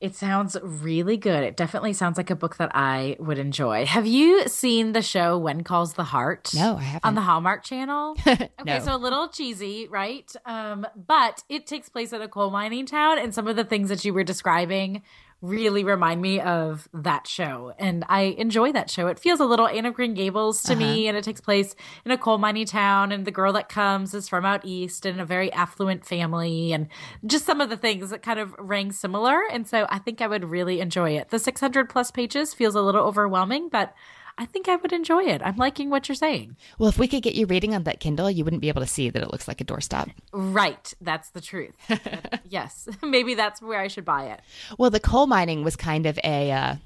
It 0.00 0.16
sounds 0.16 0.56
really 0.62 1.18
good. 1.18 1.44
It 1.44 1.58
definitely 1.58 1.92
sounds 1.92 2.16
like 2.16 2.30
a 2.30 2.34
book 2.34 2.56
that 2.56 2.70
I 2.74 3.16
would 3.18 3.38
enjoy. 3.38 3.84
Have 3.84 4.06
you 4.06 4.48
seen 4.48 4.92
the 4.92 5.02
show 5.02 5.36
When 5.36 5.62
Calls 5.62 5.92
the 5.92 6.04
Heart? 6.04 6.52
No, 6.54 6.76
I 6.76 6.82
haven't. 6.82 7.04
On 7.04 7.14
the 7.14 7.20
Hallmark 7.20 7.64
Channel? 7.64 8.16
okay, 8.26 8.48
no. 8.64 8.78
so 8.78 8.94
a 8.94 8.96
little 8.96 9.28
cheesy, 9.28 9.88
right? 9.88 10.32
Um, 10.46 10.86
but 10.96 11.42
it 11.50 11.66
takes 11.66 11.90
place 11.90 12.14
at 12.14 12.22
a 12.22 12.28
coal 12.28 12.50
mining 12.50 12.86
town, 12.86 13.18
and 13.18 13.34
some 13.34 13.46
of 13.46 13.56
the 13.56 13.64
things 13.64 13.90
that 13.90 14.02
you 14.02 14.14
were 14.14 14.24
describing 14.24 15.02
really 15.42 15.84
remind 15.84 16.20
me 16.20 16.40
of 16.40 16.88
that 16.92 17.26
show. 17.26 17.72
And 17.78 18.04
I 18.08 18.34
enjoy 18.38 18.72
that 18.72 18.90
show. 18.90 19.06
It 19.06 19.18
feels 19.18 19.40
a 19.40 19.44
little 19.44 19.66
Anne 19.66 19.86
of 19.86 19.94
Green 19.94 20.14
Gables 20.14 20.62
to 20.64 20.72
uh-huh. 20.72 20.80
me, 20.80 21.08
and 21.08 21.16
it 21.16 21.24
takes 21.24 21.40
place 21.40 21.74
in 22.04 22.12
a 22.12 22.18
coal 22.18 22.38
mining 22.38 22.66
town. 22.66 23.12
And 23.12 23.24
the 23.24 23.30
girl 23.30 23.52
that 23.54 23.68
comes 23.68 24.14
is 24.14 24.28
from 24.28 24.44
out 24.44 24.64
east 24.64 25.06
and 25.06 25.20
a 25.20 25.24
very 25.24 25.52
affluent 25.52 26.04
family, 26.04 26.72
and 26.72 26.88
just 27.26 27.46
some 27.46 27.60
of 27.60 27.70
the 27.70 27.76
things 27.76 28.10
that 28.10 28.22
kind 28.22 28.38
of 28.38 28.54
rang 28.58 28.92
similar. 28.92 29.40
And 29.50 29.66
so 29.66 29.86
I 29.88 29.98
think 29.98 30.20
I 30.20 30.26
would 30.26 30.44
really 30.44 30.80
enjoy 30.80 31.10
it. 31.10 31.30
The 31.30 31.38
600 31.38 31.88
plus 31.88 32.10
pages 32.10 32.54
feels 32.54 32.74
a 32.74 32.82
little 32.82 33.02
overwhelming, 33.04 33.68
but 33.70 33.94
I 34.40 34.46
think 34.46 34.68
I 34.68 34.76
would 34.76 34.94
enjoy 34.94 35.24
it. 35.24 35.42
I'm 35.44 35.58
liking 35.58 35.90
what 35.90 36.08
you're 36.08 36.16
saying. 36.16 36.56
Well, 36.78 36.88
if 36.88 36.98
we 36.98 37.06
could 37.06 37.22
get 37.22 37.34
you 37.34 37.44
reading 37.44 37.74
on 37.74 37.84
that 37.84 38.00
Kindle, 38.00 38.30
you 38.30 38.42
wouldn't 38.42 38.62
be 38.62 38.70
able 38.70 38.80
to 38.80 38.86
see 38.86 39.10
that 39.10 39.22
it 39.22 39.30
looks 39.30 39.46
like 39.46 39.60
a 39.60 39.64
doorstop. 39.66 40.10
Right. 40.32 40.94
That's 40.98 41.28
the 41.28 41.42
truth. 41.42 41.74
yes. 42.48 42.88
Maybe 43.02 43.34
that's 43.34 43.60
where 43.60 43.78
I 43.78 43.88
should 43.88 44.06
buy 44.06 44.28
it. 44.28 44.40
Well, 44.78 44.88
the 44.88 44.98
coal 44.98 45.26
mining 45.26 45.62
was 45.62 45.76
kind 45.76 46.06
of 46.06 46.18
a. 46.24 46.50
Uh, 46.50 46.76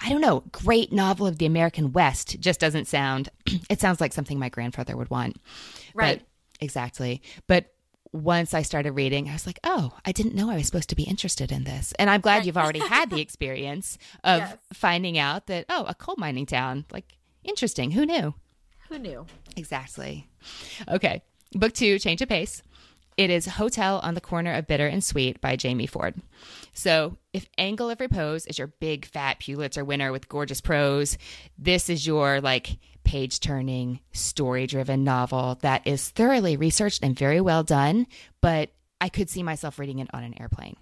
I 0.00 0.08
don't 0.08 0.22
know, 0.22 0.44
great 0.52 0.90
novel 0.90 1.26
of 1.26 1.36
the 1.36 1.44
American 1.44 1.92
West 1.92 2.40
just 2.40 2.60
doesn't 2.60 2.86
sound, 2.86 3.28
it 3.68 3.80
sounds 3.80 4.00
like 4.00 4.14
something 4.14 4.38
my 4.38 4.48
grandfather 4.48 4.96
would 4.96 5.10
want. 5.10 5.36
Right. 5.92 6.20
But, 6.20 6.64
exactly. 6.64 7.20
But 7.46 7.66
once 8.12 8.52
I 8.52 8.62
started 8.62 8.92
reading, 8.92 9.28
I 9.28 9.32
was 9.32 9.46
like, 9.46 9.58
oh, 9.64 9.96
I 10.04 10.12
didn't 10.12 10.34
know 10.34 10.50
I 10.50 10.56
was 10.56 10.66
supposed 10.66 10.90
to 10.90 10.96
be 10.96 11.04
interested 11.04 11.50
in 11.50 11.64
this. 11.64 11.92
And 11.98 12.10
I'm 12.10 12.20
glad 12.20 12.44
you've 12.44 12.58
already 12.58 12.80
had 12.80 13.10
the 13.10 13.20
experience 13.20 13.96
of 14.24 14.40
yes. 14.40 14.56
finding 14.72 15.18
out 15.18 15.46
that, 15.46 15.64
oh, 15.68 15.84
a 15.88 15.94
coal 15.94 16.16
mining 16.18 16.46
town. 16.46 16.84
Like, 16.92 17.16
interesting. 17.42 17.92
Who 17.92 18.04
knew? 18.04 18.34
Who 18.90 18.98
knew? 18.98 19.26
Exactly. 19.56 20.28
Okay. 20.88 21.22
Book 21.52 21.72
two, 21.72 21.98
Change 21.98 22.20
of 22.20 22.28
Pace. 22.28 22.62
It 23.16 23.30
is 23.30 23.46
Hotel 23.46 24.00
on 24.02 24.14
the 24.14 24.20
Corner 24.20 24.54
of 24.54 24.66
Bitter 24.66 24.86
and 24.86 25.04
Sweet 25.04 25.40
by 25.40 25.56
Jamie 25.56 25.86
Ford. 25.86 26.14
So, 26.72 27.18
if 27.34 27.46
Angle 27.58 27.90
of 27.90 28.00
Repose 28.00 28.46
is 28.46 28.58
your 28.58 28.68
big 28.68 29.04
fat 29.04 29.38
Pulitzer 29.38 29.84
winner 29.84 30.12
with 30.12 30.30
gorgeous 30.30 30.62
prose, 30.62 31.18
this 31.58 31.90
is 31.90 32.06
your 32.06 32.40
like 32.40 32.78
page 33.04 33.40
turning, 33.40 34.00
story 34.12 34.66
driven 34.66 35.04
novel 35.04 35.58
that 35.62 35.86
is 35.86 36.10
thoroughly 36.10 36.56
researched 36.56 37.02
and 37.02 37.18
very 37.18 37.40
well 37.40 37.62
done, 37.62 38.06
but 38.40 38.70
I 39.00 39.08
could 39.08 39.28
see 39.28 39.42
myself 39.42 39.78
reading 39.78 39.98
it 39.98 40.08
on 40.12 40.22
an 40.22 40.40
airplane. 40.40 40.76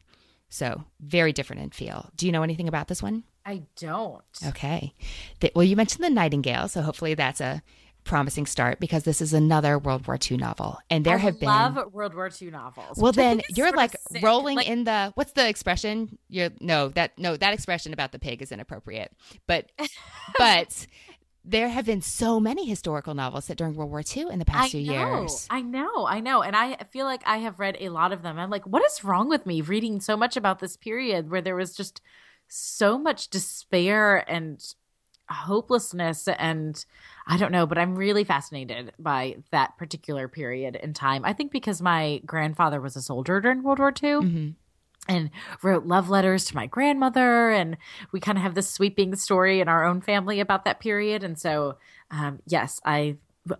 So, 0.48 0.84
very 1.00 1.32
different 1.32 1.62
in 1.62 1.70
feel. 1.70 2.10
Do 2.16 2.26
you 2.26 2.32
know 2.32 2.42
anything 2.42 2.68
about 2.68 2.88
this 2.88 3.02
one? 3.02 3.22
I 3.46 3.62
don't. 3.76 4.22
Okay. 4.48 4.92
The, 5.38 5.52
well, 5.54 5.64
you 5.64 5.76
mentioned 5.76 6.04
the 6.04 6.10
Nightingale, 6.10 6.68
so 6.68 6.82
hopefully 6.82 7.14
that's 7.14 7.40
a 7.40 7.62
promising 8.04 8.46
start 8.46 8.80
because 8.80 9.04
this 9.04 9.20
is 9.20 9.32
another 9.32 9.78
World 9.78 10.06
War 10.06 10.18
II 10.30 10.36
novel, 10.36 10.78
and 10.90 11.04
there 11.04 11.16
I 11.16 11.18
have 11.18 11.38
been 11.38 11.48
love 11.48 11.92
World 11.92 12.14
War 12.14 12.30
II 12.40 12.50
novels. 12.50 12.98
Well, 12.98 13.12
then 13.12 13.40
you're 13.54 13.72
like 13.72 13.94
sick. 14.10 14.22
rolling 14.22 14.56
Like, 14.56 14.68
in 14.68 14.84
the 14.84 15.12
what's 15.14 15.32
the 15.32 15.48
expression? 15.48 16.18
You're 16.28 16.50
no 16.60 16.88
that 16.90 17.18
no 17.18 17.36
that 17.36 17.54
expression 17.54 17.92
about 17.92 18.12
the 18.12 18.18
pig 18.18 18.42
is 18.42 18.52
inappropriate, 18.52 19.12
but 19.46 19.70
but 20.38 20.86
there 21.44 21.68
have 21.68 21.86
been 21.86 22.02
so 22.02 22.38
many 22.38 22.66
historical 22.66 23.14
novels 23.14 23.46
set 23.46 23.56
during 23.56 23.74
World 23.74 23.90
War 23.90 24.02
II 24.02 24.26
in 24.30 24.38
the 24.38 24.44
past 24.44 24.66
I 24.66 24.68
few 24.68 24.80
know, 24.80 25.20
years. 25.20 25.46
I 25.50 25.62
know, 25.62 26.06
I 26.06 26.20
know, 26.20 26.42
and 26.42 26.54
I 26.54 26.76
feel 26.90 27.06
like 27.06 27.22
I 27.26 27.38
have 27.38 27.58
read 27.58 27.76
a 27.80 27.88
lot 27.88 28.12
of 28.12 28.22
them. 28.22 28.38
I'm 28.38 28.50
like, 28.50 28.66
what 28.66 28.84
is 28.84 29.04
wrong 29.04 29.28
with 29.28 29.46
me 29.46 29.60
reading 29.60 30.00
so 30.00 30.16
much 30.16 30.36
about 30.36 30.58
this 30.58 30.76
period 30.76 31.30
where 31.30 31.40
there 31.40 31.56
was 31.56 31.74
just 31.74 32.00
so 32.48 32.98
much 32.98 33.28
despair 33.28 34.28
and 34.30 34.62
hopelessness 35.28 36.26
and 36.26 36.84
I 37.26 37.36
don't 37.36 37.52
know, 37.52 37.66
but 37.66 37.78
I'm 37.78 37.94
really 37.94 38.24
fascinated 38.24 38.92
by 38.98 39.36
that 39.52 39.78
particular 39.78 40.26
period 40.26 40.74
in 40.74 40.92
time. 40.92 41.24
I 41.24 41.32
think 41.32 41.52
because 41.52 41.80
my 41.80 42.20
grandfather 42.26 42.80
was 42.80 42.96
a 42.96 43.02
soldier 43.02 43.40
during 43.40 43.62
World 43.62 43.78
War 43.78 43.92
II 43.92 44.10
Mhm. 44.26 44.54
And 45.10 45.30
wrote 45.62 45.84
love 45.84 46.08
letters 46.08 46.44
to 46.46 46.54
my 46.56 46.66
grandmother 46.66 47.50
and 47.50 47.76
we 48.12 48.20
kind 48.20 48.38
of 48.38 48.42
have 48.42 48.54
this 48.54 48.70
sweeping 48.70 49.14
story 49.16 49.60
in 49.60 49.68
our 49.68 49.84
own 49.84 50.00
family 50.00 50.40
about 50.40 50.64
that 50.64 50.80
period 50.80 51.22
and 51.24 51.38
so 51.38 51.76
um, 52.10 52.38
yes 52.46 52.80
i 52.84 53.16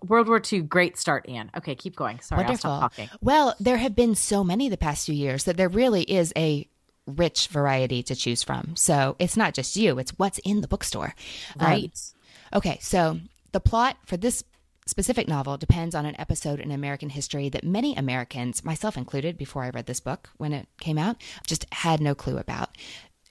world 0.07 0.29
war 0.29 0.41
ii 0.53 0.61
great 0.61 0.97
start 0.97 1.29
anne 1.29 1.51
okay 1.57 1.75
keep 1.75 1.97
going 1.97 2.21
sorry 2.21 2.45
Wonderful. 2.45 2.71
i'll 2.71 2.79
stop 2.79 2.95
talking 2.95 3.09
Well, 3.21 3.55
there 3.59 3.79
have 3.79 3.97
been 3.97 4.15
so 4.15 4.45
many 4.45 4.69
the 4.69 4.77
past 4.77 5.07
few 5.07 5.15
years 5.15 5.45
that 5.45 5.57
there 5.57 5.69
really 5.69 6.03
is 6.03 6.33
a 6.37 6.69
rich 7.07 7.49
variety 7.49 8.03
to 8.05 8.15
choose 8.15 8.43
from. 8.43 8.77
So 8.77 9.17
it's 9.19 9.37
not 9.37 9.55
just 9.55 9.75
you; 9.77 9.99
it's 9.99 10.13
what's 10.13 10.39
in 10.41 10.61
the 10.61 10.69
bookstore. 10.69 11.15
Um, 11.59 11.67
right 11.67 12.13
Okay, 12.53 12.79
so 12.81 13.19
the 13.53 13.61
plot 13.61 13.97
for 14.07 14.17
this 14.17 14.45
specific 14.87 15.29
novel 15.29 15.57
depends 15.57 15.95
on 15.95 16.07
an 16.07 16.19
episode 16.19 16.61
in 16.61 16.71
American 16.71 17.11
history 17.11 17.49
that 17.51 17.65
many 17.65 17.95
Americans, 17.97 18.65
myself 18.65 18.97
included, 18.97 19.39
before 19.39 19.63
I 19.63 19.71
read 19.71 19.87
this 19.87 20.01
book 20.01 20.31
when 20.37 20.53
it 20.53 20.69
came 20.81 20.99
out, 20.99 21.17
just 21.47 21.67
had 21.73 22.01
no 22.01 22.15
clue 22.15 22.39
about. 22.39 22.77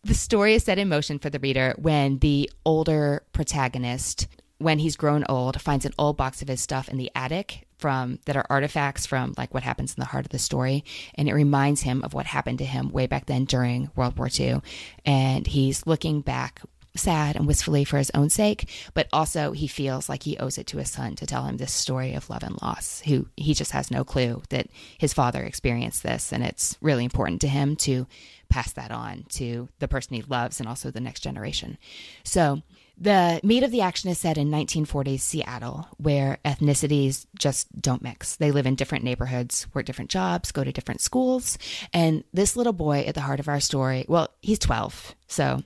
The 0.03 0.13
story 0.13 0.55
is 0.55 0.63
set 0.63 0.79
in 0.79 0.87
motion 0.87 1.19
for 1.19 1.29
the 1.29 1.39
reader 1.39 1.75
when 1.77 2.19
the 2.19 2.49
older 2.65 3.23
protagonist, 3.33 4.27
when 4.57 4.79
he's 4.79 4.95
grown 4.95 5.25
old, 5.27 5.59
finds 5.61 5.85
an 5.85 5.93
old 5.99 6.15
box 6.15 6.41
of 6.41 6.47
his 6.47 6.61
stuff 6.61 6.87
in 6.87 6.97
the 6.97 7.11
attic 7.15 7.67
from 7.79 8.19
that 8.25 8.35
are 8.35 8.45
artifacts 8.49 9.05
from 9.05 9.33
like 9.37 9.53
what 9.53 9.63
happens 9.63 9.93
in 9.93 9.99
the 9.99 10.05
heart 10.05 10.25
of 10.25 10.31
the 10.31 10.39
story 10.39 10.83
and 11.15 11.29
it 11.29 11.33
reminds 11.33 11.81
him 11.81 12.03
of 12.03 12.13
what 12.13 12.25
happened 12.25 12.57
to 12.59 12.65
him 12.65 12.89
way 12.89 13.07
back 13.07 13.25
then 13.25 13.45
during 13.45 13.89
World 13.95 14.17
War 14.17 14.29
II 14.37 14.61
and 15.05 15.47
he's 15.47 15.87
looking 15.87 16.19
back 16.19 16.61
sad 16.99 17.35
and 17.35 17.47
wistfully 17.47 17.83
for 17.83 17.97
his 17.97 18.11
own 18.13 18.29
sake, 18.29 18.69
but 18.93 19.07
also 19.11 19.51
he 19.51 19.67
feels 19.67 20.09
like 20.09 20.23
he 20.23 20.37
owes 20.37 20.57
it 20.57 20.67
to 20.67 20.77
his 20.77 20.89
son 20.89 21.15
to 21.15 21.25
tell 21.25 21.45
him 21.45 21.57
this 21.57 21.71
story 21.71 22.13
of 22.13 22.29
love 22.29 22.43
and 22.43 22.61
loss, 22.61 23.01
who 23.01 23.27
he 23.35 23.53
just 23.53 23.71
has 23.71 23.91
no 23.91 24.03
clue 24.03 24.41
that 24.49 24.67
his 24.97 25.13
father 25.13 25.43
experienced 25.43 26.03
this. 26.03 26.31
And 26.31 26.43
it's 26.43 26.77
really 26.81 27.03
important 27.03 27.41
to 27.41 27.47
him 27.47 27.75
to 27.77 28.07
pass 28.49 28.71
that 28.73 28.91
on 28.91 29.25
to 29.29 29.69
the 29.79 29.87
person 29.87 30.15
he 30.15 30.23
loves 30.23 30.59
and 30.59 30.67
also 30.67 30.91
the 30.91 30.99
next 30.99 31.21
generation. 31.21 31.77
So 32.23 32.61
the 33.01 33.39
meat 33.43 33.63
of 33.63 33.71
the 33.71 33.81
action 33.81 34.09
is 34.09 34.17
set 34.17 34.37
in 34.37 34.49
1940s 34.51 35.21
Seattle, 35.21 35.87
where 35.97 36.37
ethnicities 36.43 37.25
just 37.37 37.67
don't 37.81 38.01
mix. 38.01 38.35
They 38.35 38.51
live 38.51 38.65
in 38.65 38.75
different 38.75 39.05
neighborhoods, 39.05 39.67
work 39.73 39.85
different 39.85 40.11
jobs, 40.11 40.51
go 40.51 40.65
to 40.65 40.71
different 40.73 40.99
schools. 40.99 41.57
And 41.93 42.25
this 42.33 42.57
little 42.57 42.73
boy 42.73 43.05
at 43.07 43.15
the 43.15 43.21
heart 43.21 43.39
of 43.39 43.47
our 43.47 43.61
story, 43.61 44.05
well, 44.09 44.29
he's 44.41 44.59
12, 44.59 45.15
so 45.27 45.63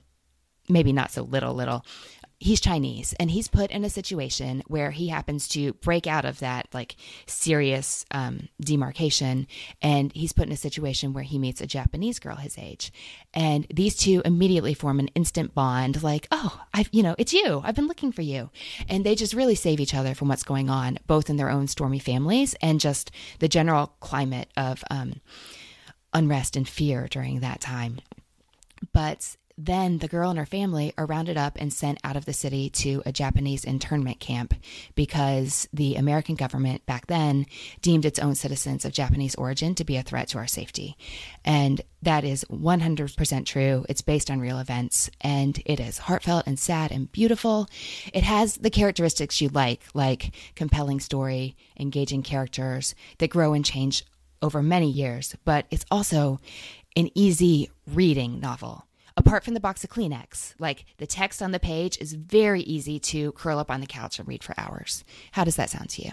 maybe 0.68 0.92
not 0.92 1.10
so 1.10 1.22
little, 1.22 1.54
little. 1.54 1.84
He's 2.40 2.60
Chinese 2.60 3.14
and 3.18 3.30
he's 3.30 3.48
put 3.48 3.70
in 3.70 3.84
a 3.84 3.90
situation 3.90 4.62
where 4.66 4.90
he 4.90 5.08
happens 5.08 5.48
to 5.48 5.72
break 5.74 6.06
out 6.06 6.26
of 6.26 6.40
that 6.40 6.66
like 6.74 6.96
serious 7.26 8.04
um, 8.10 8.48
demarcation. 8.60 9.46
And 9.80 10.12
he's 10.12 10.32
put 10.32 10.46
in 10.46 10.52
a 10.52 10.56
situation 10.56 11.14
where 11.14 11.24
he 11.24 11.38
meets 11.38 11.62
a 11.62 11.66
Japanese 11.66 12.18
girl 12.18 12.36
his 12.36 12.58
age. 12.58 12.92
And 13.32 13.66
these 13.72 13.96
two 13.96 14.20
immediately 14.26 14.74
form 14.74 14.98
an 14.98 15.08
instant 15.14 15.54
bond 15.54 16.02
like, 16.02 16.26
oh, 16.32 16.60
I've, 16.74 16.90
you 16.92 17.02
know, 17.02 17.14
it's 17.18 17.32
you. 17.32 17.62
I've 17.64 17.76
been 17.76 17.88
looking 17.88 18.12
for 18.12 18.22
you. 18.22 18.50
And 18.88 19.06
they 19.06 19.14
just 19.14 19.32
really 19.32 19.54
save 19.54 19.80
each 19.80 19.94
other 19.94 20.14
from 20.14 20.28
what's 20.28 20.42
going 20.42 20.68
on, 20.68 20.98
both 21.06 21.30
in 21.30 21.36
their 21.36 21.50
own 21.50 21.66
stormy 21.66 22.00
families 22.00 22.54
and 22.60 22.78
just 22.78 23.10
the 23.38 23.48
general 23.48 23.94
climate 24.00 24.50
of 24.56 24.84
um, 24.90 25.14
unrest 26.12 26.56
and 26.56 26.68
fear 26.68 27.06
during 27.08 27.40
that 27.40 27.60
time. 27.60 28.00
But 28.92 29.36
then 29.56 29.98
the 29.98 30.08
girl 30.08 30.30
and 30.30 30.38
her 30.38 30.46
family 30.46 30.92
are 30.98 31.06
rounded 31.06 31.36
up 31.36 31.56
and 31.60 31.72
sent 31.72 31.98
out 32.02 32.16
of 32.16 32.24
the 32.24 32.32
city 32.32 32.68
to 32.68 33.02
a 33.06 33.12
Japanese 33.12 33.64
internment 33.64 34.18
camp 34.18 34.54
because 34.96 35.68
the 35.72 35.94
American 35.94 36.34
government 36.34 36.84
back 36.86 37.06
then 37.06 37.46
deemed 37.80 38.04
its 38.04 38.18
own 38.18 38.34
citizens 38.34 38.84
of 38.84 38.92
Japanese 38.92 39.34
origin 39.36 39.74
to 39.74 39.84
be 39.84 39.96
a 39.96 40.02
threat 40.02 40.28
to 40.28 40.38
our 40.38 40.46
safety. 40.48 40.96
And 41.44 41.80
that 42.02 42.24
is 42.24 42.44
100% 42.50 43.46
true. 43.46 43.86
It's 43.88 44.02
based 44.02 44.30
on 44.30 44.40
real 44.40 44.58
events 44.58 45.08
and 45.20 45.60
it 45.64 45.78
is 45.78 45.98
heartfelt 45.98 46.46
and 46.46 46.58
sad 46.58 46.90
and 46.90 47.10
beautiful. 47.12 47.68
It 48.12 48.24
has 48.24 48.56
the 48.56 48.70
characteristics 48.70 49.40
you 49.40 49.48
like, 49.50 49.82
like 49.94 50.34
compelling 50.56 50.98
story, 50.98 51.56
engaging 51.78 52.24
characters 52.24 52.94
that 53.18 53.30
grow 53.30 53.54
and 53.54 53.64
change 53.64 54.04
over 54.42 54.62
many 54.62 54.90
years, 54.90 55.36
but 55.44 55.66
it's 55.70 55.86
also 55.90 56.40
an 56.96 57.08
easy 57.14 57.70
reading 57.86 58.40
novel. 58.40 58.84
Apart 59.26 59.42
from 59.42 59.54
the 59.54 59.60
box 59.60 59.82
of 59.82 59.88
Kleenex, 59.88 60.54
like 60.58 60.84
the 60.98 61.06
text 61.06 61.40
on 61.40 61.50
the 61.50 61.58
page 61.58 61.96
is 61.98 62.12
very 62.12 62.60
easy 62.60 62.98
to 62.98 63.32
curl 63.32 63.58
up 63.58 63.70
on 63.70 63.80
the 63.80 63.86
couch 63.86 64.18
and 64.18 64.28
read 64.28 64.44
for 64.44 64.54
hours. 64.58 65.02
How 65.32 65.44
does 65.44 65.56
that 65.56 65.70
sound 65.70 65.88
to 65.90 66.02
you? 66.02 66.10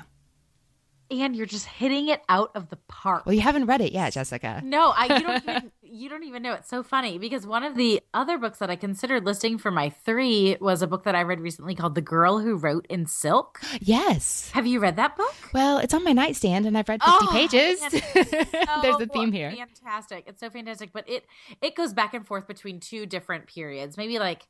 And 1.12 1.36
you're 1.36 1.45
just 1.45 1.65
hitting 1.65 2.08
it 2.08 2.21
out 2.30 2.52
of 2.56 2.69
the 2.69 2.78
park 2.88 3.26
Well, 3.26 3.36
you 3.36 3.41
haven't 3.41 3.65
read 3.65 3.82
it 3.82 3.91
yet, 3.91 4.13
Jessica. 4.13 4.62
No, 4.63 4.93
I 4.95 5.17
you 5.17 5.24
don't 5.24 5.43
even 5.50 5.71
you 5.93 6.08
don't 6.10 6.24
even 6.24 6.41
know. 6.41 6.54
It's 6.54 6.69
so 6.69 6.84
funny 6.84 7.17
because 7.17 7.45
one 7.45 7.63
of 7.63 7.76
the 7.76 8.02
other 8.13 8.38
books 8.38 8.60
that 8.60 8.69
I 8.69 8.78
considered 8.78 9.26
listing 9.26 9.58
for 9.58 9.71
my 9.71 9.89
three 9.89 10.56
was 10.62 10.82
a 10.82 10.88
book 10.88 11.04
that 11.04 11.15
I 11.15 11.24
read 11.24 11.41
recently 11.41 11.76
called 11.76 11.95
The 11.95 12.02
Girl 12.02 12.39
Who 12.39 12.56
Wrote 12.56 12.86
in 12.89 13.06
Silk. 13.06 13.60
Yes. 13.82 14.50
Have 14.52 14.65
you 14.65 14.80
read 14.80 14.95
that 14.95 15.17
book? 15.17 15.34
Well, 15.54 15.80
it's 15.80 15.93
on 15.93 16.04
my 16.06 16.13
nightstand 16.13 16.65
and 16.65 16.78
I've 16.78 16.88
read 16.88 17.02
50 17.04 17.12
Oh, 17.21 17.28
pages. 17.32 17.80
it's 17.84 18.52
There's 18.82 19.02
a 19.02 19.08
theme 19.12 19.34
here. 19.34 19.52
Fantastic. 19.52 20.24
It's 20.28 20.39
so 20.39 20.50
fantastic, 20.50 20.91
but 20.93 21.10
it 21.10 21.26
it 21.62 21.76
goes 21.76 21.93
back 21.93 22.13
and 22.13 22.26
forth 22.26 22.47
between 22.47 22.80
two 22.80 23.06
different 23.06 23.47
periods. 23.47 23.97
Maybe 23.97 24.17
like 24.17 24.47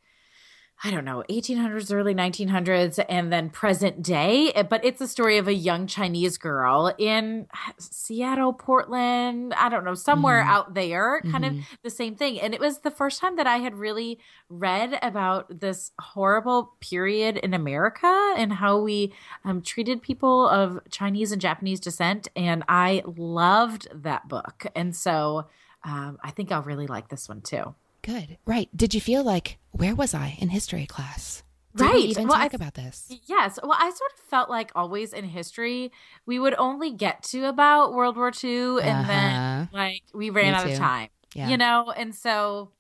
I 0.84 0.90
don't 0.90 1.06
know, 1.06 1.24
1800s, 1.30 1.94
early 1.94 2.16
1900s, 2.16 3.04
and 3.08 3.32
then 3.32 3.52
present 3.52 4.02
day. 4.02 4.52
Eh, 4.54 4.64
But 4.64 4.84
it's 4.84 5.00
a 5.00 5.08
story 5.08 5.38
of 5.38 5.48
a 5.48 5.54
young 5.54 5.86
Chinese 5.86 6.40
girl 6.40 6.92
in 6.98 7.46
Seattle, 7.78 8.52
Portland, 8.54 9.54
I 9.54 9.70
don't 9.70 9.84
know, 9.86 9.94
somewhere 9.94 10.42
Mm-hmm. 10.42 10.50
out 10.50 10.74
there, 10.74 11.22
kind 11.32 11.46
of 11.46 11.56
the 11.84 11.92
same 11.92 12.16
thing. 12.16 12.42
And 12.42 12.56
it 12.56 12.60
was 12.60 12.80
the 12.80 12.90
first 12.90 13.20
time 13.22 13.36
that 13.36 13.46
I 13.46 13.58
had 13.58 13.76
really 13.76 14.18
read 14.50 14.98
about 15.04 15.60
this 15.60 15.92
horrible 16.00 16.74
period 16.80 17.38
in 17.38 17.54
America 17.54 18.34
and 18.36 18.52
how 18.54 18.80
we 18.82 19.14
um, 19.46 19.62
treated 19.62 20.02
people 20.02 20.48
of 20.50 20.80
Chinese 20.90 21.32
and 21.32 21.40
Japanese 21.40 21.80
descent. 21.80 22.28
And 22.36 22.64
I 22.68 23.04
loved 23.06 23.88
that 23.94 24.28
book. 24.28 24.66
And 24.76 24.96
so 24.96 25.48
um, 25.84 26.18
I 26.24 26.32
think 26.32 26.52
I'll 26.52 26.64
really 26.64 26.88
like 26.88 27.10
this 27.10 27.30
one 27.30 27.42
too. 27.42 27.76
Good. 28.02 28.38
Right. 28.46 28.70
Did 28.76 28.94
you 28.94 29.02
feel 29.02 29.24
like, 29.24 29.58
where 29.72 29.96
was 29.96 30.14
I 30.14 30.38
in 30.40 30.50
history 30.50 30.86
class? 30.86 31.44
Did 31.76 31.86
Right. 31.86 31.94
we 31.94 32.00
even 32.02 32.28
Well, 32.28 32.38
talk 32.38 32.54
I- 32.54 32.56
about 32.56 32.74
this? 32.74 33.12
Yes. 33.28 33.58
Well, 33.62 33.78
I 33.78 33.90
sort 33.92 34.12
of 34.14 34.20
felt 34.28 34.50
like 34.50 34.72
always 34.76 35.14
in 35.14 35.26
history, 35.26 35.92
we 36.26 36.38
would 36.40 36.56
only 36.58 36.92
get 36.92 37.24
to 37.26 37.46
about 37.46 37.94
World 37.94 38.18
War 38.18 38.32
II 38.44 38.80
and 38.82 38.90
Uh-huh. 38.90 39.08
then 39.08 39.70
like 39.72 40.04
we 40.14 40.30
ran 40.30 40.52
Me 40.52 40.58
out 40.60 40.68
of 40.70 40.78
time. 40.78 41.10
Yeah. 41.34 41.48
You 41.50 41.58
know? 41.58 41.92
And 41.96 42.14
so, 42.14 42.72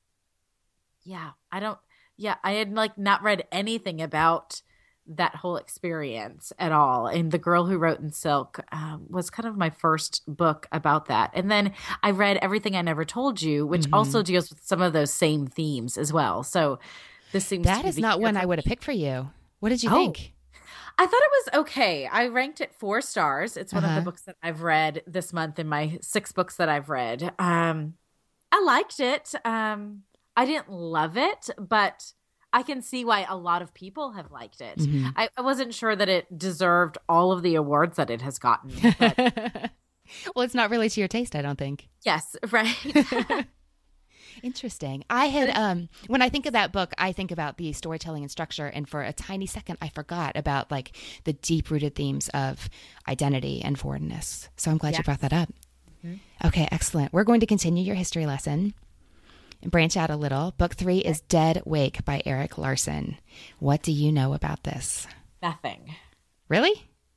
yeah, 1.03 1.31
I 1.51 1.59
don't, 1.59 1.79
yeah, 2.17 2.35
I 2.43 2.51
had 2.53 2.73
like 2.73 2.97
not 2.97 3.23
read 3.23 3.47
anything 3.51 4.01
about 4.01 4.61
that 5.15 5.35
whole 5.35 5.57
experience 5.57 6.53
at 6.59 6.71
all. 6.71 7.07
And 7.07 7.31
The 7.31 7.37
Girl 7.37 7.65
Who 7.65 7.77
Wrote 7.77 7.99
in 7.99 8.11
Silk 8.11 8.59
um, 8.71 9.05
was 9.09 9.29
kind 9.29 9.47
of 9.47 9.57
my 9.57 9.69
first 9.69 10.23
book 10.27 10.67
about 10.71 11.05
that. 11.07 11.31
And 11.33 11.49
then 11.51 11.73
I 12.03 12.11
read 12.11 12.37
Everything 12.37 12.75
I 12.75 12.81
Never 12.81 13.05
Told 13.05 13.41
You, 13.41 13.65
which 13.67 13.83
Mm-hmm. 13.83 13.93
also 13.93 14.23
deals 14.23 14.49
with 14.49 14.61
some 14.63 14.81
of 14.81 14.93
those 14.93 15.11
same 15.13 15.47
themes 15.47 15.97
as 15.97 16.13
well. 16.13 16.43
So 16.43 16.79
this 17.31 17.45
seems 17.45 17.65
to 17.65 17.71
That 17.73 17.85
is 17.85 17.97
not 17.97 18.19
one 18.21 18.37
I 18.37 18.45
would 18.45 18.59
have 18.59 18.65
picked 18.65 18.83
for 18.83 18.91
you. 18.91 19.29
What 19.59 19.69
did 19.69 19.83
you 19.83 19.89
Oh. 19.89 19.95
think? 19.95 20.33
I 20.97 21.05
thought 21.05 21.13
it 21.13 21.31
was 21.53 21.61
okay. 21.61 22.05
I 22.07 22.27
ranked 22.27 22.61
it 22.61 22.73
four 22.73 23.01
stars. 23.01 23.57
It's 23.57 23.73
one 23.73 23.83
of 23.83 23.89
Uh-huh. 23.89 23.99
the 23.99 24.03
books 24.03 24.21
that 24.23 24.35
I've 24.43 24.61
read 24.61 25.01
this 25.07 25.33
month 25.33 25.57
in 25.57 25.67
my 25.67 25.97
six 26.01 26.31
books 26.31 26.57
that 26.57 26.69
I've 26.69 26.89
read. 26.89 27.33
Um, 27.39 27.95
I 28.51 28.61
liked 28.61 28.99
it. 28.99 29.33
Um, 29.45 30.03
I 30.35 30.45
didn't 30.45 30.69
love 30.69 31.17
it, 31.17 31.49
but 31.57 32.13
I 32.53 32.63
can 32.63 32.81
see 32.81 33.05
why 33.05 33.25
a 33.29 33.35
lot 33.37 33.61
of 33.61 33.73
people 33.73 34.11
have 34.11 34.31
liked 34.31 34.61
it. 34.61 34.77
Mhm. 34.77 35.13
I, 35.15 35.29
I 35.37 35.41
wasn't 35.41 35.73
sure 35.73 35.95
that 35.95 36.09
it 36.09 36.37
deserved 36.37 36.97
all 37.07 37.31
of 37.31 37.43
the 37.43 37.55
awards 37.55 37.95
that 37.97 38.09
it 38.09 38.21
has 38.21 38.37
gotten. 38.39 38.71
But 38.99 39.17
well, 40.35 40.43
it's 40.43 40.53
not 40.55 40.69
really 40.69 40.89
to 40.89 40.99
your 40.99 41.07
taste, 41.07 41.35
I 41.35 41.41
don't 41.41 41.57
think. 41.57 41.87
yes, 42.03 42.35
right. 42.51 42.75
Interesting. 44.43 45.03
I 45.09 45.25
had 45.25 45.49
um 45.55 45.89
when 46.07 46.21
I 46.21 46.29
think 46.29 46.45
of 46.45 46.53
that 46.53 46.71
book, 46.71 46.93
I 46.97 47.11
think 47.11 47.31
about 47.31 47.57
the 47.57 47.73
storytelling 47.73 48.23
and 48.23 48.31
structure 48.31 48.65
and 48.65 48.87
for 48.89 49.01
a 49.03 49.13
tiny 49.13 49.45
second 49.45 49.77
I 49.81 49.89
forgot 49.89 50.35
about 50.35 50.71
like 50.71 50.95
the 51.25 51.33
deep-rooted 51.33 51.95
themes 51.95 52.29
of 52.29 52.69
identity 53.07 53.61
and 53.63 53.77
foreignness. 53.77 54.49
So 54.55 54.71
I'm 54.71 54.77
glad 54.77 54.91
yes. 54.91 54.99
you 54.99 55.03
brought 55.03 55.21
that 55.21 55.33
up. 55.33 55.49
Mm-hmm. 56.03 56.47
Okay, 56.47 56.67
excellent. 56.71 57.13
We're 57.13 57.23
going 57.25 57.41
to 57.41 57.45
continue 57.45 57.83
your 57.83 57.95
history 57.95 58.25
lesson 58.25 58.73
and 59.61 59.71
branch 59.71 59.97
out 59.97 60.09
a 60.09 60.15
little. 60.15 60.51
Book 60.57 60.75
3 60.75 60.99
is 60.99 61.21
Dead 61.21 61.61
Wake 61.65 62.03
by 62.05 62.21
Erik 62.25 62.57
Larson. 62.57 63.17
What 63.59 63.81
do 63.81 63.91
you 63.91 64.11
know 64.11 64.33
about 64.33 64.63
this? 64.63 65.07
Nothing. 65.41 65.95
Really? 66.47 66.73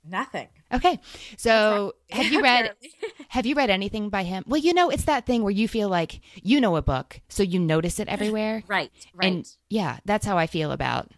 Nothing. 0.07 0.49
Okay. 0.73 0.99
So 1.37 1.95
have 2.11 2.27
you 2.27 2.43
read 2.43 2.73
have 3.29 3.47
you 3.47 3.55
read 3.55 3.71
anything 3.71 4.11
by 4.11 4.23
him? 4.23 4.45
Well, 4.47 4.61
you 4.61 4.75
know, 4.75 4.91
it's 4.91 5.05
that 5.05 5.27
thing 5.27 5.43
where 5.43 5.51
you 5.51 5.69
feel 5.69 5.89
like 5.89 6.21
you 6.43 6.61
know 6.61 6.77
a 6.77 6.83
book, 6.83 7.21
so 7.29 7.43
you 7.43 7.59
notice 7.59 7.99
it 8.01 8.09
everywhere. 8.09 8.63
right. 8.69 8.91
Right. 9.15 9.33
And 9.33 9.49
yeah, 9.69 9.99
that's 10.05 10.27
how 10.27 10.37
I 10.39 10.49
feel 10.49 10.73
about 10.73 11.13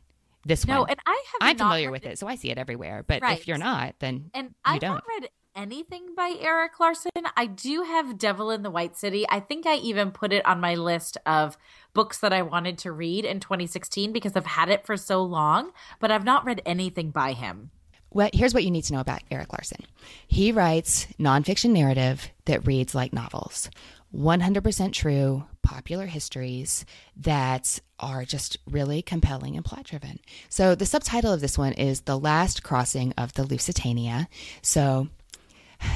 this 0.45 0.67
no, 0.67 0.81
one. 0.81 0.81
No, 0.81 0.87
and 0.91 1.01
I 1.07 1.25
have 1.33 1.39
I'm 1.41 1.57
familiar 1.57 1.91
with 1.91 2.05
it. 2.05 2.13
it, 2.13 2.19
so 2.19 2.27
I 2.27 2.35
see 2.35 2.51
it 2.51 2.59
everywhere. 2.59 3.03
But 3.07 3.23
right. 3.23 3.39
if 3.39 3.49
you're 3.49 3.57
not, 3.57 3.95
then 4.01 4.31
and 4.35 4.55
I've 4.65 4.81
don't. 4.81 4.95
not 4.95 5.05
read 5.09 5.31
anything 5.57 6.15
by 6.15 6.37
Erik 6.39 6.79
Larson. 6.79 7.11
I 7.37 7.47
do 7.47 7.83
have 7.83 8.19
Devil 8.19 8.51
in 8.51 8.63
the 8.63 8.71
White 8.71 8.97
City. 8.97 9.27
I 9.29 9.41
think 9.41 9.67
I 9.67 9.77
even 9.77 10.11
put 10.11 10.33
it 10.33 10.45
on 10.47 10.61
my 10.61 10.75
list 10.75 11.17
of 11.25 11.57
books 11.95 12.19
that 12.19 12.33
I 12.33 12.43
wanted 12.43 12.79
to 12.79 12.93
read 12.93 13.25
in 13.25 13.41
2016 13.41 14.13
because 14.13 14.37
I've 14.37 14.47
had 14.47 14.69
it 14.69 14.85
for 14.85 14.97
so 14.97 15.23
long, 15.23 15.73
but 15.99 16.13
I've 16.13 16.25
not 16.25 16.45
read 16.45 16.61
anything 16.67 17.11
by 17.11 17.33
him. 17.33 17.71
Well, 18.11 18.31
here's 18.33 18.55
what 18.55 18.65
you 18.65 18.71
need 18.71 18.85
to 18.85 18.93
know 18.93 19.01
about 19.01 19.23
Erik 19.31 19.53
Larson. 19.53 19.85
He 20.29 20.53
writes 20.53 21.07
nonfiction 21.19 21.71
narrative 21.71 22.31
that 22.45 22.67
reads 22.67 22.95
like 22.95 23.13
novels. 23.13 23.71
100% 24.15 24.93
true, 24.93 25.45
popular 25.63 26.07
histories 26.07 26.87
that 27.17 27.81
are 27.99 28.25
just 28.25 28.57
really 28.71 29.03
compelling 29.03 29.57
and 29.57 29.65
plot 29.65 29.85
driven. 29.85 30.21
So, 30.49 30.75
the 30.75 30.87
subtitle 30.87 31.33
of 31.33 31.41
this 31.41 31.59
one 31.59 31.73
is 31.73 32.03
The 32.03 32.19
Last 32.19 32.63
Crossing 32.63 33.13
of 33.19 33.33
the 33.35 33.45
Lusitania. 33.45 34.29
So, 34.63 35.09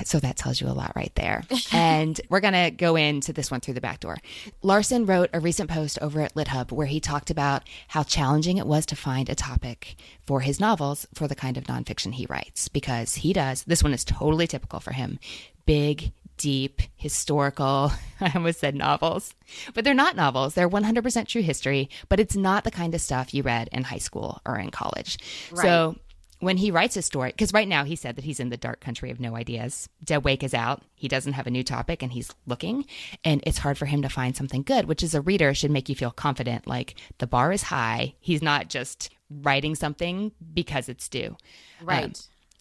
so 0.04 0.18
that 0.20 0.36
tells 0.36 0.60
you 0.60 0.68
a 0.68 0.70
lot 0.70 0.92
right 0.94 1.14
there. 1.14 1.44
and 1.72 2.20
we're 2.28 2.40
going 2.40 2.54
to 2.54 2.70
go 2.70 2.96
into 2.96 3.32
this 3.32 3.50
one 3.50 3.60
through 3.60 3.74
the 3.74 3.80
back 3.80 4.00
door. 4.00 4.18
Larson 4.62 5.06
wrote 5.06 5.30
a 5.32 5.40
recent 5.40 5.70
post 5.70 5.98
over 6.00 6.20
at 6.20 6.34
LitHub 6.34 6.72
where 6.72 6.86
he 6.86 7.00
talked 7.00 7.30
about 7.30 7.62
how 7.88 8.02
challenging 8.02 8.58
it 8.58 8.66
was 8.66 8.86
to 8.86 8.96
find 8.96 9.28
a 9.28 9.34
topic 9.34 9.96
for 10.26 10.40
his 10.40 10.60
novels 10.60 11.06
for 11.14 11.28
the 11.28 11.34
kind 11.34 11.56
of 11.56 11.64
nonfiction 11.64 12.14
he 12.14 12.26
writes 12.26 12.68
because 12.68 13.16
he 13.16 13.32
does. 13.32 13.64
This 13.64 13.82
one 13.82 13.92
is 13.92 14.04
totally 14.04 14.46
typical 14.46 14.80
for 14.80 14.92
him. 14.92 15.18
Big, 15.66 16.12
deep, 16.36 16.80
historical, 16.96 17.92
I 18.20 18.32
almost 18.34 18.60
said 18.60 18.74
novels, 18.74 19.34
but 19.74 19.84
they're 19.84 19.94
not 19.94 20.16
novels. 20.16 20.54
They're 20.54 20.68
100% 20.70 21.28
true 21.28 21.42
history, 21.42 21.90
but 22.08 22.18
it's 22.18 22.34
not 22.34 22.64
the 22.64 22.70
kind 22.70 22.94
of 22.94 23.00
stuff 23.00 23.34
you 23.34 23.42
read 23.42 23.68
in 23.72 23.84
high 23.84 23.98
school 23.98 24.40
or 24.46 24.58
in 24.58 24.70
college. 24.70 25.18
Right. 25.52 25.62
So 25.62 25.96
when 26.40 26.56
he 26.56 26.70
writes 26.70 26.96
a 26.96 27.02
story, 27.02 27.30
because 27.30 27.52
right 27.52 27.68
now 27.68 27.84
he 27.84 27.96
said 27.96 28.16
that 28.16 28.24
he's 28.24 28.40
in 28.40 28.48
the 28.48 28.56
dark 28.56 28.80
country 28.80 29.10
of 29.10 29.20
no 29.20 29.36
ideas. 29.36 29.88
Dead 30.02 30.24
Wake 30.24 30.42
is 30.42 30.54
out. 30.54 30.82
He 30.94 31.08
doesn't 31.08 31.34
have 31.34 31.46
a 31.46 31.50
new 31.50 31.62
topic 31.62 32.02
and 32.02 32.12
he's 32.12 32.34
looking, 32.46 32.86
and 33.24 33.42
it's 33.46 33.58
hard 33.58 33.78
for 33.78 33.86
him 33.86 34.02
to 34.02 34.08
find 34.08 34.36
something 34.36 34.62
good, 34.62 34.86
which 34.86 35.02
as 35.02 35.14
a 35.14 35.20
reader 35.20 35.54
should 35.54 35.70
make 35.70 35.88
you 35.88 35.94
feel 35.94 36.10
confident. 36.10 36.66
Like 36.66 36.96
the 37.18 37.26
bar 37.26 37.52
is 37.52 37.62
high. 37.62 38.14
He's 38.20 38.42
not 38.42 38.68
just 38.68 39.10
writing 39.30 39.74
something 39.74 40.32
because 40.52 40.88
it's 40.88 41.08
due. 41.08 41.36
Right. 41.82 42.04
Um, 42.04 42.12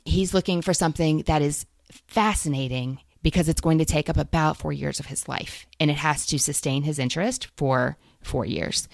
he's 0.06 0.34
looking 0.34 0.62
for 0.62 0.74
something 0.74 1.24
that 1.24 1.42
is 1.42 1.66
fascinating 1.90 3.00
because 3.22 3.50
it's 3.50 3.62
going 3.62 3.80
to 3.80 3.86
take 3.86 4.10
up 4.10 4.18
about 4.18 4.58
four 4.58 4.72
years 4.72 5.00
of 5.00 5.08
his 5.08 5.28
life 5.28 5.66
and 5.80 5.90
it 5.90 5.98
has 5.98 6.26
to 6.28 6.40
sustain 6.40 6.84
his 6.84 7.00
interest 7.00 7.48
for 7.58 7.98
four 8.30 8.46
years. 8.46 8.88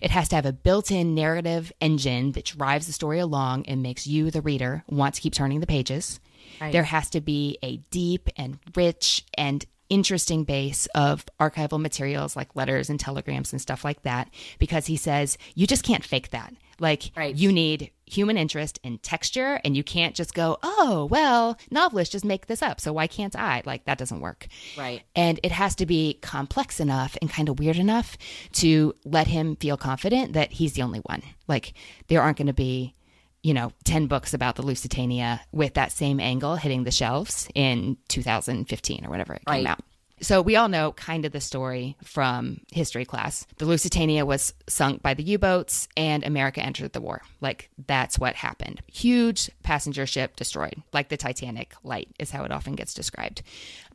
It 0.00 0.10
has 0.10 0.28
to 0.28 0.36
have 0.36 0.46
a 0.46 0.52
built 0.52 0.90
in 0.90 1.14
narrative 1.14 1.72
engine 1.80 2.32
that 2.32 2.44
drives 2.44 2.86
the 2.86 2.92
story 2.92 3.18
along 3.18 3.66
and 3.66 3.82
makes 3.82 4.06
you, 4.06 4.30
the 4.30 4.42
reader, 4.42 4.84
want 4.88 5.14
to 5.16 5.20
keep 5.20 5.32
turning 5.32 5.60
the 5.60 5.66
pages. 5.66 6.20
Right. 6.60 6.72
There 6.72 6.84
has 6.84 7.10
to 7.10 7.20
be 7.20 7.58
a 7.62 7.78
deep 7.90 8.28
and 8.36 8.58
rich 8.76 9.24
and 9.34 9.64
interesting 9.88 10.44
base 10.44 10.86
of 10.94 11.26
archival 11.38 11.78
materials 11.78 12.34
like 12.34 12.56
letters 12.56 12.88
and 12.88 12.98
telegrams 12.98 13.52
and 13.52 13.60
stuff 13.60 13.84
like 13.84 14.02
that 14.02 14.30
because 14.58 14.86
he 14.86 14.96
says 14.96 15.36
you 15.54 15.66
just 15.66 15.84
can't 15.84 16.04
fake 16.04 16.30
that. 16.30 16.54
Like 16.82 17.12
right. 17.16 17.34
you 17.34 17.52
need 17.52 17.92
human 18.06 18.36
interest 18.36 18.80
and 18.82 19.00
texture 19.02 19.60
and 19.64 19.76
you 19.76 19.84
can't 19.84 20.16
just 20.16 20.34
go, 20.34 20.58
"Oh, 20.64 21.06
well, 21.08 21.56
novelists 21.70 22.10
just 22.10 22.24
make 22.24 22.46
this 22.48 22.60
up, 22.60 22.80
so 22.80 22.92
why 22.92 23.06
can't 23.06 23.36
I?" 23.36 23.62
Like 23.64 23.84
that 23.84 23.98
doesn't 23.98 24.20
work. 24.20 24.48
Right. 24.76 25.02
And 25.14 25.38
it 25.44 25.52
has 25.52 25.76
to 25.76 25.86
be 25.86 26.18
complex 26.20 26.80
enough 26.80 27.16
and 27.22 27.30
kind 27.30 27.48
of 27.48 27.60
weird 27.60 27.76
enough 27.76 28.18
to 28.54 28.94
let 29.04 29.28
him 29.28 29.54
feel 29.54 29.76
confident 29.76 30.32
that 30.32 30.50
he's 30.52 30.72
the 30.72 30.82
only 30.82 30.98
one. 30.98 31.22
Like 31.46 31.74
there 32.08 32.20
aren't 32.20 32.36
going 32.36 32.48
to 32.48 32.52
be 32.52 32.96
you 33.44 33.54
know, 33.54 33.72
10 33.84 34.06
books 34.06 34.34
about 34.34 34.54
the 34.54 34.62
Lusitania 34.62 35.40
with 35.50 35.74
that 35.74 35.90
same 35.90 36.20
angle 36.20 36.54
hitting 36.54 36.84
the 36.84 36.92
shelves 36.92 37.48
in 37.56 37.96
2015 38.06 39.04
or 39.04 39.10
whatever 39.10 39.34
it 39.34 39.42
right. 39.48 39.56
came 39.56 39.66
out. 39.66 39.80
So 40.22 40.40
we 40.40 40.54
all 40.54 40.68
know 40.68 40.92
kind 40.92 41.24
of 41.24 41.32
the 41.32 41.40
story 41.40 41.96
from 42.04 42.60
history 42.70 43.04
class. 43.04 43.44
The 43.58 43.66
Lusitania 43.66 44.24
was 44.24 44.54
sunk 44.68 45.02
by 45.02 45.14
the 45.14 45.24
U-boats 45.24 45.88
and 45.96 46.24
America 46.24 46.62
entered 46.62 46.92
the 46.92 47.00
war. 47.00 47.22
Like 47.40 47.70
that's 47.86 48.20
what 48.20 48.36
happened. 48.36 48.82
Huge 48.86 49.50
passenger 49.64 50.06
ship 50.06 50.36
destroyed, 50.36 50.80
like 50.92 51.08
the 51.08 51.16
Titanic 51.16 51.74
light 51.82 52.08
is 52.20 52.30
how 52.30 52.44
it 52.44 52.52
often 52.52 52.76
gets 52.76 52.94
described. 52.94 53.42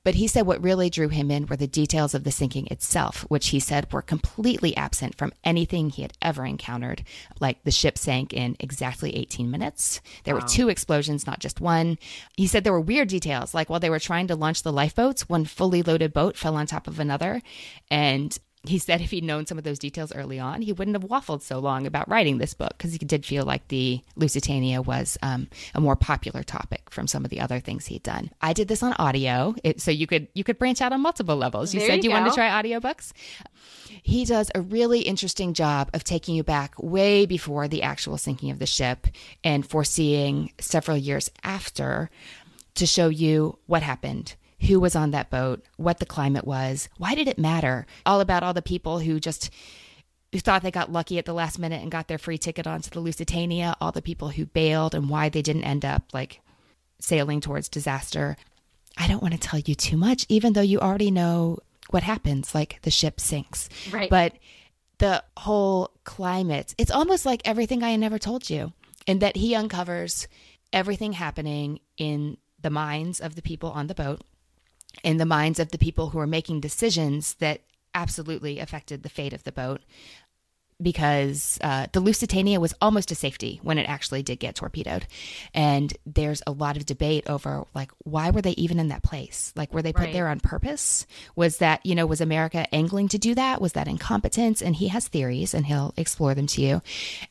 But 0.07 0.15
he 0.15 0.28
said 0.28 0.45
what 0.45 0.63
really 0.63 0.89
drew 0.89 1.09
him 1.09 1.30
in 1.30 1.47
were 1.47 1.57
the 1.57 1.67
details 1.67 2.13
of 2.13 2.23
the 2.23 2.32
sinking 2.32 2.67
itself, 2.67 3.25
which 3.28 3.49
he 3.49 3.59
said 3.59 3.91
were 3.91 4.01
completely 4.01 4.73
absent 4.78 5.17
from 5.17 5.34
anything 5.43 5.89
he 5.89 6.01
had 6.01 6.13
ever 6.21 6.45
encountered. 6.45 7.03
Like 7.41 7.61
the 7.65 7.71
ship 7.71 7.97
sank 7.97 8.32
in 8.32 8.55
exactly 8.61 9.17
18 9.17 9.51
minutes. 9.51 9.99
There 10.23 10.34
wow. 10.34 10.39
were 10.39 10.47
two 10.47 10.69
explosions, 10.69 11.28
not 11.28 11.39
just 11.39 11.59
one. 11.59 11.97
He 12.38 12.47
said 12.47 12.63
there 12.63 12.71
were 12.71 12.80
weird 12.80 13.09
details, 13.09 13.53
like 13.53 13.69
while 13.69 13.82
they 13.82 13.89
were 13.89 13.99
trying 13.99 14.28
to 14.28 14.36
launch 14.38 14.63
the 14.63 14.71
lifeboats, 14.71 15.28
one 15.28 15.43
fully 15.43 15.84
loaded 15.84 16.13
boat 16.18 16.36
fell 16.36 16.55
on 16.55 16.65
top 16.65 16.88
of 16.88 16.99
another. 16.99 17.43
And 17.91 18.36
he 18.63 18.80
said 18.80 19.01
if 19.01 19.11
he'd 19.11 19.24
known 19.24 19.45
some 19.45 19.59
of 19.59 19.63
those 19.63 19.78
details 19.78 20.11
early 20.15 20.39
on, 20.39 20.63
he 20.63 20.74
wouldn't 20.74 20.99
have 20.99 21.07
waffled 21.07 21.43
so 21.43 21.59
long 21.59 21.86
about 21.86 22.09
writing 22.09 22.39
this 22.39 22.55
book 22.55 22.74
because 22.76 22.91
he 22.91 22.97
did 22.97 23.24
feel 23.24 23.45
like 23.45 23.68
the 23.68 24.01
Lusitania 24.15 24.82
was 24.82 25.15
um, 25.22 25.47
a 25.76 25.80
more 25.80 25.95
popular 25.95 26.41
topic 26.41 26.89
from 26.89 27.05
some 27.05 27.24
of 27.24 27.30
the 27.30 27.39
other 27.39 27.59
things 27.59 27.86
he'd 27.86 28.01
done. 28.01 28.32
I 28.41 28.53
did 28.53 28.68
this 28.68 28.82
on 28.82 28.93
audio, 28.93 29.53
it, 29.63 29.80
so 29.80 29.91
you 29.91 30.07
could 30.07 30.28
you 30.34 30.43
could 30.43 30.57
branch 30.57 30.82
out 30.82 30.91
on 30.91 31.01
multiple 31.01 31.36
levels. 31.36 31.72
You 31.72 31.82
there 31.82 31.89
said 31.89 32.03
you, 32.03 32.09
you 32.09 32.15
wanted 32.15 32.30
to 32.30 32.36
try 32.36 32.49
audiobooks. 32.49 33.11
He 34.01 34.26
does 34.26 34.49
a 34.55 34.61
really 34.61 35.01
interesting 35.01 35.53
job 35.53 35.91
of 35.93 36.03
taking 36.03 36.34
you 36.34 36.43
back 36.43 36.82
way 36.82 37.28
before 37.28 37.68
the 37.68 37.84
actual 37.84 38.18
sinking 38.18 38.49
of 38.49 38.57
the 38.57 38.65
ship 38.65 39.05
and 39.43 39.70
foreseeing 39.70 40.51
several 40.59 40.97
years 40.97 41.30
after 41.43 42.09
to 42.74 42.88
show 42.88 43.07
you 43.07 43.59
what 43.68 43.84
happened 43.84 44.36
who 44.61 44.79
was 44.79 44.95
on 44.95 45.11
that 45.11 45.29
boat, 45.29 45.63
what 45.77 45.99
the 45.99 46.05
climate 46.05 46.45
was, 46.45 46.89
why 46.97 47.15
did 47.15 47.27
it 47.27 47.37
matter, 47.37 47.85
all 48.05 48.21
about 48.21 48.43
all 48.43 48.53
the 48.53 48.61
people 48.61 48.99
who 48.99 49.19
just 49.19 49.51
who 50.33 50.39
thought 50.39 50.61
they 50.61 50.71
got 50.71 50.91
lucky 50.91 51.17
at 51.17 51.25
the 51.25 51.33
last 51.33 51.57
minute 51.57 51.81
and 51.81 51.91
got 51.91 52.07
their 52.07 52.17
free 52.17 52.37
ticket 52.37 52.67
onto 52.67 52.89
the 52.89 52.99
Lusitania, 52.99 53.75
all 53.79 53.91
the 53.91 54.01
people 54.01 54.29
who 54.29 54.45
bailed 54.45 54.93
and 54.93 55.09
why 55.09 55.29
they 55.29 55.41
didn't 55.41 55.63
end 55.63 55.85
up 55.85 56.03
like 56.13 56.41
sailing 56.99 57.39
towards 57.39 57.69
disaster. 57.69 58.35
I 58.97 59.07
don't 59.07 59.21
want 59.21 59.35
to 59.35 59.39
tell 59.39 59.59
you 59.59 59.75
too 59.75 59.95
much, 59.95 60.25
even 60.27 60.53
though 60.53 60.61
you 60.61 60.79
already 60.79 61.11
know 61.11 61.59
what 61.91 62.03
happens, 62.03 62.53
like 62.53 62.79
the 62.81 62.91
ship 62.91 63.19
sinks. 63.21 63.69
Right. 63.91 64.09
But 64.09 64.33
the 64.97 65.23
whole 65.37 65.91
climate, 66.03 66.73
it's 66.77 66.91
almost 66.91 67.25
like 67.25 67.41
everything 67.45 67.83
I 67.83 67.95
never 67.95 68.19
told 68.19 68.49
you, 68.49 68.73
and 69.05 69.21
that 69.21 69.37
he 69.37 69.55
uncovers 69.55 70.27
everything 70.73 71.13
happening 71.13 71.79
in 71.97 72.37
the 72.61 72.69
minds 72.69 73.21
of 73.21 73.35
the 73.35 73.41
people 73.41 73.71
on 73.71 73.87
the 73.87 73.95
boat 73.95 74.21
in 75.03 75.17
the 75.17 75.25
minds 75.25 75.59
of 75.59 75.71
the 75.71 75.77
people 75.77 76.09
who 76.09 76.17
were 76.17 76.27
making 76.27 76.61
decisions 76.61 77.35
that 77.35 77.61
absolutely 77.93 78.59
affected 78.59 79.03
the 79.03 79.09
fate 79.09 79.33
of 79.33 79.43
the 79.43 79.51
boat 79.51 79.81
because 80.81 81.57
uh, 81.61 81.87
the 81.91 81.99
Lusitania 81.99 82.59
was 82.59 82.73
almost 82.81 83.11
a 83.11 83.15
safety 83.15 83.59
when 83.63 83.77
it 83.77 83.89
actually 83.89 84.21
did 84.21 84.39
get 84.39 84.55
torpedoed. 84.55 85.07
And 85.53 85.95
there's 86.05 86.43
a 86.45 86.51
lot 86.51 86.77
of 86.77 86.85
debate 86.85 87.27
over 87.27 87.65
like 87.73 87.91
why 88.03 88.29
were 88.29 88.41
they 88.41 88.51
even 88.51 88.79
in 88.79 88.89
that 88.89 89.03
place? 89.03 89.51
Like 89.55 89.73
were 89.73 89.81
they 89.81 89.93
put 89.93 90.05
right. 90.05 90.13
there 90.13 90.27
on 90.27 90.39
purpose? 90.39 91.07
Was 91.35 91.57
that, 91.57 91.85
you 91.85 91.95
know, 91.95 92.05
was 92.05 92.21
America 92.21 92.73
angling 92.73 93.07
to 93.09 93.17
do 93.17 93.33
that? 93.35 93.59
Was 93.59 93.73
that 93.73 93.87
incompetence? 93.87 94.61
And 94.61 94.75
he 94.75 94.89
has 94.89 95.07
theories 95.07 95.53
and 95.53 95.65
he'll 95.65 95.93
explore 95.97 96.35
them 96.35 96.47
to 96.47 96.61
you. 96.61 96.81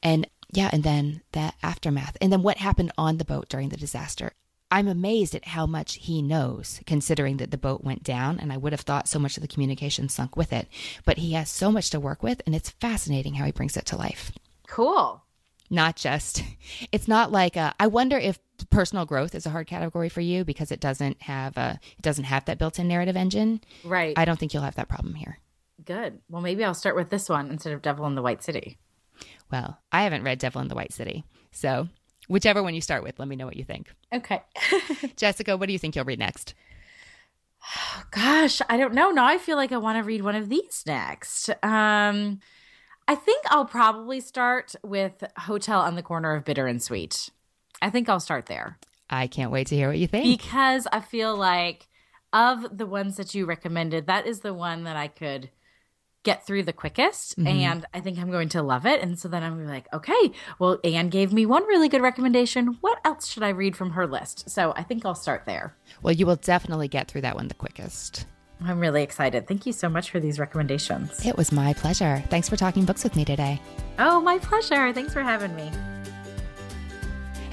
And 0.02 0.26
yeah, 0.52 0.70
and 0.72 0.82
then 0.82 1.22
that 1.32 1.54
aftermath. 1.62 2.16
And 2.20 2.32
then 2.32 2.42
what 2.42 2.56
happened 2.56 2.92
on 2.98 3.18
the 3.18 3.24
boat 3.24 3.48
during 3.48 3.68
the 3.68 3.76
disaster. 3.76 4.32
I'm 4.70 4.88
amazed 4.88 5.34
at 5.34 5.46
how 5.46 5.66
much 5.66 5.94
he 5.94 6.22
knows, 6.22 6.80
considering 6.86 7.36
that 7.36 7.50
the 7.50 7.58
boat 7.58 7.84
went 7.84 8.02
down, 8.02 8.40
and 8.40 8.52
I 8.52 8.56
would 8.56 8.72
have 8.72 8.80
thought 8.80 9.08
so 9.08 9.18
much 9.18 9.36
of 9.36 9.42
the 9.42 9.48
communication 9.48 10.08
sunk 10.08 10.36
with 10.36 10.52
it. 10.52 10.66
But 11.04 11.18
he 11.18 11.34
has 11.34 11.48
so 11.48 11.70
much 11.70 11.90
to 11.90 12.00
work 12.00 12.22
with, 12.22 12.42
and 12.46 12.54
it's 12.54 12.70
fascinating 12.70 13.34
how 13.34 13.44
he 13.44 13.52
brings 13.52 13.76
it 13.76 13.86
to 13.86 13.96
life. 13.96 14.32
Cool. 14.66 15.22
Not 15.70 15.96
just, 15.96 16.42
it's 16.92 17.06
not 17.06 17.30
like 17.30 17.56
a, 17.56 17.74
I 17.78 17.86
wonder 17.86 18.18
if 18.18 18.38
personal 18.70 19.04
growth 19.04 19.34
is 19.34 19.46
a 19.46 19.50
hard 19.50 19.66
category 19.66 20.08
for 20.08 20.20
you 20.20 20.44
because 20.44 20.72
it 20.72 20.80
doesn't 20.80 21.22
have 21.22 21.56
a, 21.56 21.78
it 21.96 22.02
doesn't 22.02 22.24
have 22.24 22.44
that 22.46 22.58
built-in 22.58 22.88
narrative 22.88 23.16
engine. 23.16 23.60
Right. 23.84 24.18
I 24.18 24.24
don't 24.24 24.38
think 24.38 24.52
you'll 24.52 24.62
have 24.64 24.76
that 24.76 24.88
problem 24.88 25.14
here. 25.14 25.38
Good. 25.84 26.20
Well, 26.28 26.42
maybe 26.42 26.64
I'll 26.64 26.74
start 26.74 26.96
with 26.96 27.10
this 27.10 27.28
one 27.28 27.50
instead 27.50 27.72
of 27.72 27.82
Devil 27.82 28.06
in 28.06 28.14
the 28.14 28.22
White 28.22 28.42
City. 28.42 28.78
Well, 29.50 29.78
I 29.92 30.02
haven't 30.02 30.24
read 30.24 30.38
Devil 30.38 30.60
in 30.62 30.68
the 30.68 30.74
White 30.74 30.92
City. 30.92 31.24
So, 31.52 31.88
whichever 32.28 32.62
one 32.62 32.74
you 32.74 32.80
start 32.80 33.02
with, 33.02 33.18
let 33.18 33.28
me 33.28 33.36
know 33.36 33.46
what 33.46 33.56
you 33.56 33.64
think. 33.64 33.94
Okay. 34.12 34.42
Jessica, 35.16 35.56
what 35.56 35.66
do 35.66 35.72
you 35.72 35.78
think 35.78 35.96
you'll 35.96 36.04
read 36.04 36.18
next? 36.18 36.54
Gosh, 38.10 38.60
I 38.68 38.76
don't 38.76 38.94
know. 38.94 39.10
Now 39.10 39.26
I 39.26 39.38
feel 39.38 39.56
like 39.56 39.72
I 39.72 39.76
want 39.76 39.98
to 39.98 40.04
read 40.04 40.22
one 40.22 40.36
of 40.36 40.48
these 40.48 40.84
next. 40.86 41.50
Um, 41.62 42.40
I 43.08 43.14
think 43.14 43.44
I'll 43.50 43.64
probably 43.64 44.20
start 44.20 44.74
with 44.82 45.24
Hotel 45.38 45.80
on 45.80 45.96
the 45.96 46.02
Corner 46.02 46.34
of 46.34 46.44
Bitter 46.44 46.66
and 46.66 46.82
Sweet. 46.82 47.30
I 47.82 47.90
think 47.90 48.08
I'll 48.08 48.20
start 48.20 48.46
there. 48.46 48.78
I 49.08 49.26
can't 49.26 49.50
wait 49.52 49.68
to 49.68 49.76
hear 49.76 49.88
what 49.88 49.98
you 49.98 50.06
think. 50.06 50.24
Because 50.40 50.86
I 50.92 51.00
feel 51.00 51.36
like 51.36 51.88
of 52.32 52.76
the 52.76 52.86
ones 52.86 53.16
that 53.16 53.34
you 53.34 53.46
recommended, 53.46 54.06
that 54.06 54.26
is 54.26 54.40
the 54.40 54.54
one 54.54 54.84
that 54.84 54.96
I 54.96 55.08
could 55.08 55.50
get 56.26 56.44
through 56.44 56.64
the 56.64 56.72
quickest 56.72 57.38
mm-hmm. 57.38 57.46
and 57.46 57.86
I 57.94 58.00
think 58.00 58.18
I'm 58.18 58.32
going 58.32 58.48
to 58.50 58.62
love 58.62 58.84
it. 58.84 59.00
And 59.00 59.16
so 59.16 59.28
then 59.28 59.44
I'm 59.44 59.64
like, 59.64 59.86
okay, 59.94 60.32
well, 60.58 60.78
Anne 60.82 61.08
gave 61.08 61.32
me 61.32 61.46
one 61.46 61.64
really 61.64 61.88
good 61.88 62.02
recommendation. 62.02 62.78
What 62.80 62.98
else 63.04 63.28
should 63.28 63.44
I 63.44 63.50
read 63.50 63.76
from 63.76 63.92
her 63.92 64.08
list? 64.08 64.50
So 64.50 64.74
I 64.76 64.82
think 64.82 65.06
I'll 65.06 65.14
start 65.14 65.44
there. 65.46 65.76
Well, 66.02 66.12
you 66.12 66.26
will 66.26 66.36
definitely 66.36 66.88
get 66.88 67.06
through 67.06 67.20
that 67.20 67.36
one 67.36 67.46
the 67.46 67.54
quickest. 67.54 68.26
I'm 68.60 68.80
really 68.80 69.04
excited. 69.04 69.46
Thank 69.46 69.66
you 69.66 69.72
so 69.72 69.88
much 69.88 70.10
for 70.10 70.18
these 70.18 70.40
recommendations. 70.40 71.24
It 71.24 71.36
was 71.36 71.52
my 71.52 71.74
pleasure. 71.74 72.24
Thanks 72.28 72.48
for 72.48 72.56
talking 72.56 72.84
books 72.84 73.04
with 73.04 73.14
me 73.14 73.24
today. 73.24 73.60
Oh, 74.00 74.20
my 74.20 74.38
pleasure. 74.38 74.92
Thanks 74.92 75.12
for 75.12 75.22
having 75.22 75.54
me. 75.54 75.70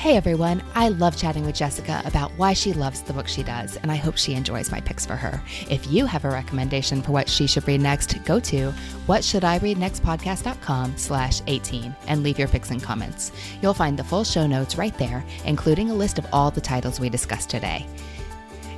Hey 0.04 0.18
everyone, 0.18 0.62
I 0.76 0.89
love 0.89 1.16
chatting 1.16 1.45
with 1.45 1.56
Jessica 1.56 2.01
about 2.04 2.30
why 2.32 2.51
she 2.51 2.74
loves 2.74 3.01
the 3.01 3.14
book 3.14 3.26
she 3.26 3.41
does, 3.41 3.78
and 3.78 3.89
I 3.89 3.95
hope 3.95 4.18
she 4.18 4.34
enjoys 4.34 4.70
my 4.70 4.82
picks 4.82 5.06
for 5.06 5.16
her. 5.16 5.41
If 5.70 5.89
you 5.89 6.06
have 6.06 6.26
a 6.26 6.30
recommendation 6.30 7.01
for 7.01 7.14
what 7.14 7.30
she 7.30 7.47
should 7.47 7.66
read 7.66 7.80
next, 7.80 8.22
go 8.26 8.38
to 8.41 8.74
whatshouldireadnextpodcast.com 9.08 10.97
slash 10.97 11.41
18 11.47 11.95
and 12.08 12.22
leave 12.22 12.38
your 12.38 12.49
picks 12.49 12.70
and 12.70 12.84
comments. 12.84 13.32
You'll 13.62 13.74
find 13.74 13.97
the 13.97 14.04
full 14.04 14.26
show 14.26 14.45
notes 14.45 14.78
right 14.78 14.97
there, 14.97 15.24
including 15.45 15.89
a 15.89 15.95
list 15.95 16.20
of 16.20 16.28
all 16.34 16.51
the 16.51 16.60
titles 16.60 16.99
we 16.99 17.08
discussed 17.08 17.49
today. 17.49 17.88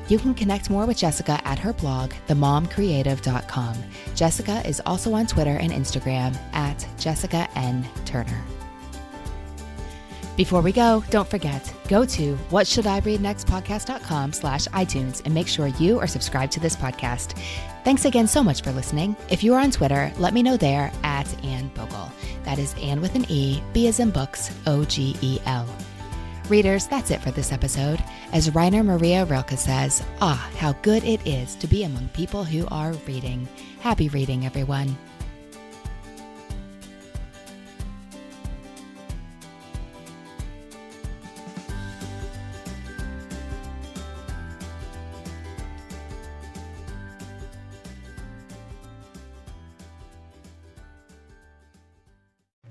You 0.07 0.19
can 0.19 0.35
connect 0.35 0.69
more 0.69 0.85
with 0.85 0.97
Jessica 0.97 1.41
at 1.43 1.57
her 1.57 1.73
blog, 1.73 2.13
themomcreative.com. 2.27 3.75
Jessica 4.13 4.61
is 4.63 4.79
also 4.85 5.13
on 5.13 5.25
Twitter 5.25 5.57
and 5.57 5.71
Instagram 5.71 6.37
at 6.53 6.87
Jessica 6.99 7.49
N. 7.55 7.83
Turner. 8.05 8.43
Before 10.35 10.61
we 10.61 10.73
go, 10.73 11.01
don't 11.09 11.29
forget, 11.29 11.73
go 11.87 12.05
to 12.05 12.35
whatshouldireadnextpodcast.com 12.49 14.33
slash 14.33 14.67
iTunes 14.67 15.21
and 15.23 15.33
make 15.33 15.47
sure 15.47 15.67
you 15.67 15.97
are 15.97 16.07
subscribed 16.07 16.51
to 16.53 16.59
this 16.59 16.75
podcast. 16.75 17.39
Thanks 17.85 18.03
again 18.03 18.27
so 18.27 18.43
much 18.43 18.61
for 18.61 18.71
listening. 18.73 19.15
If 19.29 19.43
you 19.43 19.53
are 19.53 19.61
on 19.61 19.71
Twitter, 19.71 20.11
let 20.17 20.33
me 20.33 20.43
know 20.43 20.57
there 20.57 20.91
at 21.03 21.45
Anne 21.45 21.69
Bogel. 21.69 22.11
That 22.43 22.59
is 22.59 22.75
Anne 22.81 22.99
with 22.99 23.15
an 23.15 23.25
E, 23.29 23.61
B 23.71 23.87
as 23.87 24.01
in 24.01 24.11
books, 24.11 24.51
O 24.67 24.83
G 24.83 25.15
E 25.21 25.39
L. 25.45 25.67
Readers, 26.49 26.85
that's 26.85 27.11
it 27.11 27.21
for 27.21 27.31
this 27.31 27.51
episode. 27.51 28.03
As 28.33 28.53
Rainer 28.53 28.83
Maria 28.83 29.25
Rilke 29.25 29.57
says, 29.57 30.03
ah, 30.21 30.51
how 30.57 30.73
good 30.83 31.03
it 31.03 31.25
is 31.25 31.55
to 31.55 31.67
be 31.67 31.83
among 31.83 32.09
people 32.09 32.43
who 32.43 32.67
are 32.67 32.91
reading. 33.07 33.47
Happy 33.79 34.09
reading, 34.09 34.45
everyone. 34.45 34.95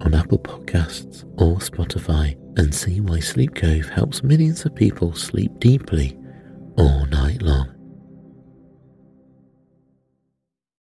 on 0.00 0.14
Apple 0.14 0.38
Podcasts 0.38 1.24
or 1.40 1.56
Spotify 1.56 2.36
and 2.58 2.74
see 2.74 3.00
why 3.00 3.20
Sleep 3.20 3.54
Cove 3.54 3.88
helps 3.88 4.22
millions 4.22 4.64
of 4.64 4.74
people 4.74 5.14
sleep 5.14 5.58
deeply 5.58 6.18
all 6.76 7.06
night 7.06 7.42
long. 7.42 7.75